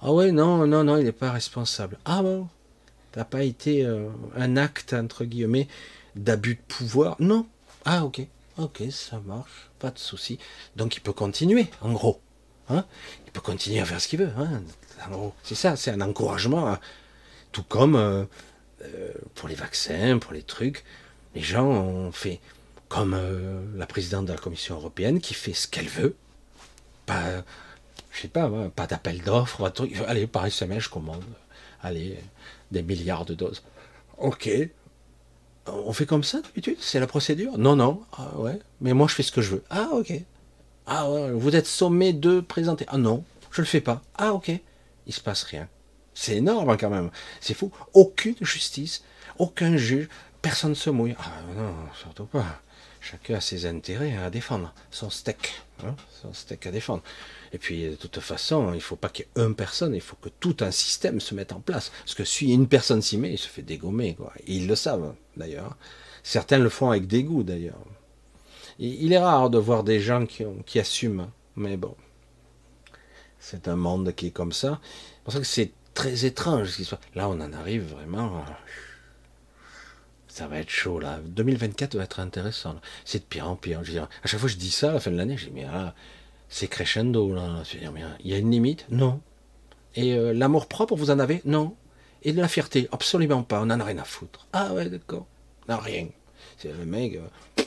[0.00, 1.98] Ah ouais, non, non, non, il n'est pas responsable.
[2.04, 2.48] Ah bon,
[3.12, 5.68] t'as pas été euh, un acte entre guillemets
[6.16, 7.16] d'abus de pouvoir?
[7.18, 7.46] Non.
[7.84, 8.22] Ah ok,
[8.58, 10.38] ok, ça marche, pas de souci.
[10.76, 12.20] Donc il peut continuer, en gros.
[12.70, 12.86] Hein
[13.26, 14.30] il peut continuer à faire ce qu'il veut.
[14.38, 14.62] Hein
[15.42, 16.78] c'est ça, c'est un encouragement.
[17.52, 18.24] Tout comme euh,
[18.82, 20.84] euh, pour les vaccins, pour les trucs,
[21.34, 22.40] les gens ont fait
[22.88, 26.16] comme euh, la présidente de la Commission européenne qui fait ce qu'elle veut.
[27.06, 27.42] Pas,
[28.12, 29.72] je sais pas, pas d'appel d'offres,
[30.06, 31.24] allez, par SMS, je commande.
[31.82, 32.18] Allez,
[32.70, 33.62] des milliards de doses.
[34.18, 34.48] Ok.
[35.66, 36.76] On fait comme ça d'habitude?
[36.80, 37.58] C'est la procédure?
[37.58, 38.02] Non, non.
[38.12, 38.58] Ah, ouais.
[38.80, 39.64] Mais moi, je fais ce que je veux.
[39.70, 40.12] Ah, ok.
[40.86, 41.32] Ah, ouais.
[41.32, 42.84] Vous êtes sommé de présenter.
[42.88, 44.02] Ah, non, je le fais pas.
[44.16, 44.50] Ah, ok.
[45.06, 45.68] Il se passe rien.
[46.14, 47.10] C'est énorme quand même.
[47.40, 47.72] C'est fou.
[47.92, 49.02] Aucune justice,
[49.38, 50.08] aucun juge,
[50.44, 51.16] personne ne se mouille.
[51.18, 52.60] Ah non, surtout pas.
[53.00, 54.74] Chacun a ses intérêts à défendre.
[54.90, 55.62] Son steak.
[55.82, 57.02] Hein, son steak à défendre.
[57.52, 60.02] Et puis, de toute façon, il ne faut pas qu'il y ait une personne, il
[60.02, 61.90] faut que tout un système se mette en place.
[62.00, 64.18] Parce que si une personne s'y met, il se fait dégommer.
[64.46, 65.76] Ils le savent, d'ailleurs.
[66.22, 67.80] Certains le font avec dégoût, d'ailleurs.
[68.78, 71.30] Il est rare de voir des gens qui, qui assument.
[71.56, 71.96] Mais bon,
[73.38, 74.80] c'est un monde qui est comme ça.
[74.82, 77.00] C'est pour ça que c'est très étrange ce qui soit.
[77.14, 78.44] Là, on en arrive vraiment.
[80.34, 81.20] Ça va être chaud là.
[81.24, 82.74] 2024 va être intéressant.
[83.04, 83.84] C'est de pire en pire.
[83.84, 85.52] Je à chaque fois que je dis ça à la fin de l'année, je dis
[85.54, 85.94] mais ah,
[86.48, 87.62] c'est crescendo là.
[87.62, 88.84] Je veux mais, il y a une limite?
[88.90, 89.20] Non.
[89.94, 91.40] Et euh, l'amour propre, vous en avez?
[91.44, 91.76] Non.
[92.24, 92.88] Et de la fierté?
[92.90, 93.60] Absolument pas.
[93.60, 94.48] On en a rien à foutre.
[94.52, 95.28] Ah ouais, d'accord.
[95.68, 96.08] Non, rien.
[96.58, 97.62] C'est le mec, euh,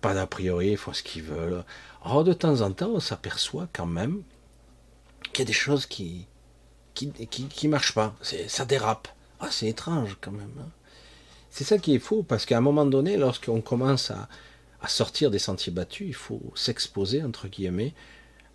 [0.00, 1.64] pas d'a priori, ils font ce qu'ils veulent.
[2.02, 4.22] Alors de temps en temps, on s'aperçoit quand même
[5.34, 6.26] qu'il y a des choses qui,
[6.94, 8.16] qui, qui, marche pas.
[8.48, 9.08] Ça dérape.
[9.38, 10.54] Ah, c'est étrange quand même.
[10.58, 10.70] Hein.
[11.56, 14.28] C'est ça qui est fou, parce qu'à un moment donné, lorsqu'on commence à,
[14.88, 17.94] sortir des sentiers battus, il faut s'exposer, entre guillemets,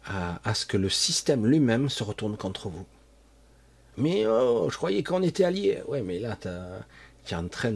[0.06, 2.86] à, ce que le système lui-même se retourne contre vous.
[3.98, 5.82] Mais oh, je croyais qu'on était alliés.
[5.88, 7.74] Ouais, mais là, tu es en train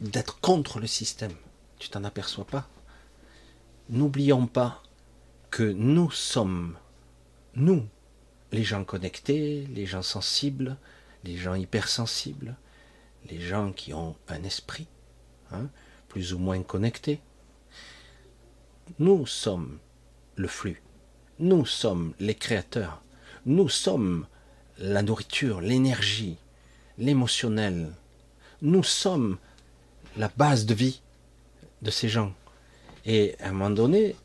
[0.00, 1.34] d'être contre le système.
[1.80, 2.68] Tu t'en aperçois pas.
[3.90, 4.84] N'oublions pas
[5.50, 6.76] que nous sommes,
[7.56, 7.84] nous,
[8.52, 10.76] les gens connectés, les gens sensibles,
[11.24, 12.54] les gens hypersensibles,
[13.30, 14.86] les gens qui ont un esprit,
[15.52, 15.68] hein,
[16.08, 17.20] plus ou moins connecté.
[18.98, 19.78] Nous sommes
[20.36, 20.82] le flux,
[21.38, 23.02] nous sommes les créateurs,
[23.44, 24.26] nous sommes
[24.78, 26.36] la nourriture, l'énergie,
[26.96, 27.92] l'émotionnel,
[28.62, 29.38] nous sommes
[30.16, 31.00] la base de vie
[31.82, 32.32] de ces gens.
[33.04, 34.16] Et à un moment donné,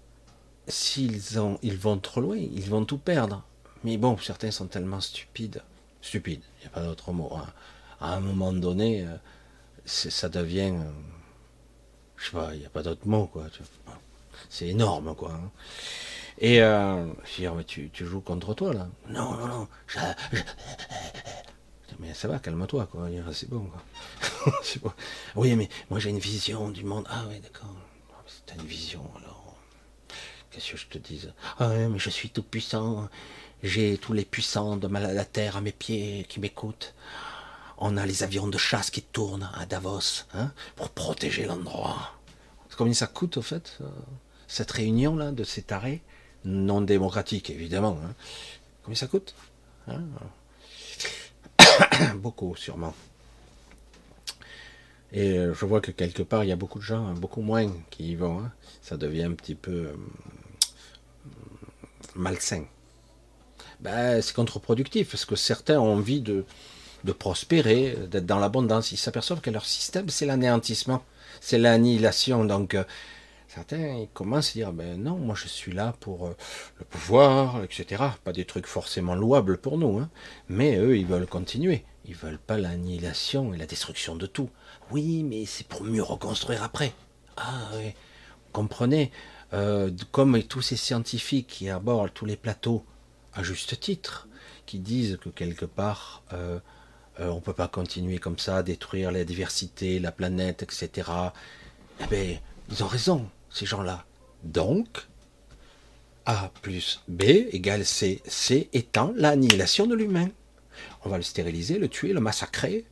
[0.67, 3.43] s'ils ont, ils vont trop loin, ils vont tout perdre.
[3.83, 5.61] Mais bon, certains sont tellement stupides.
[6.01, 7.31] Stupides, il n'y a pas d'autre mot.
[7.35, 7.47] Hein.
[8.03, 9.15] À un moment donné, euh,
[9.85, 10.73] ça devient.
[10.75, 10.91] Euh,
[12.17, 13.45] je sais pas, il n'y a pas d'autre mot, quoi.
[14.49, 15.31] C'est énorme, quoi.
[15.31, 15.51] Hein.
[16.37, 19.67] Et euh, je dis, mais tu, tu, joues contre toi, là Non, non, non.
[21.99, 23.07] Mais ça va, calme-toi, quoi.
[23.31, 24.93] C'est bon, quoi.
[25.37, 27.07] Oui, mais moi j'ai une vision du monde.
[27.09, 27.73] Ah oui, d'accord.
[28.27, 29.55] C'est une vision, alors.
[30.51, 31.31] Qu'est-ce que je te dise?
[31.57, 33.07] Ah oui, mais je suis tout puissant.
[33.63, 36.93] J'ai tous les puissants de la terre à mes pieds qui m'écoutent.
[37.77, 42.13] On a les avions de chasse qui tournent à Davos hein, pour protéger l'endroit.
[42.77, 43.85] Combien ça coûte, au fait, euh,
[44.47, 46.01] cette réunion-là de ces tarés
[46.45, 47.99] non démocratiques, évidemment.
[48.03, 48.13] Hein.
[48.83, 49.35] Combien ça coûte
[49.87, 50.01] hein?
[52.15, 52.93] Beaucoup, sûrement.
[55.11, 57.71] Et euh, je vois que quelque part, il y a beaucoup de gens, beaucoup moins
[57.91, 58.49] qui y vont.
[58.81, 59.95] Ça devient un petit peu euh,
[62.15, 62.65] malsain.
[63.79, 66.45] Ben, c'est contre-productif, parce que certains ont envie de,
[67.03, 68.91] de prospérer, d'être dans l'abondance.
[68.91, 71.03] Ils s'aperçoivent que leur système, c'est l'anéantissement,
[71.41, 72.45] c'est l'annihilation.
[72.45, 72.83] Donc, euh,
[73.47, 76.35] certains ils commencent à dire, ben non, moi je suis là pour euh,
[76.79, 78.03] le pouvoir, etc.
[78.23, 80.09] Pas des trucs forcément louables pour nous, hein.
[80.49, 81.85] mais eux, ils veulent continuer.
[82.05, 84.49] Ils veulent pas l'annihilation et la destruction de tout.
[84.91, 86.93] Oui, mais c'est pour mieux reconstruire après.
[87.37, 87.93] Ah oui.
[88.51, 89.11] comprenez,
[89.53, 92.85] euh, comme tous ces scientifiques qui abordent tous les plateaux
[93.33, 94.27] à juste titre,
[94.65, 96.23] qui disent que quelque part
[97.19, 101.09] euh, on ne peut pas continuer comme ça, détruire la diversité, la planète, etc.
[102.01, 104.05] Eh bien, ils ont raison, ces gens-là.
[104.43, 105.07] Donc,
[106.25, 110.29] A plus B égale C, C étant l'annihilation de l'humain.
[111.05, 112.85] On va le stériliser, le tuer, le massacrer,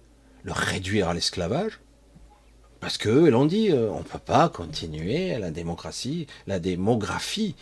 [0.44, 1.80] le réduire à l'esclavage.
[2.80, 7.56] Parce que l'on dit, on ne peut pas continuer la démocratie, la démographie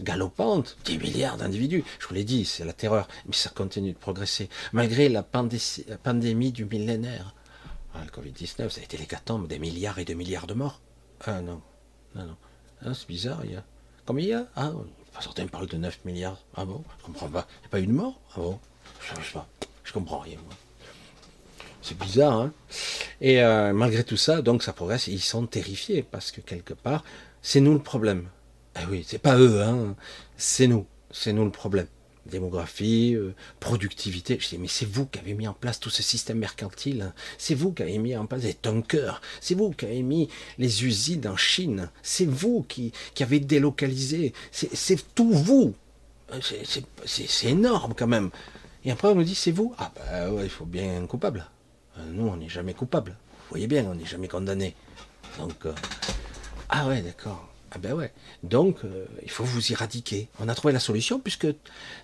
[0.00, 1.84] galopante, 10 milliards d'individus.
[1.98, 4.48] Je vous l'ai dit, c'est la terreur, mais ça continue de progresser.
[4.72, 7.34] Malgré la, pandémie du millénaire.
[7.94, 10.80] Ah, le Covid-19, ça a été l'hécatombe, des milliards et des milliards de morts.
[11.24, 11.62] Ah non,
[12.14, 12.36] non, non.
[12.84, 13.64] Ah, c'est bizarre, il y a...
[14.04, 14.46] Combien il y a?
[14.54, 14.72] Ah,
[15.20, 16.38] certains parlent de 9 milliards.
[16.54, 16.84] Ah bon?
[16.98, 17.46] Je comprends pas.
[17.48, 18.20] Il n'y a pas eu de mort?
[18.32, 18.60] Ah bon?
[19.00, 19.48] Je sais pas.
[19.82, 20.54] Je comprends rien, moi.
[21.82, 22.52] C'est bizarre, hein?
[23.20, 27.04] Et euh, malgré tout ça, donc ça progresse, ils sont terrifiés, parce que quelque part,
[27.42, 28.28] c'est nous le problème.
[28.78, 29.96] Ah oui, c'est pas eux, hein.
[30.36, 31.86] c'est nous, c'est nous le problème.
[32.26, 34.36] Démographie, euh, productivité.
[34.38, 37.02] Je dis, mais c'est vous qui avez mis en place tout ce système mercantile.
[37.02, 37.14] Hein.
[37.38, 39.22] C'est vous qui avez mis en place les tankers.
[39.40, 40.28] C'est vous qui avez mis
[40.58, 41.88] les usines en Chine.
[42.02, 44.34] C'est vous qui, avez délocalisé.
[44.50, 45.74] C'est tout vous.
[47.06, 48.30] C'est énorme quand même.
[48.84, 49.74] Et après, on nous dit, c'est vous.
[49.78, 51.46] Ah ben ouais, il faut bien un coupable.
[51.96, 53.12] Euh, nous, on n'est jamais coupable.
[53.12, 54.74] Vous voyez bien, on n'est jamais condamné.
[55.38, 55.72] Donc, euh,
[56.68, 57.48] ah ouais, d'accord.
[57.76, 58.10] Ah ben ouais.
[58.42, 60.28] Donc, euh, il faut vous éradiquer.
[60.40, 61.48] On a trouvé la solution puisque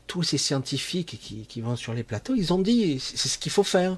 [0.06, 1.18] tous ces scientifiques
[1.48, 3.96] qui, vont sur les plateaux, ils ont dit c'est ce qu'il faut faire.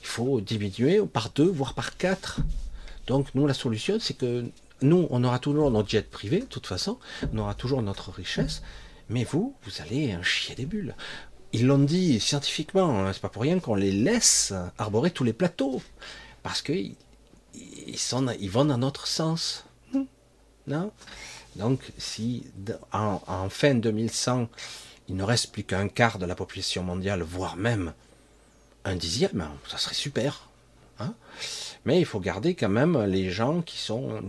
[0.00, 2.40] Il faut diminuer par deux, voire par quatre.
[3.06, 4.46] Donc, nous, la solution, c'est que
[4.80, 6.98] nous, on aura toujours notre jet privé, de toute façon,
[7.30, 8.62] on aura toujours notre richesse,
[9.10, 10.94] mais vous, vous allez chier des bulles.
[11.52, 15.34] Ils l'ont dit scientifiquement, hein, c'est pas pour rien qu'on les laisse arborer tous les
[15.34, 15.82] plateaux,
[16.42, 16.94] parce qu'ils
[17.54, 19.65] ils vont dans notre sens.
[20.66, 20.92] Non
[21.56, 22.44] Donc, si
[22.92, 24.48] en, fin 2100,
[25.08, 27.92] il ne reste plus qu'un quart de la population mondiale, voire même
[28.84, 30.48] un dixième, hein, ça serait super.
[30.98, 31.14] Hein
[31.84, 34.22] Mais il faut garder quand même les gens qui sont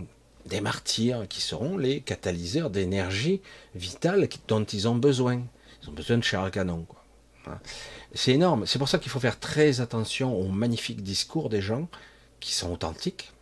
[0.46, 3.40] des martyrs, qui seront les catalyseurs d'énergie
[3.74, 5.42] vitale dont ils ont besoin.
[5.82, 6.86] Ils ont besoin de chair à canon.
[7.46, 7.58] Hein.
[8.14, 8.66] C'est énorme.
[8.66, 11.88] C'est pour ça qu'il faut faire très attention aux magnifiques discours des gens
[12.40, 13.32] qui sont authentiques,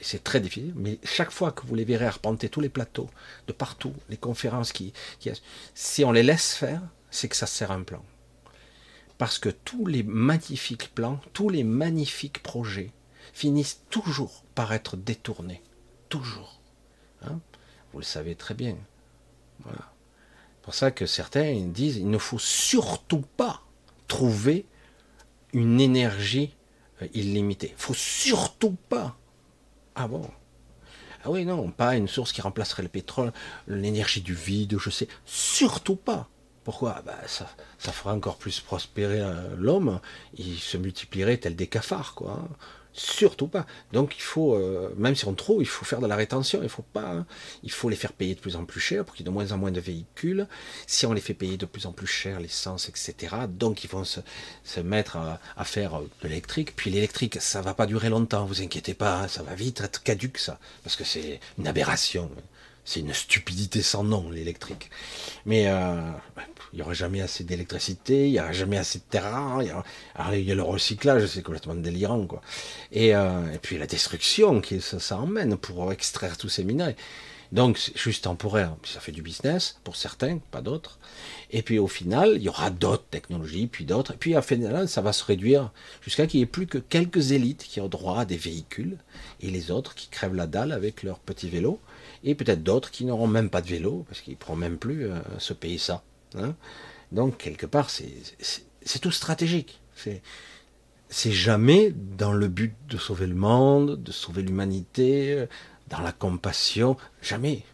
[0.00, 3.10] c'est très difficile, mais chaque fois que vous les verrez arpenter tous les plateaux,
[3.46, 4.92] de partout, les conférences qui,
[5.74, 8.04] si on les laisse faire, c'est que ça sert un plan.
[9.16, 12.92] Parce que tous les magnifiques plans, tous les magnifiques projets
[13.32, 15.62] finissent toujours par être détournés.
[16.08, 16.60] Toujours.
[17.22, 17.40] Hein?
[17.92, 18.76] Vous le savez très bien.
[19.64, 19.92] Voilà.
[20.56, 23.62] C'est pour ça que certains disent il ne faut surtout pas
[24.06, 24.66] trouver
[25.52, 26.54] une énergie
[27.02, 27.70] euh, illimitée.
[27.76, 29.16] Il faut surtout pas
[29.98, 30.22] ah bon?
[31.24, 33.32] Ah oui, non, pas une source qui remplacerait le pétrole,
[33.66, 35.08] l'énergie du vide, je sais.
[35.26, 36.28] Surtout pas.
[36.62, 37.02] Pourquoi?
[37.04, 37.48] Bah, ça,
[37.78, 40.00] ça ferait encore plus prospérer euh, l'homme.
[40.34, 42.48] Il se multiplierait tel des cafards, quoi.
[42.88, 42.98] Hein.
[42.98, 43.66] Surtout pas.
[43.92, 46.60] Donc il faut, euh, même si on trouve, il faut faire de la rétention.
[46.62, 47.26] Il faut pas, hein.
[47.62, 49.34] il faut les faire payer de plus en plus cher pour qu'il y ait de
[49.34, 50.46] moins en moins de véhicules.
[50.86, 53.36] Si on les fait payer de plus en plus cher l'essence, etc.
[53.48, 54.20] Donc ils vont se,
[54.80, 56.74] mettre à, faire de l'électrique.
[56.76, 58.44] Puis l'électrique, ça va pas durer longtemps.
[58.46, 59.28] Vous inquiétez pas, hein.
[59.28, 62.30] ça va vite être caduque ça, parce que c'est une aberration.
[62.84, 64.90] C'est une stupidité sans nom, l'électrique.
[65.44, 66.10] Mais euh,
[66.72, 69.62] il n'y aura jamais assez d'électricité, il n'y aura jamais assez de terrain.
[69.62, 72.26] Il y, Alors, il y a le recyclage, c'est complètement délirant.
[72.26, 72.40] quoi.
[72.92, 76.96] Et, euh, et puis la destruction qui ça, emmène pour extraire tous ces minerais.
[77.50, 80.98] Donc c'est juste temporaire, ça fait du business pour certains, pas d'autres.
[81.50, 84.12] Et puis au final, il y aura d'autres technologies, puis d'autres.
[84.12, 85.72] Et puis à final, ça va se réduire
[86.02, 88.98] jusqu'à qu'il n'y ait plus que quelques élites qui ont droit à des véhicules,
[89.40, 91.80] et les autres qui crèvent la dalle avec leurs petits vélos
[92.24, 95.06] et peut-être d'autres qui n'auront même pas de vélo, parce qu'ils ne pourront même plus
[95.06, 96.02] euh, se payer ça.
[96.36, 96.54] Hein.
[97.12, 99.80] Donc, quelque part, c'est tout stratégique.
[101.08, 105.46] C'est jamais dans le but de sauver le monde, de sauver l'humanité,
[105.88, 106.96] dans la compassion.
[107.22, 107.64] Jamais.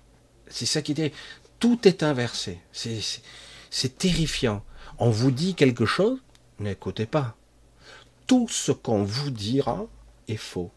[0.49, 1.13] C'est ça qui était.
[1.59, 2.61] Tout est inversé.
[2.73, 4.65] C'est terrifiant.
[4.99, 6.19] On vous dit quelque chose,
[6.61, 7.37] n'écoutez pas.
[8.27, 9.87] Tout ce qu'on vous dira
[10.29, 10.71] est faux.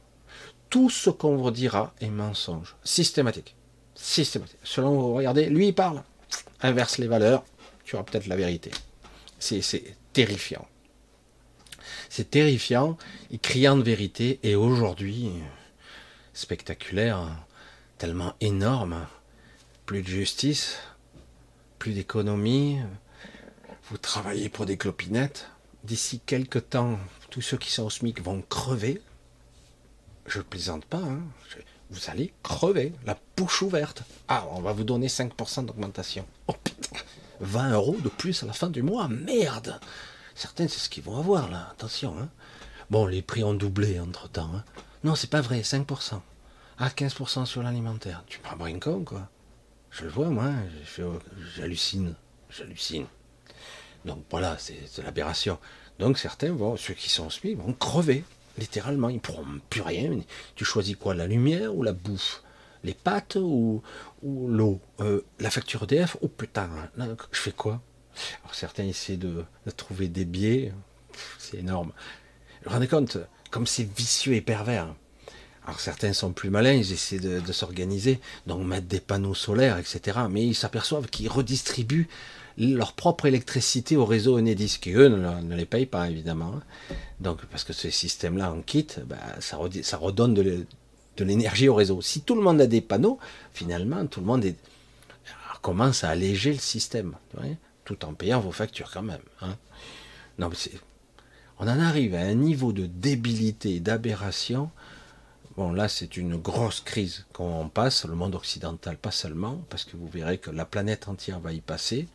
[0.69, 2.75] Tout ce qu'on vous dira est mensonge.
[2.83, 3.57] Systématique
[3.97, 4.59] systématique.
[4.63, 6.03] Selon vous regardez, lui il parle,
[6.61, 7.43] inverse les valeurs,
[7.87, 8.69] tu auras peut-être la vérité.
[9.39, 10.67] C'est terrifiant.
[12.09, 12.97] C'est terrifiant,
[13.31, 15.31] et criant de vérité, et aujourd'hui,
[16.33, 17.29] spectaculaire,
[17.97, 19.07] tellement énorme,
[19.85, 20.79] plus de justice,
[21.79, 22.79] plus d'économie,
[23.89, 25.47] vous travaillez pour des clopinettes,
[25.85, 26.99] d'ici quelques temps,
[27.29, 29.01] tous ceux qui sont au SMIC vont crever.
[30.25, 31.21] Je plaisante pas, hein
[31.89, 34.03] vous allez crever, la bouche ouverte.
[34.27, 36.25] Ah, on va vous donner 5% d'augmentation.
[36.47, 36.99] Oh putain,
[37.39, 39.79] 20 euros de plus à la fin du mois, merde
[40.35, 42.15] Certains, c'est ce qu'ils vont avoir là, attention.
[42.19, 42.29] Hein.
[42.91, 44.51] Bon, les prix ont doublé entre temps.
[44.55, 44.63] Hein.
[45.03, 46.21] Non, c'est pas vrai, 5%.
[46.77, 48.23] Ah, 15% sur l'alimentaire.
[48.27, 49.29] Tu prends un con, quoi.
[49.89, 50.51] Je le vois, moi,
[51.55, 52.13] j'hallucine.
[52.49, 53.07] J'hallucine.
[54.05, 55.57] Donc voilà, c'est l'aberration.
[55.99, 58.23] Donc certains ceux qui sont soumis, vont crever,
[58.57, 59.09] littéralement.
[59.09, 60.19] Ils ne pourront plus rien.
[60.55, 62.43] Tu choisis quoi, la lumière ou la bouffe?
[62.83, 63.81] Les pâtes ou,
[64.23, 66.69] l'eau euh, La facture EDF Oh putain,
[67.31, 67.81] je fais quoi?
[68.43, 69.45] Alors certains essaient de,
[69.75, 70.73] trouver des biais.
[71.37, 71.91] C'est énorme.
[72.63, 73.17] Vous vous rendez compte,
[73.51, 74.93] comme c'est vicieux et pervers.
[75.65, 80.19] Alors certains sont plus malins, ils essaient de, s'organiser, donc mettre des panneaux solaires, etc.
[80.29, 82.07] Mais ils s'aperçoivent qu'ils redistribuent
[82.57, 86.61] leur propre électricité au réseau Enedis, qui eux ne, les payent pas évidemment.
[87.19, 90.65] Donc parce que ce système-là en kit, bah, ça, redonne de,
[91.23, 92.01] l'énergie au réseau.
[92.01, 93.19] Si tout le monde a des panneaux,
[93.53, 94.45] finalement tout le monde
[95.61, 97.15] commence à alléger le système,
[97.83, 99.21] tout en payant vos factures quand même.
[99.41, 99.55] Hein.
[101.59, 104.69] On en arrive à un niveau de débilité, d'aberration.
[105.55, 109.97] Bon, là, c'est une grosse crise qu'on passe, le monde occidental pas seulement, parce que
[109.97, 112.07] vous verrez que la planète entière va y passer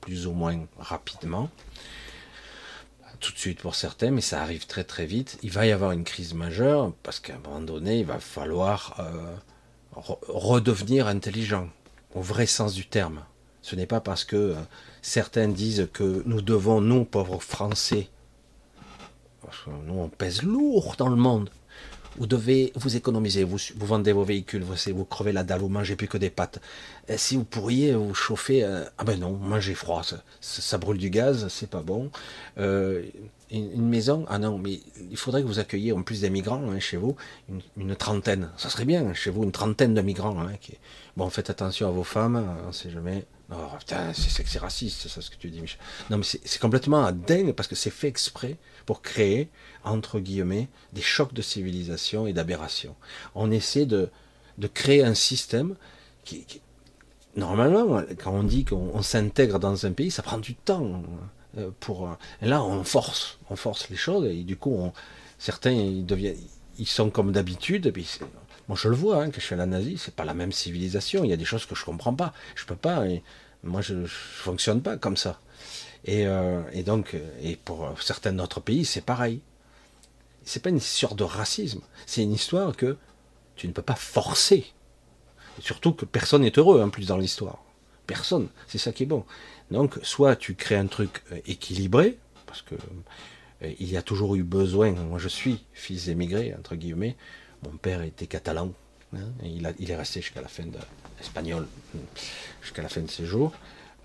[0.00, 1.50] plus ou moins rapidement.
[3.20, 5.38] Tout de suite pour certains, mais ça arrive très très vite.
[5.42, 8.96] Il va y avoir une crise majeure parce qu'à un moment donné, il va falloir
[8.98, 9.36] euh,
[9.92, 11.68] redevenir intelligent,
[12.14, 13.22] au vrai sens du terme.
[13.62, 14.54] Ce n'est pas parce que euh,
[15.02, 18.08] certains disent que nous devons, nous, pauvres Français,
[19.42, 21.50] parce que nous on pèse lourd dans le monde,
[22.18, 25.68] vous devez vous économiser, vous, vous vendez vos véhicules, vous, vous crevez la dalle, vous
[25.68, 26.60] mangez plus que des pâtes.
[27.08, 30.02] Et si vous pourriez vous chauffer, euh, ah ben non, mangez froid,
[30.40, 32.10] ça, brûle du gaz, c'est pas bon.
[32.58, 33.02] Euh,
[33.50, 34.80] une, maison, ah non, mais
[35.10, 37.16] il faudrait que vous accueilliez en plus des migrants hein, chez vous,
[37.76, 38.50] une, trentaine.
[38.56, 40.38] Ça serait bien chez vous, une trentaine de migrants.
[40.40, 40.52] Hein,
[41.16, 43.24] Bon, faites attention à vos femmes, on ne sait jamais.
[43.52, 45.80] Oh putain, c'est raciste, ça ce que tu dis, Michel.
[46.08, 48.56] Non, mais c'est complètement dingue parce que c'est fait exprès
[48.86, 49.48] pour créer,
[49.82, 52.94] entre guillemets, des chocs de civilisation et d'aberration.
[53.34, 54.08] On essaie de,
[54.58, 55.74] de créer un système
[56.24, 56.46] qui,
[57.34, 61.02] normalement, quand on dit qu'on s'intègre dans un pays, ça prend du temps
[61.58, 62.08] euh, pour.
[62.42, 64.92] Là, on force, on force les choses et du coup,
[65.38, 66.36] certains ils deviennent,
[66.78, 67.92] ils sont comme d'habitude.
[68.70, 70.52] Moi, je le vois, hein, que je suis à la nazie, c'est pas la même
[70.52, 71.24] civilisation.
[71.24, 72.32] Il y a des choses que je comprends pas.
[72.54, 73.02] Je peux pas.
[73.64, 75.40] moi, je, je fonctionne pas comme ça.
[76.04, 79.40] Et, euh, et, donc, et pour certains d'autres pays, c'est pareil.
[80.44, 81.80] C'est pas une histoire de racisme.
[82.06, 82.96] C'est une histoire que
[83.56, 84.66] tu ne peux pas forcer.
[85.58, 87.58] surtout que personne n'est heureux, en plus, dans l'histoire.
[88.06, 88.50] Personne.
[88.68, 89.24] C'est ça qui est bon.
[89.72, 94.36] Donc, soit tu crées un truc euh, équilibré, parce que euh, il y a toujours
[94.36, 94.92] eu besoin.
[94.92, 97.16] Moi, je suis fils d'émigré, entre guillemets.
[97.62, 98.72] Mon père était catalan.
[99.14, 100.78] Hein, il, est resté jusqu'à la fin de
[101.20, 101.66] espagnol,
[102.62, 103.52] jusqu'à la fin de ses jours.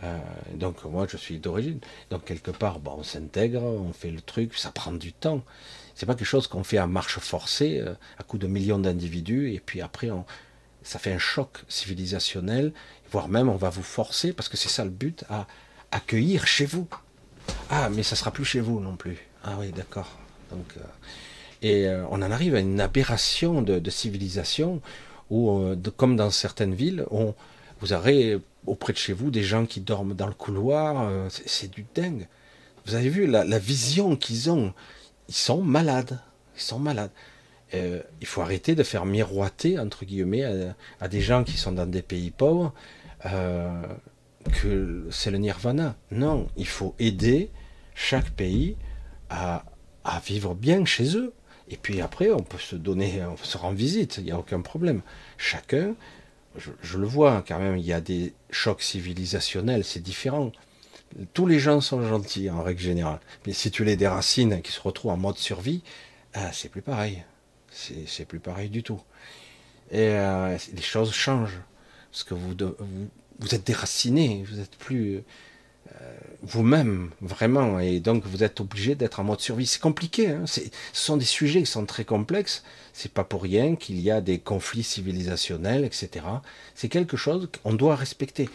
[0.03, 0.17] Euh,
[0.55, 1.79] donc moi, je suis d'origine.
[2.09, 5.43] Donc quelque part, bon, on s'intègre, on fait le truc, ça prend du temps.
[5.93, 9.53] C'est pas quelque chose qu'on fait à marche forcée, euh, à coup de millions d'individus,
[9.53, 10.09] et puis après,
[10.83, 12.73] ça fait un choc civilisationnel,
[13.11, 15.47] voire même on va vous forcer, parce que c'est ça le but, à
[15.91, 16.87] accueillir chez vous.
[17.69, 19.17] Ah, mais ça sera plus chez vous non plus.
[19.43, 20.17] Ah oui, d'accord.
[20.51, 20.81] Donc euh,
[21.65, 24.81] et euh, on en arrive à une aberration de, civilisation
[25.31, 27.33] où, euh, comme dans certaines villes, on,
[27.79, 28.37] vous aurez
[28.67, 31.07] auprès de chez vous des gens qui dorment dans le couloir.
[31.09, 32.27] Euh, c'est du dingue.
[32.85, 34.75] Vous avez vu la, vision qu'ils ont?
[35.27, 36.19] Ils sont malades.
[36.55, 37.09] Ils sont malades.
[37.73, 40.45] il faut arrêter de faire miroiter, entre guillemets,
[40.99, 42.75] à, des gens qui sont dans des pays pauvres
[43.23, 45.95] que c'est le nirvana.
[46.11, 47.49] Non, il faut aider
[47.95, 48.77] chaque pays
[49.31, 49.63] à
[50.23, 51.33] vivre bien chez eux.
[51.69, 54.61] Et puis après, on peut se donner, on se rendre visite, il n'y a aucun
[54.61, 55.01] problème.
[55.37, 55.95] Chacun,
[56.57, 60.51] je, le vois quand même, il y a des chocs civilisationnels, c'est différent.
[61.33, 63.19] Tous les gens sont gentils en règle générale.
[63.45, 65.81] Mais si tu les des racines qui se retrouvent en mode survie,
[66.33, 67.23] ah, c'est plus pareil.
[67.71, 69.01] C'est plus pareil du tout.
[69.91, 71.61] Et euh, les choses changent.
[72.11, 73.09] Parce que vous, vous,
[73.39, 75.23] vous êtes déraciné, vous êtes plus euh,
[76.45, 79.65] vous-même, vraiment, et donc vous êtes obligé d'être en mode survie.
[79.65, 80.61] C'est compliqué, hein ce
[80.93, 82.63] sont des sujets qui sont très complexes,
[82.93, 86.25] c'est pas pour rien qu'il y a des conflits civilisationnels, etc.
[86.75, 88.49] C'est quelque chose qu'on doit respecter.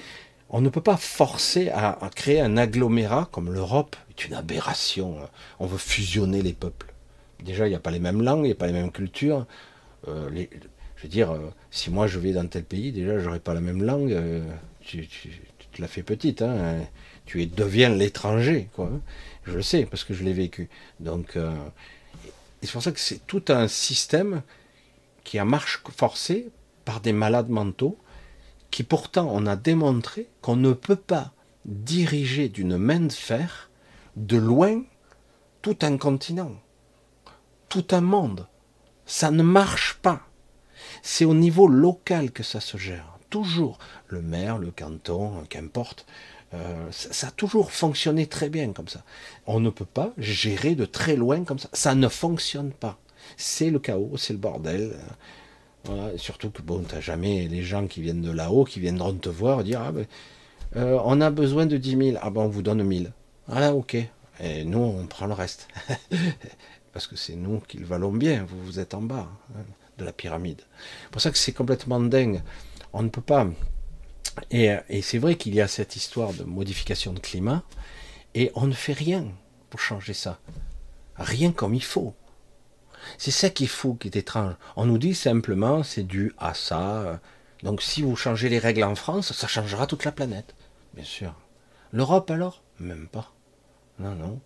[0.50, 5.18] On ne peut pas forcer à, créer un agglomérat comme l'Europe, c'est une aberration.
[5.20, 5.28] Hein.
[5.58, 6.92] On veut fusionner les peuples.
[7.44, 9.46] Déjà, il n'y a pas les mêmes langues, il n'y a pas les mêmes cultures.
[10.08, 10.28] Euh,
[10.96, 13.60] je veux dire, euh, si moi je vais dans tel pays, déjà, j'aurais pas la
[13.60, 14.16] même langue.
[14.80, 15.06] tu,
[15.72, 16.42] te la fais petite.
[16.42, 16.80] Hein
[17.30, 18.90] tu deviens l'étranger, quoi.
[19.44, 20.68] Je le sais parce que je l'ai vécu.
[20.98, 21.54] Donc, euh,
[22.60, 24.42] c'est pour ça que c'est tout un système
[25.22, 26.48] qui à marche forcée
[26.84, 27.96] par des malades mentaux,
[28.72, 31.32] qui pourtant on a démontré qu'on ne peut pas
[31.66, 33.70] diriger d'une main de fer
[34.16, 34.82] de loin
[35.62, 36.56] tout un continent,
[37.68, 38.48] tout un monde.
[39.06, 40.22] Ça ne marche pas.
[41.02, 43.18] C'est au niveau local que ça se gère.
[43.28, 43.78] Toujours.
[44.08, 46.06] Le maire, le canton, qu'importe.
[46.52, 49.04] Euh, ça, a toujours fonctionné très bien comme ça.
[49.46, 51.68] On ne peut pas gérer de très loin comme ça.
[51.72, 52.98] Ça ne fonctionne pas.
[53.36, 54.96] C'est le chaos, c'est le bordel.
[56.16, 59.64] Surtout que bon, t'as jamais les gens qui viennent de là-haut, qui viendront te voir
[59.64, 60.06] dire ah ben,
[60.76, 62.18] euh, on a besoin de 10 000.
[62.20, 63.12] Ah ben on vous donne 1000.
[63.46, 63.96] Voilà, ok.
[64.40, 65.68] Et nous on prend le reste.
[66.92, 68.44] Parce que c'est nous qui le valons bien.
[68.44, 69.62] Vous, vous êtes en bas hein,
[69.98, 70.60] de la pyramide.
[71.02, 72.42] C'est pour ça que c'est complètement dingue.
[72.92, 73.46] On ne peut pas
[74.50, 77.62] et, c'est vrai qu'il y a cette histoire de modification de climat,
[78.34, 79.26] et on ne fait rien
[79.70, 80.38] pour changer ça.
[81.16, 82.14] Rien comme il faut.
[83.18, 84.54] C'est ça qui est fou, qui est étrange.
[84.76, 87.20] On nous dit simplement c'est dû à ça.
[87.62, 90.54] Donc si vous changez les règles en France, ça changera toute la planète.
[90.94, 91.34] Bien sûr.
[91.92, 92.62] L'Europe alors?
[92.78, 93.32] Même pas.
[93.98, 94.40] Non, non.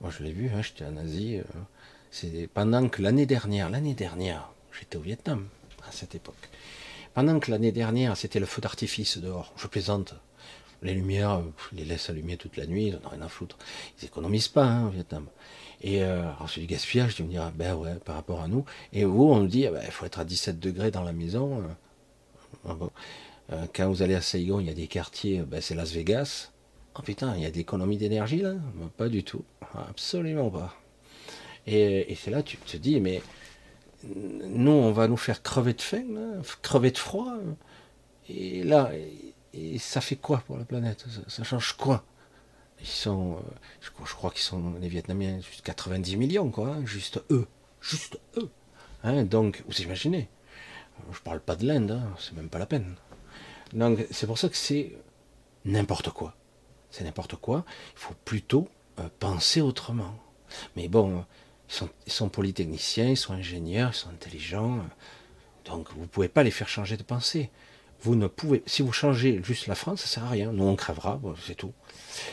[0.00, 1.38] Moi je l'ai vu, hein, j'étais en Asie.
[1.38, 1.42] Euh,
[2.10, 5.48] c'est pendant que l'année dernière, l'année dernière, j'étais au Vietnam
[5.88, 6.48] à cette époque.
[7.14, 10.14] Pendant que l'année dernière, c'était le feu d'artifice dehors, je plaisante.
[10.82, 11.42] Les lumières,
[11.72, 13.56] ils les laissent allumer toute la nuit, ils n'ont rien à foutre.
[13.98, 15.26] Ils économisent pas hein, au Vietnam.
[15.80, 18.64] Et euh, alors c'est du gaspillage, tu me diras, ben ouais, par rapport à nous.
[18.92, 21.12] Et vous, on nous dit, ah ben, il faut être à 17 degrés dans la
[21.12, 21.62] maison.
[22.66, 22.74] Euh,
[23.52, 26.50] euh, quand vous allez à Saigon, il y a des quartiers, ben, c'est Las Vegas.
[26.98, 28.54] Oh putain, il y a de l'économie d'énergie là?
[28.96, 29.44] Pas du tout,
[29.88, 30.74] absolument pas.
[31.66, 33.22] Et, et c'est là tu te dis, mais
[34.14, 36.04] nous, on va nous faire crever de faim,
[36.62, 37.34] crever de froid.
[38.28, 38.90] Et là,
[39.52, 41.04] et, ça fait quoi pour la planète?
[41.28, 42.04] Ça, change quoi?
[42.80, 43.40] Ils sont, euh,
[43.80, 47.46] je, crois qu'ils sont les Vietnamiens, juste 90 millions, quoi, hein, juste eux,
[47.80, 48.50] juste eux.
[49.04, 50.28] Hein, donc, vous imaginez
[51.12, 52.96] Je parle pas de l'Inde, hein, c'est même pas la peine.
[53.72, 54.96] Donc, c'est pour ça que c'est
[55.64, 56.34] n'importe quoi.
[56.90, 57.64] C'est n'importe quoi.
[57.94, 58.68] Il faut plutôt
[58.98, 60.14] euh, penser autrement.
[60.76, 61.24] Mais bon,
[61.70, 64.80] ils sont, polytechniciens, ils sont ingénieurs, ils sont intelligents.
[65.64, 67.50] Donc vous ne pouvez pas les faire changer de pensée.
[68.02, 70.52] Vous ne pouvez, si vous changez juste la France, ça sert à rien.
[70.52, 71.72] Nous on crèvera, c'est tout.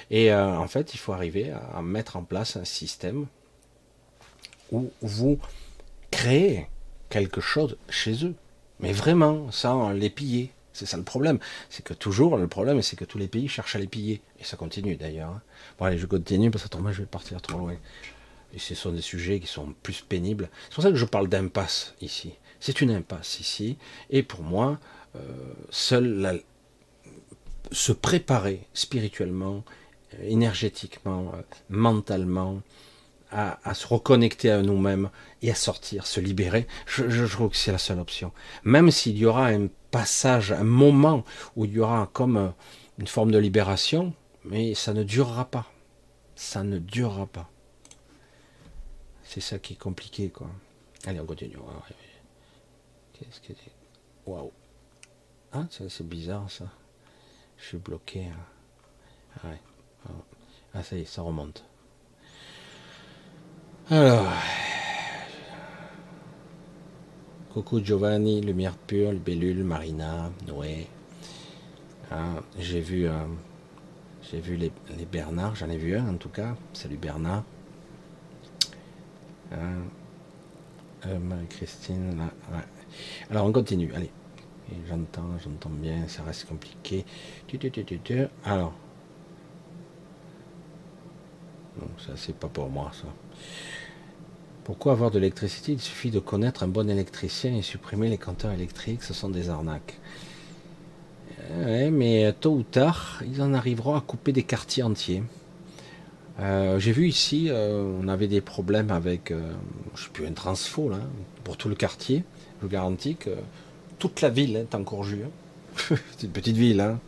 [0.09, 3.27] Et euh, en fait, il faut arriver à, mettre en place un système
[4.71, 5.39] où vous
[6.11, 6.67] créez
[7.09, 8.35] quelque chose chez eux,
[8.79, 10.51] mais vraiment sans les piller.
[10.73, 11.39] C'est ça le problème.
[11.69, 14.21] C'est que toujours, le problème, c'est que tous les pays cherchent à les piller.
[14.39, 15.29] Et ça continue d'ailleurs.
[15.29, 15.41] Hein.
[15.77, 17.75] Bon, allez, je continue parce que moi, je vais partir trop loin.
[18.57, 20.49] Ce sont des sujets qui sont plus pénibles.
[20.69, 22.33] C'est pour ça que je parle d'impasse ici.
[22.59, 23.77] C'est une impasse ici.
[24.09, 24.79] Et pour moi,
[25.15, 25.19] euh,
[27.71, 29.63] se préparer spirituellement,
[30.23, 32.61] énergétiquement, euh, mentalement,
[33.31, 35.09] à, se reconnecter à nous-mêmes
[35.41, 38.33] et à sortir, se libérer, je, je trouve que c'est la seule option.
[38.63, 41.23] Même s'il y aura un passage, un moment
[41.55, 42.49] où il y aura comme euh,
[42.97, 44.13] une forme de libération,
[44.43, 45.65] mais ça ne durera pas.
[46.35, 47.50] Ça ne durera pas.
[49.33, 50.49] C'est ça qui est compliqué, quoi.
[51.05, 51.55] Allez, on continue.
[53.13, 53.71] Qu'est-ce que c'est
[54.29, 54.51] Waouh.
[55.53, 56.65] Ah, c'est bizarre, ça.
[57.55, 58.25] Je suis bloqué.
[58.25, 59.55] Hein.
[60.05, 60.11] Ah,
[60.73, 61.63] ah, ça y est, ça remonte.
[63.89, 64.27] Alors.
[67.53, 70.87] Coucou Giovanni, Lumière Pure, Bellule, Marina, Noé.
[72.11, 73.27] Ah, j'ai vu, euh,
[74.23, 76.57] j'ai vu les, les Bernard, j'en ai vu un en tout cas.
[76.73, 77.45] Salut Bernard.
[79.53, 79.81] Euh,
[81.07, 82.31] euh, Christine, là,
[83.29, 84.11] Alors on continue, allez.
[84.87, 87.05] J'entends, j'entends bien, ça reste compliqué.
[88.45, 88.73] Alors.
[91.79, 93.07] Non, ça c'est pas pour moi ça.
[94.63, 95.73] Pourquoi avoir de l'électricité?
[95.73, 99.49] Il suffit de connaître un bon électricien et supprimer les compteurs électriques, ce sont des
[99.49, 99.99] arnaques.
[101.49, 105.23] Ouais, mais tôt ou tard, ils en arriveront à couper des quartiers entiers.
[106.39, 109.53] Euh, j'ai vu ici, euh, on avait des problèmes avec, euh,
[109.95, 110.91] je sais plus, un transfo
[111.43, 112.23] pour tout le quartier.
[112.59, 113.31] Je vous garantis que
[113.99, 115.25] toute la ville est en Courjus.
[115.77, 116.81] C'est une petite ville.
[116.81, 116.99] Hein.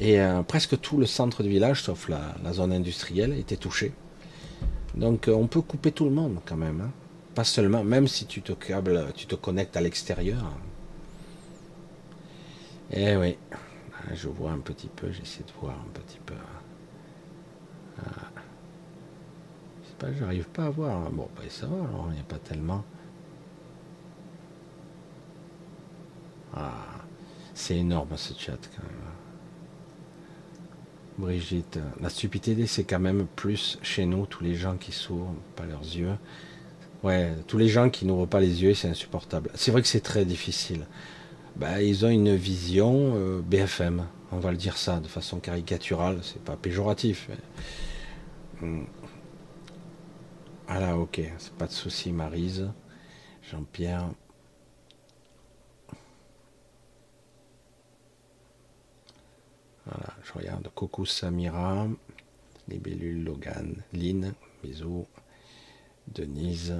[0.00, 3.92] Et presque tout le centre du village, sauf la, zone industrielle, était touché.
[4.94, 6.82] Donc on peut couper tout le monde quand même.
[6.82, 6.92] Hein.
[7.34, 10.52] Pas seulement, même si tu te câbles, tu te connectes à l'extérieur.
[12.92, 13.36] Eh oui,
[14.14, 16.34] je vois un petit peu, j'essaie de voir un petit peu.
[20.18, 21.10] J'arrive pas à voir.
[21.10, 22.84] Bon, ben ça va, alors il n'y a pas tellement.
[26.54, 26.72] Ah,
[27.54, 28.92] c'est énorme ce chat quand même.
[31.18, 35.66] Brigitte, la stupidité c'est quand même plus chez nous, tous les gens qui s'ouvrent pas
[35.66, 36.14] leurs yeux.
[37.02, 39.50] Ouais, tous les gens qui n'ouvrent pas les yeux, c'est insupportable.
[39.54, 40.86] C'est vrai que c'est très difficile.
[41.56, 46.20] Bah, ils ont une vision euh, BFM, on va le dire ça de façon caricaturale,
[46.22, 47.28] c'est pas péjoratif.
[50.68, 50.72] Hmm.
[50.72, 52.70] Voilà, ok, c'est pas de souci, Marise.
[53.50, 54.10] Jean-Pierre.
[59.86, 61.88] Voilà, je regarde Coco Samira,
[62.68, 65.06] Libellule Logan, Lynn, bisous.
[66.14, 66.74] Denise,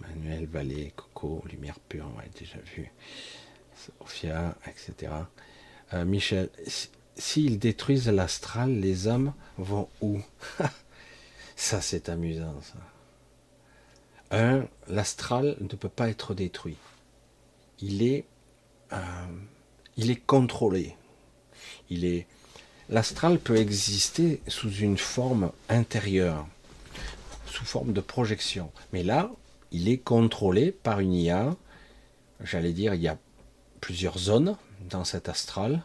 [0.00, 2.90] Manuel Vallée, Coco, Lumière Pure, on a déjà vu.
[3.74, 5.12] Sophia, etc.
[5.94, 6.48] Euh, Michel,
[7.16, 10.20] s'ils détruisent l'astral, les hommes vont où?
[11.56, 12.78] Ça, c'est amusant, ça.
[14.32, 16.76] Un, l'astral ne peut pas être détruit.
[17.80, 18.24] Il est,
[18.92, 18.96] euh,
[19.96, 20.96] il est contrôlé.
[21.90, 22.26] Il est,
[22.88, 26.46] l'astral peut exister sous une forme intérieure
[27.52, 28.72] sous forme de projection.
[28.92, 29.30] Mais là,
[29.70, 31.54] il est contrôlé par une IA.
[32.42, 33.18] J'allais dire, il y a
[33.80, 34.56] plusieurs zones
[34.88, 35.82] dans cet astral,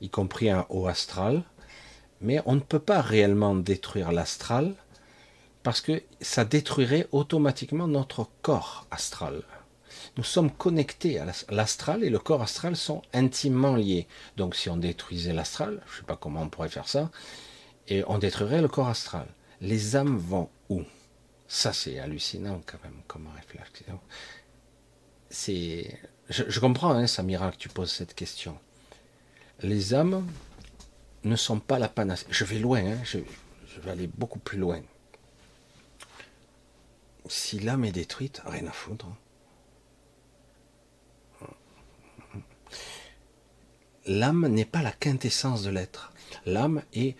[0.00, 1.44] y compris un haut astral.
[2.20, 4.74] Mais on ne peut pas réellement détruire l'astral
[5.66, 9.42] parce que ça détruirait automatiquement notre corps astral.
[10.16, 14.06] Nous sommes connectés à l'astral et le corps astral sont intimement liés.
[14.36, 17.10] Donc si on détruisait l'astral, je ne sais pas comment on pourrait faire ça,
[17.88, 19.26] et on détruirait le corps astral.
[19.60, 20.84] Les âmes vont où?
[21.48, 23.98] Ça, c'est hallucinant quand même comme réflexion.
[25.30, 25.98] C'est,
[26.28, 28.56] je, comprends, hein, Samira, que tu poses cette question.
[29.62, 30.24] Les âmes
[31.24, 32.26] ne sont pas la panacée.
[32.30, 33.18] Je vais loin, hein, je,
[33.80, 34.80] vais aller beaucoup plus loin.
[37.28, 39.06] Si l'âme est détruite, rien à foutre.
[44.06, 46.12] L'âme n'est pas la quintessence de l'être.
[46.44, 47.16] L'âme est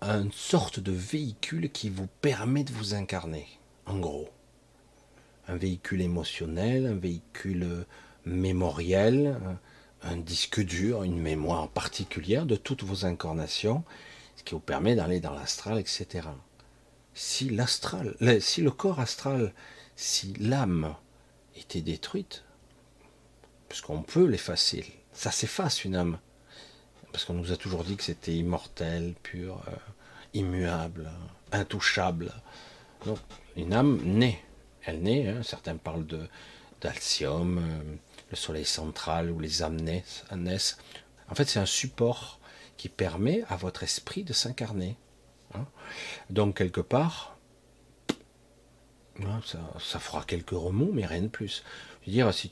[0.00, 3.48] une sorte de véhicule qui vous permet de vous incarner
[3.86, 4.28] en gros.
[5.48, 7.84] Un véhicule émotionnel, un véhicule
[8.24, 9.38] mémoriel,
[10.02, 13.82] un disque dur, une mémoire particulière de toutes vos incarnations,
[14.36, 16.28] ce qui vous permet d'aller dans l'astral, etc.
[17.14, 19.52] Si l'astral, si le corps astral,
[19.96, 20.94] si l'âme
[21.56, 22.44] était détruite,
[23.68, 26.18] puisqu'on peut l'effacer, ça s'efface une âme,
[27.12, 29.76] parce qu'on nous a toujours dit que c'était immortel, pur, euh,
[30.34, 31.10] immuable,
[31.52, 32.32] intouchable.
[33.04, 33.18] Donc,
[33.56, 34.42] une âme naît.
[34.84, 35.42] Elle naît, hein.
[35.42, 36.28] certains parlent de
[36.80, 37.96] d'Alcium, euh,
[38.30, 40.78] le soleil central, où les âmes naissent.
[41.28, 42.40] En fait, c'est un support
[42.76, 44.96] qui permet à votre esprit de s'incarner.
[45.54, 45.66] Hein.
[46.30, 47.36] Donc, quelque part,
[49.22, 49.40] hein,
[49.78, 51.64] ça, fera quelques remous, mais rien de plus.
[52.02, 52.48] Je veux dire, si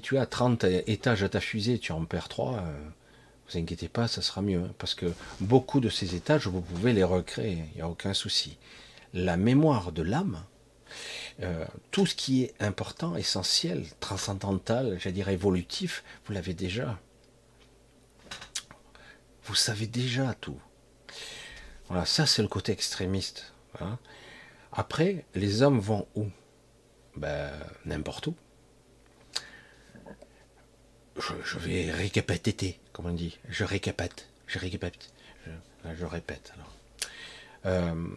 [0.00, 2.78] tu, as 30 étages à ta fusée, tu en perds 3, euh,
[3.48, 4.68] vous inquiétez pas, ça sera mieux.
[4.78, 5.06] parce que
[5.40, 8.58] beaucoup de ces étages, vous pouvez les recréer, il n'y a aucun souci
[9.16, 10.44] la mémoire de l'âme,
[11.42, 16.98] euh, tout ce qui est important, essentiel, transcendantal, j'allais dire évolutif, vous l'avez déjà.
[19.44, 20.60] Vous savez déjà tout.
[21.88, 23.52] Voilà, ça c'est le côté extrémiste.
[23.80, 23.98] Hein.
[24.72, 26.26] Après, les hommes vont où?
[27.16, 27.50] Ben,
[27.84, 28.34] n'importe où.
[31.18, 33.38] Je, vais récapiter, comme on dit.
[33.48, 34.28] Je récapite.
[34.46, 35.10] Je récapite.
[35.46, 35.50] Je,
[35.96, 36.72] je répète alors.
[37.64, 38.08] Euh,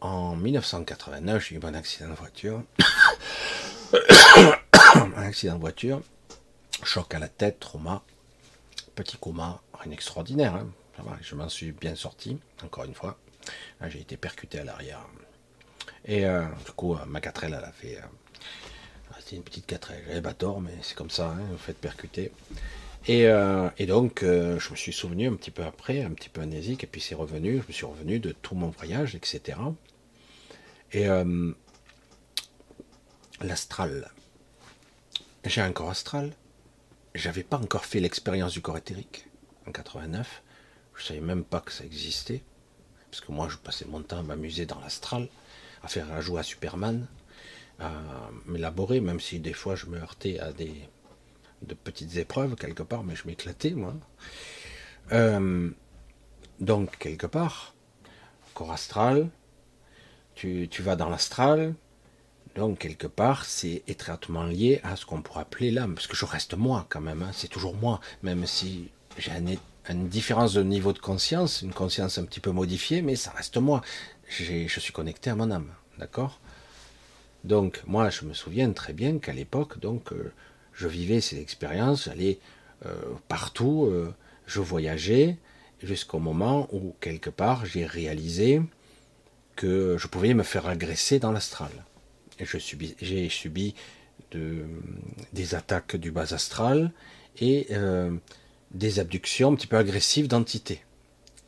[0.00, 2.62] en 1989, j'ai eu un accident de voiture.
[4.94, 6.02] un accident de voiture,
[6.82, 8.02] choc à la tête, trauma,
[8.94, 10.54] petit coma, rien d'extraordinaire.
[10.54, 10.68] Hein.
[11.20, 13.18] Je m'en suis bien sorti, encore une fois.
[13.88, 15.06] J'ai été percuté à l'arrière.
[16.04, 17.98] Et euh, du coup, ma 4L, elle a fait.
[17.98, 19.96] Euh, c'était une petite 4L.
[20.06, 22.32] J'avais pas tort, mais c'est comme ça, hein, vous faites percuter.
[23.06, 26.40] Et, euh, et donc, je me suis souvenu un petit peu après, un petit peu
[26.40, 27.60] amnésique, et puis c'est revenu.
[27.60, 29.58] Je me suis revenu de tout mon voyage, etc.
[30.94, 31.52] Et euh,
[33.40, 34.12] l'astral.
[35.44, 36.32] J'ai un corps astral.
[37.16, 39.26] J'avais pas encore fait l'expérience du corps éthérique
[39.66, 40.43] en 89.
[40.96, 42.42] Je savais même pas que ça existait.
[43.10, 45.28] Parce que moi, je passais mon temps à m'amuser dans l'astral,
[45.82, 47.06] à faire un jouer à Superman,
[47.78, 47.92] à
[48.46, 50.88] m'élaborer, même si des fois je me heurtais à des
[51.62, 53.94] de petites épreuves quelque part, mais je m'éclatais, moi.
[55.12, 55.70] Euh,
[56.60, 57.74] donc, quelque part,
[58.54, 59.28] corps astral,
[60.34, 61.74] tu, vas dans l'astral,
[62.56, 66.24] donc quelque part c'est étroitement lié à ce qu'on pourrait appeler l'âme, parce que je
[66.24, 67.30] reste moi quand même, hein.
[67.32, 69.30] c'est toujours moi, même si j'ai
[69.88, 73.56] une différence de niveau de conscience, une conscience un petit peu modifiée, mais ça reste
[73.58, 73.82] moi.
[74.28, 76.40] Je suis connecté à mon âme, d'accord?
[77.44, 80.32] Donc moi je me souviens très bien qu'à l'époque, donc euh,
[80.72, 82.38] je vivais ces expériences, j'allais
[82.86, 82.94] euh,
[83.28, 84.14] partout, euh,
[84.46, 85.36] je voyageais,
[85.82, 88.62] jusqu'au moment où quelque part j'ai réalisé
[89.56, 91.70] que je pouvais me faire agresser dans l'astral.
[92.40, 92.96] j'ai subi,
[93.28, 93.74] subi
[94.30, 94.64] de,
[95.34, 96.92] des attaques du bas astral
[97.38, 97.68] et
[98.74, 100.82] des abductions un petit peu agressives d'entités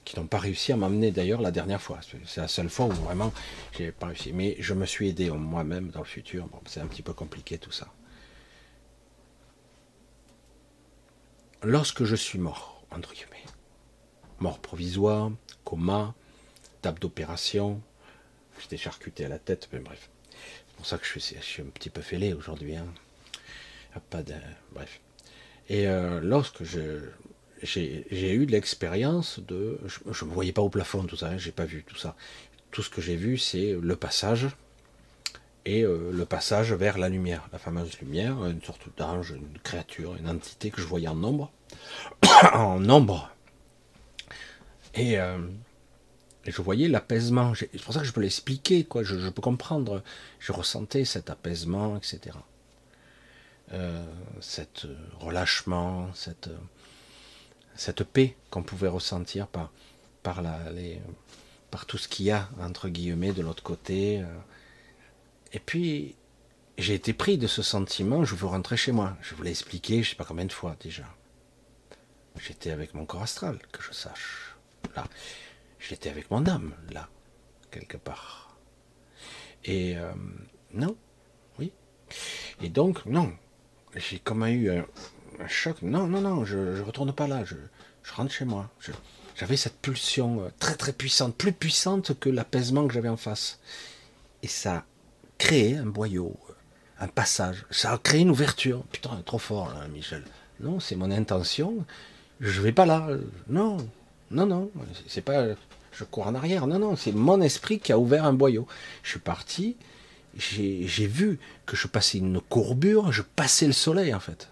[0.07, 1.99] qui n'ont pas réussi à m'amener d'ailleurs la dernière fois.
[2.25, 3.33] C'est la seule fois où vraiment
[3.77, 4.33] j'ai pas réussi.
[4.33, 6.47] Mais je me suis aidé moi-même dans le futur.
[6.47, 7.93] Bon, c'est un petit peu compliqué tout ça.
[11.63, 13.45] Lorsque je suis mort, entre guillemets,
[14.39, 15.33] mort provisoire,
[15.65, 16.15] coma,
[16.83, 17.83] table d'opération,
[18.61, 20.09] j'étais charcuté à la tête, mais bref.
[20.31, 22.77] C'est pour ça que je suis, un petit peu fêlé aujourd'hui.
[22.77, 22.87] Hein.
[24.11, 24.35] Pas de,
[24.73, 25.01] bref.
[25.69, 29.81] Et euh, lorsque j'ai eu de l'expérience de.
[29.87, 32.17] Je ne me voyais pas au plafond, tout ça, hein, j'ai pas vu tout ça.
[32.71, 34.49] Tout ce que j'ai vu, c'est le passage
[35.67, 40.15] et euh, le passage vers la lumière, la fameuse lumière, une sorte d'ange, une créature,
[40.15, 41.51] une entité que je voyais en nombre.
[42.53, 43.31] en nombre.
[44.95, 45.39] Et, euh,
[46.47, 47.53] je voyais l'apaisement.
[47.55, 49.03] C'est pour ça que je peux l'expliquer, quoi.
[49.03, 50.05] Je, peux comprendre.
[50.39, 52.37] Je ressentais cet apaisement, etc.
[53.73, 54.05] Euh,
[54.41, 54.87] cet
[55.19, 56.49] relâchement, cette
[57.77, 59.71] cette paix qu'on pouvait ressentir par,
[60.23, 60.59] par, la,
[61.71, 64.23] par tout ce qu'il y a, entre guillemets, de l'autre côté.
[64.23, 64.39] Euh.
[65.53, 66.17] Et puis,
[66.79, 69.17] j'ai été pris de ce sentiment, je veux rentrer chez moi.
[69.23, 71.05] Je vous l'ai expliqué, je ne sais pas combien de fois déjà.
[72.41, 74.57] J'étais avec mon corps astral, que je sache.
[74.95, 75.05] Là.
[75.79, 77.09] J'étais avec mon âme, là,
[77.71, 78.57] quelque part.
[79.65, 80.13] Et euh,
[80.73, 80.97] non,
[81.59, 81.73] oui.
[82.63, 83.33] Et donc, non.
[83.97, 84.85] J'ai comme eu un,
[85.49, 85.81] choc.
[85.83, 87.45] Non, non, non, je ne retourne pas là.
[87.45, 87.57] Je,
[88.13, 88.71] rentre chez moi.
[89.37, 93.59] J'avais cette pulsion euh, très très puissante, plus puissante que l'apaisement que j'avais en face.
[94.43, 94.85] Et ça a
[95.39, 96.53] créé un boyau, euh,
[97.01, 97.67] un passage.
[97.71, 98.85] Ça a créé une ouverture.
[98.93, 100.25] Putain, trop fort là, Michel.
[100.61, 101.85] Non, c'est mon intention.
[102.41, 103.09] Je vais pas là.
[103.49, 103.79] Non,
[104.31, 104.71] non, non.
[105.07, 105.47] C'est pas.
[105.93, 106.67] Je cours en arrière.
[106.67, 106.97] Non, non.
[106.97, 108.67] C'est mon esprit qui a ouvert un boyau.
[109.03, 109.77] Je suis parti.
[110.39, 113.13] J'ai vu que je passais une courbure.
[113.13, 114.49] Je passais le soleil en fait.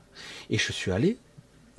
[0.50, 1.18] Et je suis allé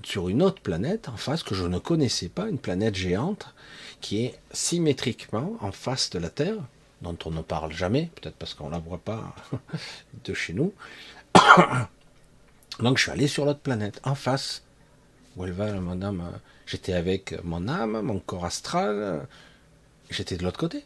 [0.03, 3.53] sur une autre planète en face que je ne connaissais pas, une planète géante
[4.01, 6.57] qui est symétriquement en face de la Terre,
[7.01, 9.35] dont on ne parle jamais, peut-être parce qu'on ne la voit pas
[10.25, 10.73] de chez nous.
[12.79, 14.63] Donc je suis allé sur l'autre planète, en face,
[15.35, 16.23] où elle va, mon âme.
[16.65, 19.27] J'étais avec mon âme, mon corps astral,
[20.09, 20.83] j'étais de l'autre côté.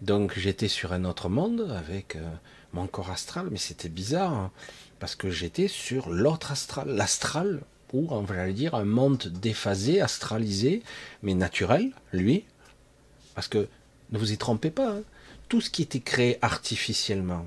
[0.00, 2.20] Donc j'étais sur un autre monde avec euh,
[2.72, 4.32] mon corps astral, mais c'était bizarre.
[4.32, 4.50] Hein
[5.00, 7.62] parce que j'étais sur l'autre astral, l'astral,
[7.92, 10.82] ou on va dire un monde déphasé, astralisé,
[11.22, 12.44] mais naturel, lui.
[13.34, 13.66] Parce que
[14.12, 15.02] ne vous y trompez pas, hein.
[15.48, 17.46] tout ce qui était créé artificiellement,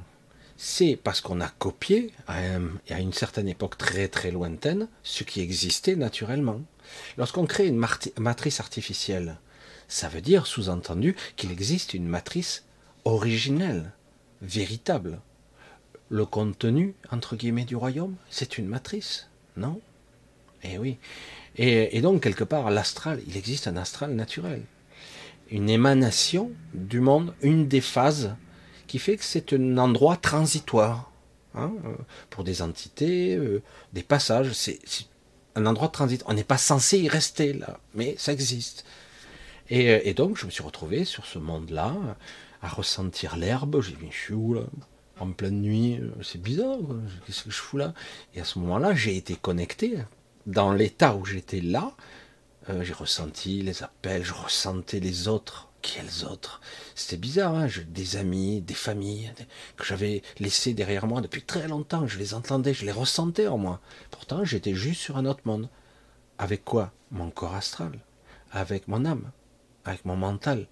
[0.57, 2.39] c'est parce qu'on a copié à,
[2.89, 6.61] à, une certaine époque très très lointaine ce qui existait naturellement.
[7.17, 7.85] Lorsqu'on crée une
[8.17, 9.37] matrice artificielle,
[9.87, 12.65] ça veut dire sous-entendu qu'il existe une matrice
[13.05, 13.91] originelle,
[14.41, 15.19] véritable
[16.13, 19.81] le contenu, entre guillemets, du royaume, c'est une matrice, non?
[20.63, 20.99] Eh oui.
[21.55, 24.61] Et, donc, quelque part, l'astral, il existe un astral naturel.
[25.49, 28.35] Une émanation du monde, une des phases
[28.85, 31.11] qui fait que c'est un endroit transitoire.
[31.55, 31.95] Hein, euh,
[32.29, 34.79] pour des entités, euh, des passages, c'est
[35.55, 36.23] un endroit de transit.
[36.27, 38.85] On n'est pas censé y rester là, mais ça existe.
[39.73, 41.95] Et, euh, et donc, je me suis retrouvé sur ce monde-là,
[42.61, 43.81] à ressentir l'herbe.
[43.81, 44.61] J'ai dit, je suis où là?
[45.19, 46.77] En pleine nuit, euh, c'est bizarre,
[47.25, 47.95] qu'est-ce que je fous là?
[48.35, 49.97] Et à ce moment-là, j'ai été connecté.
[50.45, 51.91] Dans l'état où j'étais là,
[52.69, 55.69] euh, j'ai ressenti les appels, je ressentais les autres.
[55.81, 56.61] Quels autres?
[56.93, 59.33] C'était bizarre, hein des amis, des familles
[59.75, 62.05] que j'avais laissés derrière moi depuis très longtemps.
[62.05, 63.81] Je les entendais, je les ressentais en moi.
[64.11, 65.67] Pourtant, j'étais juste sur un autre monde.
[66.37, 66.91] Avec quoi?
[67.09, 67.99] Mon corps astral.
[68.51, 69.31] Avec mon âme.
[69.85, 70.67] Avec mon mental.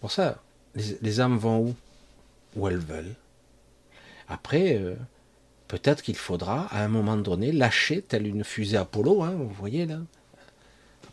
[0.00, 0.42] Pour ça,
[0.74, 1.74] les, âmes vont où?
[2.56, 3.14] Où elles veulent.
[4.28, 4.94] Après, euh,
[5.68, 9.86] peut-être qu'il faudra, à un moment donné, lâcher telle une fusée Apollo, hein, vous voyez
[9.86, 9.98] là,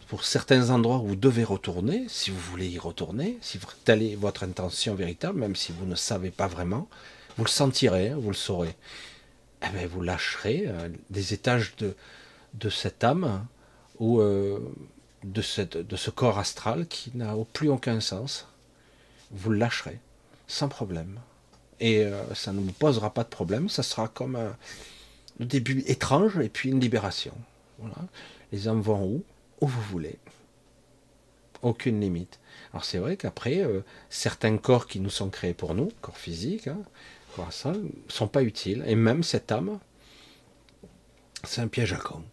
[0.08, 4.16] pour certains endroits où vous devez retourner, si vous voulez y retourner, si telle est
[4.16, 6.88] votre intention véritable, même si vous ne savez pas vraiment,
[7.38, 8.76] vous le sentirez, hein, vous le saurez.
[9.64, 13.46] Eh bien, vous lâcherez euh, des étages de, cette âme
[14.00, 14.60] ou euh,
[15.24, 18.48] de, cette, de ce corps astral qui n'a plus aucun sens.
[19.32, 20.00] Vous le lâcherez,
[20.48, 21.20] sans problème.
[21.80, 23.70] Et euh, ça ne vous posera pas de problème.
[23.70, 24.56] Ça sera comme un,
[25.40, 27.34] début étrange et puis une libération.
[27.80, 27.98] Voilà.
[28.52, 29.24] Les âmes vont où?
[29.62, 30.18] Où vous voulez.
[31.62, 32.40] Aucune limite.
[32.74, 36.68] Alors c'est vrai qu'après, euh, certains corps qui nous sont créés pour nous, corps physiques,
[36.68, 36.80] hein,
[37.36, 38.84] corps ne sont pas utiles.
[38.88, 39.80] Et même cette âme,
[41.44, 42.24] c'est un piège à con.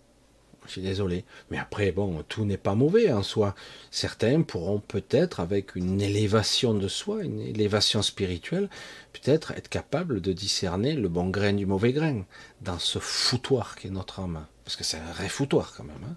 [0.67, 1.25] Je suis désolé.
[1.51, 3.55] Mais après, bon, tout n'est pas mauvais en soi.
[3.91, 8.69] Certains pourront peut-être, avec une élévation de soi, une élévation spirituelle,
[9.13, 12.25] peut-être être capables de discerner le bon grain du mauvais grain
[12.63, 14.47] dans ce foutoir qui est notre âme.
[14.65, 16.05] Parce que c'est un vrai foutoir quand même.
[16.09, 16.17] Hein.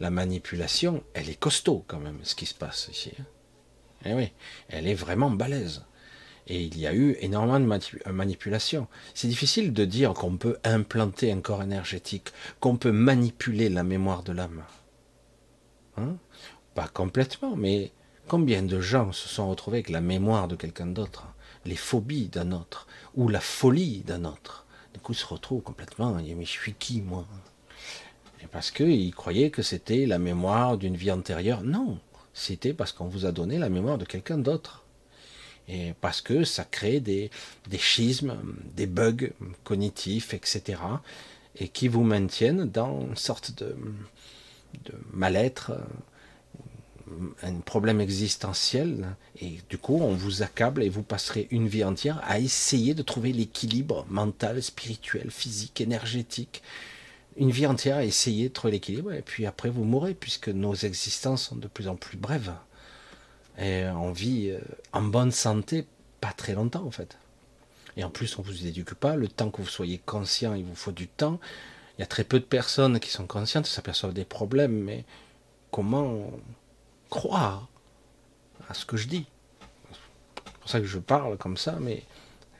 [0.00, 3.12] La manipulation, elle est costaud quand même, ce qui se passe ici.
[3.20, 3.24] Hein.
[4.06, 4.32] Eh oui,
[4.68, 5.82] elle est vraiment balèze.
[6.46, 8.86] Et il y a eu énormément de manipulation.
[9.14, 14.22] C'est difficile de dire qu'on peut implanter un corps énergétique, qu'on peut manipuler la mémoire
[14.22, 14.62] de l'âme.
[15.96, 16.16] Hein?
[16.74, 17.92] Pas complètement, mais
[18.28, 21.26] combien de gens se sont retrouvés avec la mémoire de quelqu'un d'autre,
[21.64, 24.66] les phobies d'un autre, ou la folie d'un autre?
[24.92, 27.26] Du coup, ils se retrouvent complètement, mais je suis qui, moi?
[28.42, 31.62] Et Parce qu'ils croyaient que c'était la mémoire d'une vie antérieure.
[31.62, 31.98] Non,
[32.34, 34.83] c'était parce qu'on vous a donné la mémoire de quelqu'un d'autre.
[35.68, 37.30] Et parce que ça crée des,
[37.78, 38.36] schismes,
[38.76, 39.30] des bugs
[39.64, 40.80] cognitifs, etc.
[41.56, 43.76] Et qui vous maintiennent dans une sorte de,
[44.84, 45.72] de mal-être,
[47.42, 49.16] un problème existentiel.
[49.40, 53.02] Et du coup, on vous accable et vous passerez une vie entière à essayer de
[53.02, 56.62] trouver l'équilibre mental, spirituel, physique, énergétique.
[57.36, 59.12] Une vie entière à essayer de trouver l'équilibre.
[59.12, 62.52] Et puis après, vous mourrez, puisque nos existences sont de plus en plus brèves.
[63.58, 64.58] Et on vit euh,
[64.92, 65.86] en bonne santé
[66.20, 67.18] pas très longtemps en fait.
[67.96, 69.16] Et en plus, on ne vous éduque pas.
[69.16, 71.38] Le temps que vous soyez conscient, il vous faut du temps.
[71.96, 75.04] Il y a très peu de personnes qui sont conscientes, s'aperçoivent des problèmes, mais
[75.70, 76.30] comment
[77.08, 77.68] croire
[78.68, 79.26] à ce que je dis?
[79.92, 82.02] C'est pour ça que je parle comme ça, mais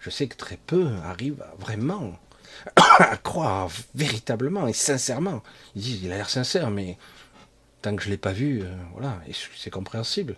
[0.01, 2.17] je sais que très peu arrivent vraiment
[2.77, 5.43] à croire véritablement et sincèrement.
[5.75, 6.97] Ils disent, il a l'air sincère, mais
[7.83, 9.19] tant que je ne l'ai pas vu, euh, voilà,
[9.57, 10.37] c'est compréhensible.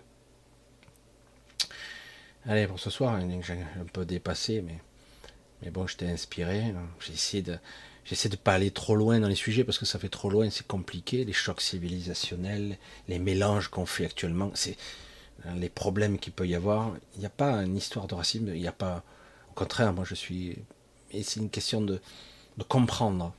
[2.49, 4.79] Allez, pour ce soir, j'ai un peu dépassé, mais,
[5.61, 6.73] mais bon, j'étais inspiré.
[7.05, 7.59] J'ai essayé de,
[8.05, 10.49] j'essaie de pas aller trop loin dans les sujets parce que ça fait trop loin,
[10.49, 11.25] c'est compliqué.
[11.25, 12.77] Les chocs civilisationnels,
[13.09, 14.77] les mélanges qu'on fait actuellement, c'est
[15.55, 16.93] les problèmes qu'il peut y avoir.
[17.15, 19.03] Il n'y a pas une histoire de racisme, il n'y a pas.
[19.51, 20.57] Au contraire, moi je suis.
[21.11, 21.99] Et c'est une question de,
[22.57, 23.33] de comprendre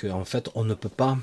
[0.00, 1.18] qu'en en fait, on ne peut pas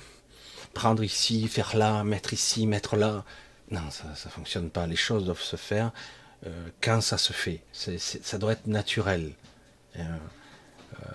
[0.73, 3.23] prendre ici, faire là, mettre ici, mettre là.
[3.71, 4.87] Non, ça ne fonctionne pas.
[4.87, 5.93] Les choses doivent se faire
[6.45, 7.61] euh, quand ça se fait.
[7.73, 9.33] ça doit être naturel.
[9.97, 11.05] Euh, euh,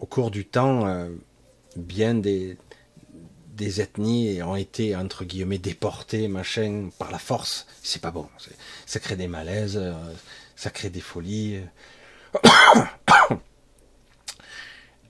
[0.00, 1.08] au cours du temps,
[1.76, 2.58] bien des,
[3.58, 7.66] ethnies ont été entre guillemets déportées, machin, par la force.
[7.82, 8.28] C'est pas bon.
[8.86, 9.80] Ça crée des malaises,
[10.56, 11.60] ça crée des folies.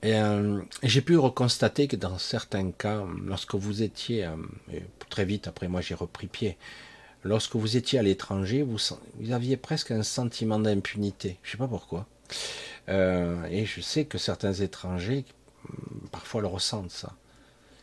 [0.02, 0.20] Et,
[0.82, 4.28] j'ai pu reconstater que dans certains cas, lorsque vous étiez,
[5.09, 6.56] très vite après moi j'ai repris pied,
[7.25, 8.79] lorsque vous étiez à l'étranger, vous,
[9.33, 11.39] aviez presque un sentiment d'impunité.
[11.43, 12.07] Je ne sais pas pourquoi.
[12.89, 15.25] Euh, et je sais que certains étrangers,
[15.69, 17.15] mm, parfois, le ressentent, ça.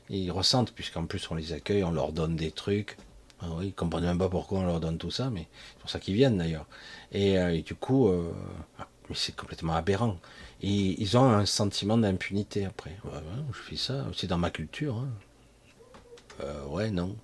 [0.09, 2.97] ils ressentent, puisqu'en plus on les accueille, on leur donne des trucs.
[3.41, 5.79] Ah oui, ils ne comprennent même pas pourquoi on leur donne tout ça, mais c'est
[5.79, 6.67] pour ça qu'ils viennent d'ailleurs.
[7.11, 8.31] Et, euh, du coup, euh,
[8.77, 10.17] ah, c'est complètement aberrant.
[10.61, 12.95] Et ils ont un sentiment d'impunité après.
[13.51, 14.95] je fais ça, c'est dans ma culture.
[14.97, 15.09] Hein.
[16.69, 17.15] ouais, non.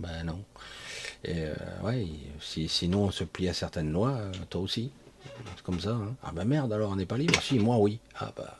[0.00, 0.44] Ben non.
[1.28, 2.06] Et euh, ouais,
[2.40, 4.90] si, sinon on se plie à certaines lois, euh, toi aussi.
[5.56, 5.90] C'est comme ça.
[5.90, 6.16] Hein.
[6.22, 7.38] Ah bah merde, alors on n'est pas libre.
[7.42, 8.00] Si, moi oui.
[8.18, 8.56] Ah bah.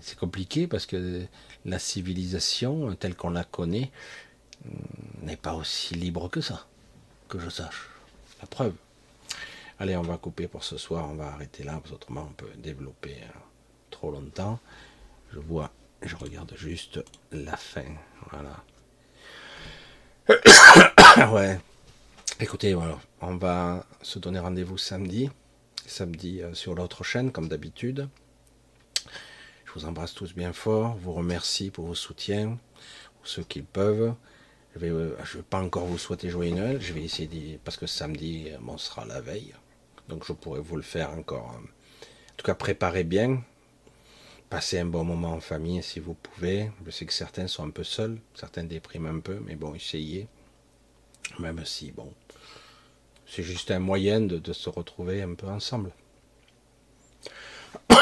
[0.00, 1.24] C'est compliqué parce que
[1.64, 3.92] la civilisation telle qu'on la connaît
[4.64, 6.66] hmm, n'est pas aussi libre que ça,
[7.28, 7.90] que je sache.
[8.40, 8.74] La preuve.
[9.78, 12.50] Allez, on va couper pour ce soir, on va arrêter là, parce qu'autrement on peut
[12.56, 13.38] développer euh,
[13.90, 14.58] trop longtemps.
[15.32, 15.70] Je vois,
[16.02, 17.84] je regarde juste la fin.
[18.30, 18.64] Voilà.
[21.32, 21.58] Ouais.
[22.40, 25.30] Écoutez, voilà, on va se donner rendez-vous samedi.
[25.86, 28.08] Samedi euh, sur l'autre chaîne, comme d'habitude.
[29.66, 30.96] Je vous embrasse tous bien fort.
[30.96, 32.58] Vous remercie pour vos soutiens,
[33.16, 34.14] pour ceux qui le peuvent.
[34.74, 36.80] Je vais, euh, vais pas encore vous souhaiter joyeux Noël.
[36.80, 39.54] Je vais essayer parce que samedi, euh, bon, sera la veille.
[40.08, 41.56] Donc je pourrais vous le faire encore.
[41.56, 43.42] En tout cas, préparez bien.
[44.48, 46.70] Passez un bon moment en famille si vous pouvez.
[46.86, 50.26] Je sais que certains sont un peu seuls, certains dépriment un peu, mais bon, essayez.
[51.38, 52.12] Même si, bon,
[53.26, 55.92] c'est juste un moyen de, se retrouver un peu ensemble.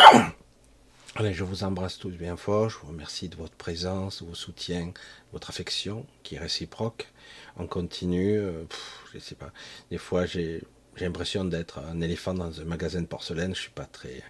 [1.17, 2.69] Allez, je vous embrasse tous bien fort.
[2.71, 4.93] Je vous remercie de votre présence, de vos soutiens,
[5.33, 7.09] votre affection qui est réciproque.
[7.57, 8.39] On continue.
[8.39, 8.65] Euh,
[9.13, 9.53] je sais pas.
[9.91, 10.63] Des fois, j'ai
[11.01, 13.55] l'impression d'être un éléphant dans un magasin de porcelaine.
[13.55, 14.23] Je suis pas très,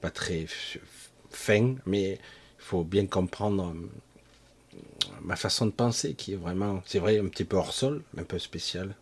[0.00, 0.46] pas très
[1.30, 2.18] fin, mais il
[2.58, 3.74] faut bien comprendre
[5.26, 8.22] ma façon de penser qui est vraiment, c'est vrai, un petit peu hors sol, un
[8.22, 8.94] peu spécial.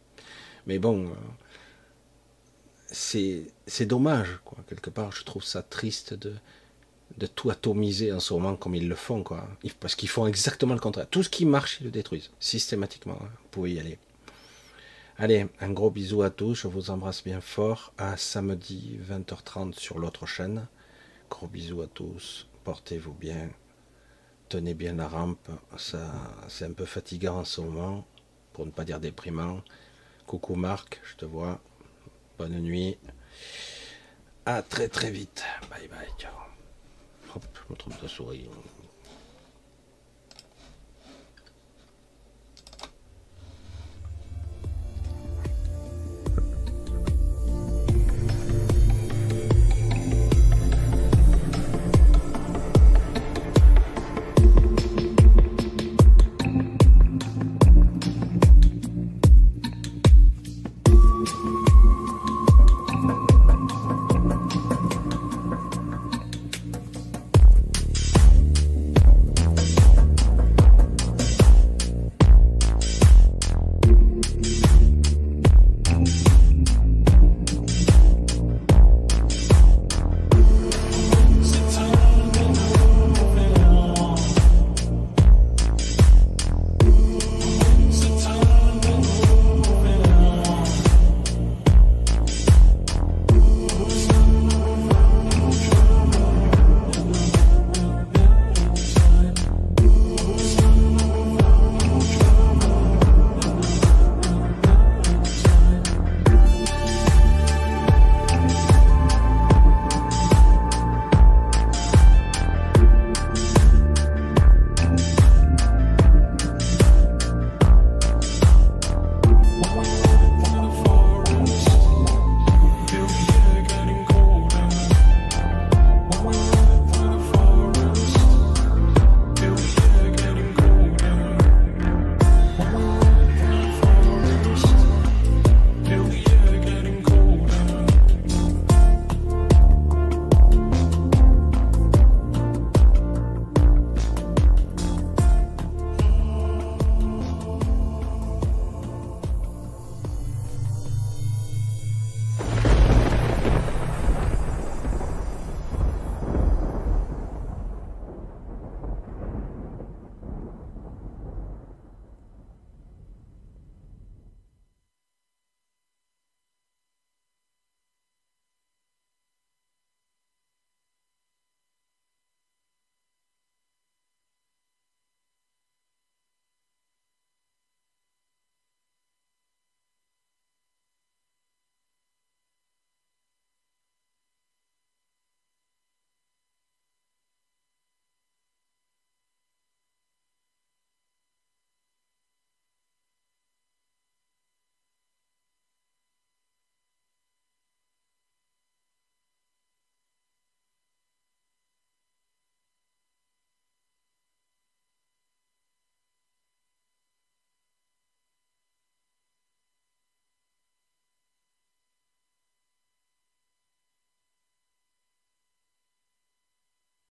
[0.67, 1.15] Mais bon, euh,
[2.91, 5.13] c'est dommage, quoi, quelque part.
[5.13, 9.47] Je trouve ça triste de tout atomiser en ce moment comme ils le font, quoi.
[9.81, 11.07] Parce qu'ils font exactement le contraire.
[11.09, 13.19] Tout ce qui marche, ils le détruisent, systématiquement.
[13.23, 13.29] Hein.
[13.43, 13.99] Vous pouvez y aller.
[15.19, 17.93] Allez, un gros bisou à tous, je vous embrasse bien fort.
[17.99, 20.67] À samedi 20h30 sur l'autre chaîne.
[21.29, 23.51] Gros bisous à tous, portez-vous bien,
[24.49, 25.51] tenez bien la rampe.
[25.77, 26.13] Ça,
[26.49, 28.07] c'est un peu fatigant en ce moment,
[28.53, 29.63] pour ne pas dire déprimant.
[30.27, 31.61] Coucou Marc, je te vois.
[32.39, 32.99] Bonne nuit.
[34.47, 35.45] À très très vite.
[35.71, 36.33] Bye bye, ciao.
[37.35, 38.49] Hop, je me trompe de souris.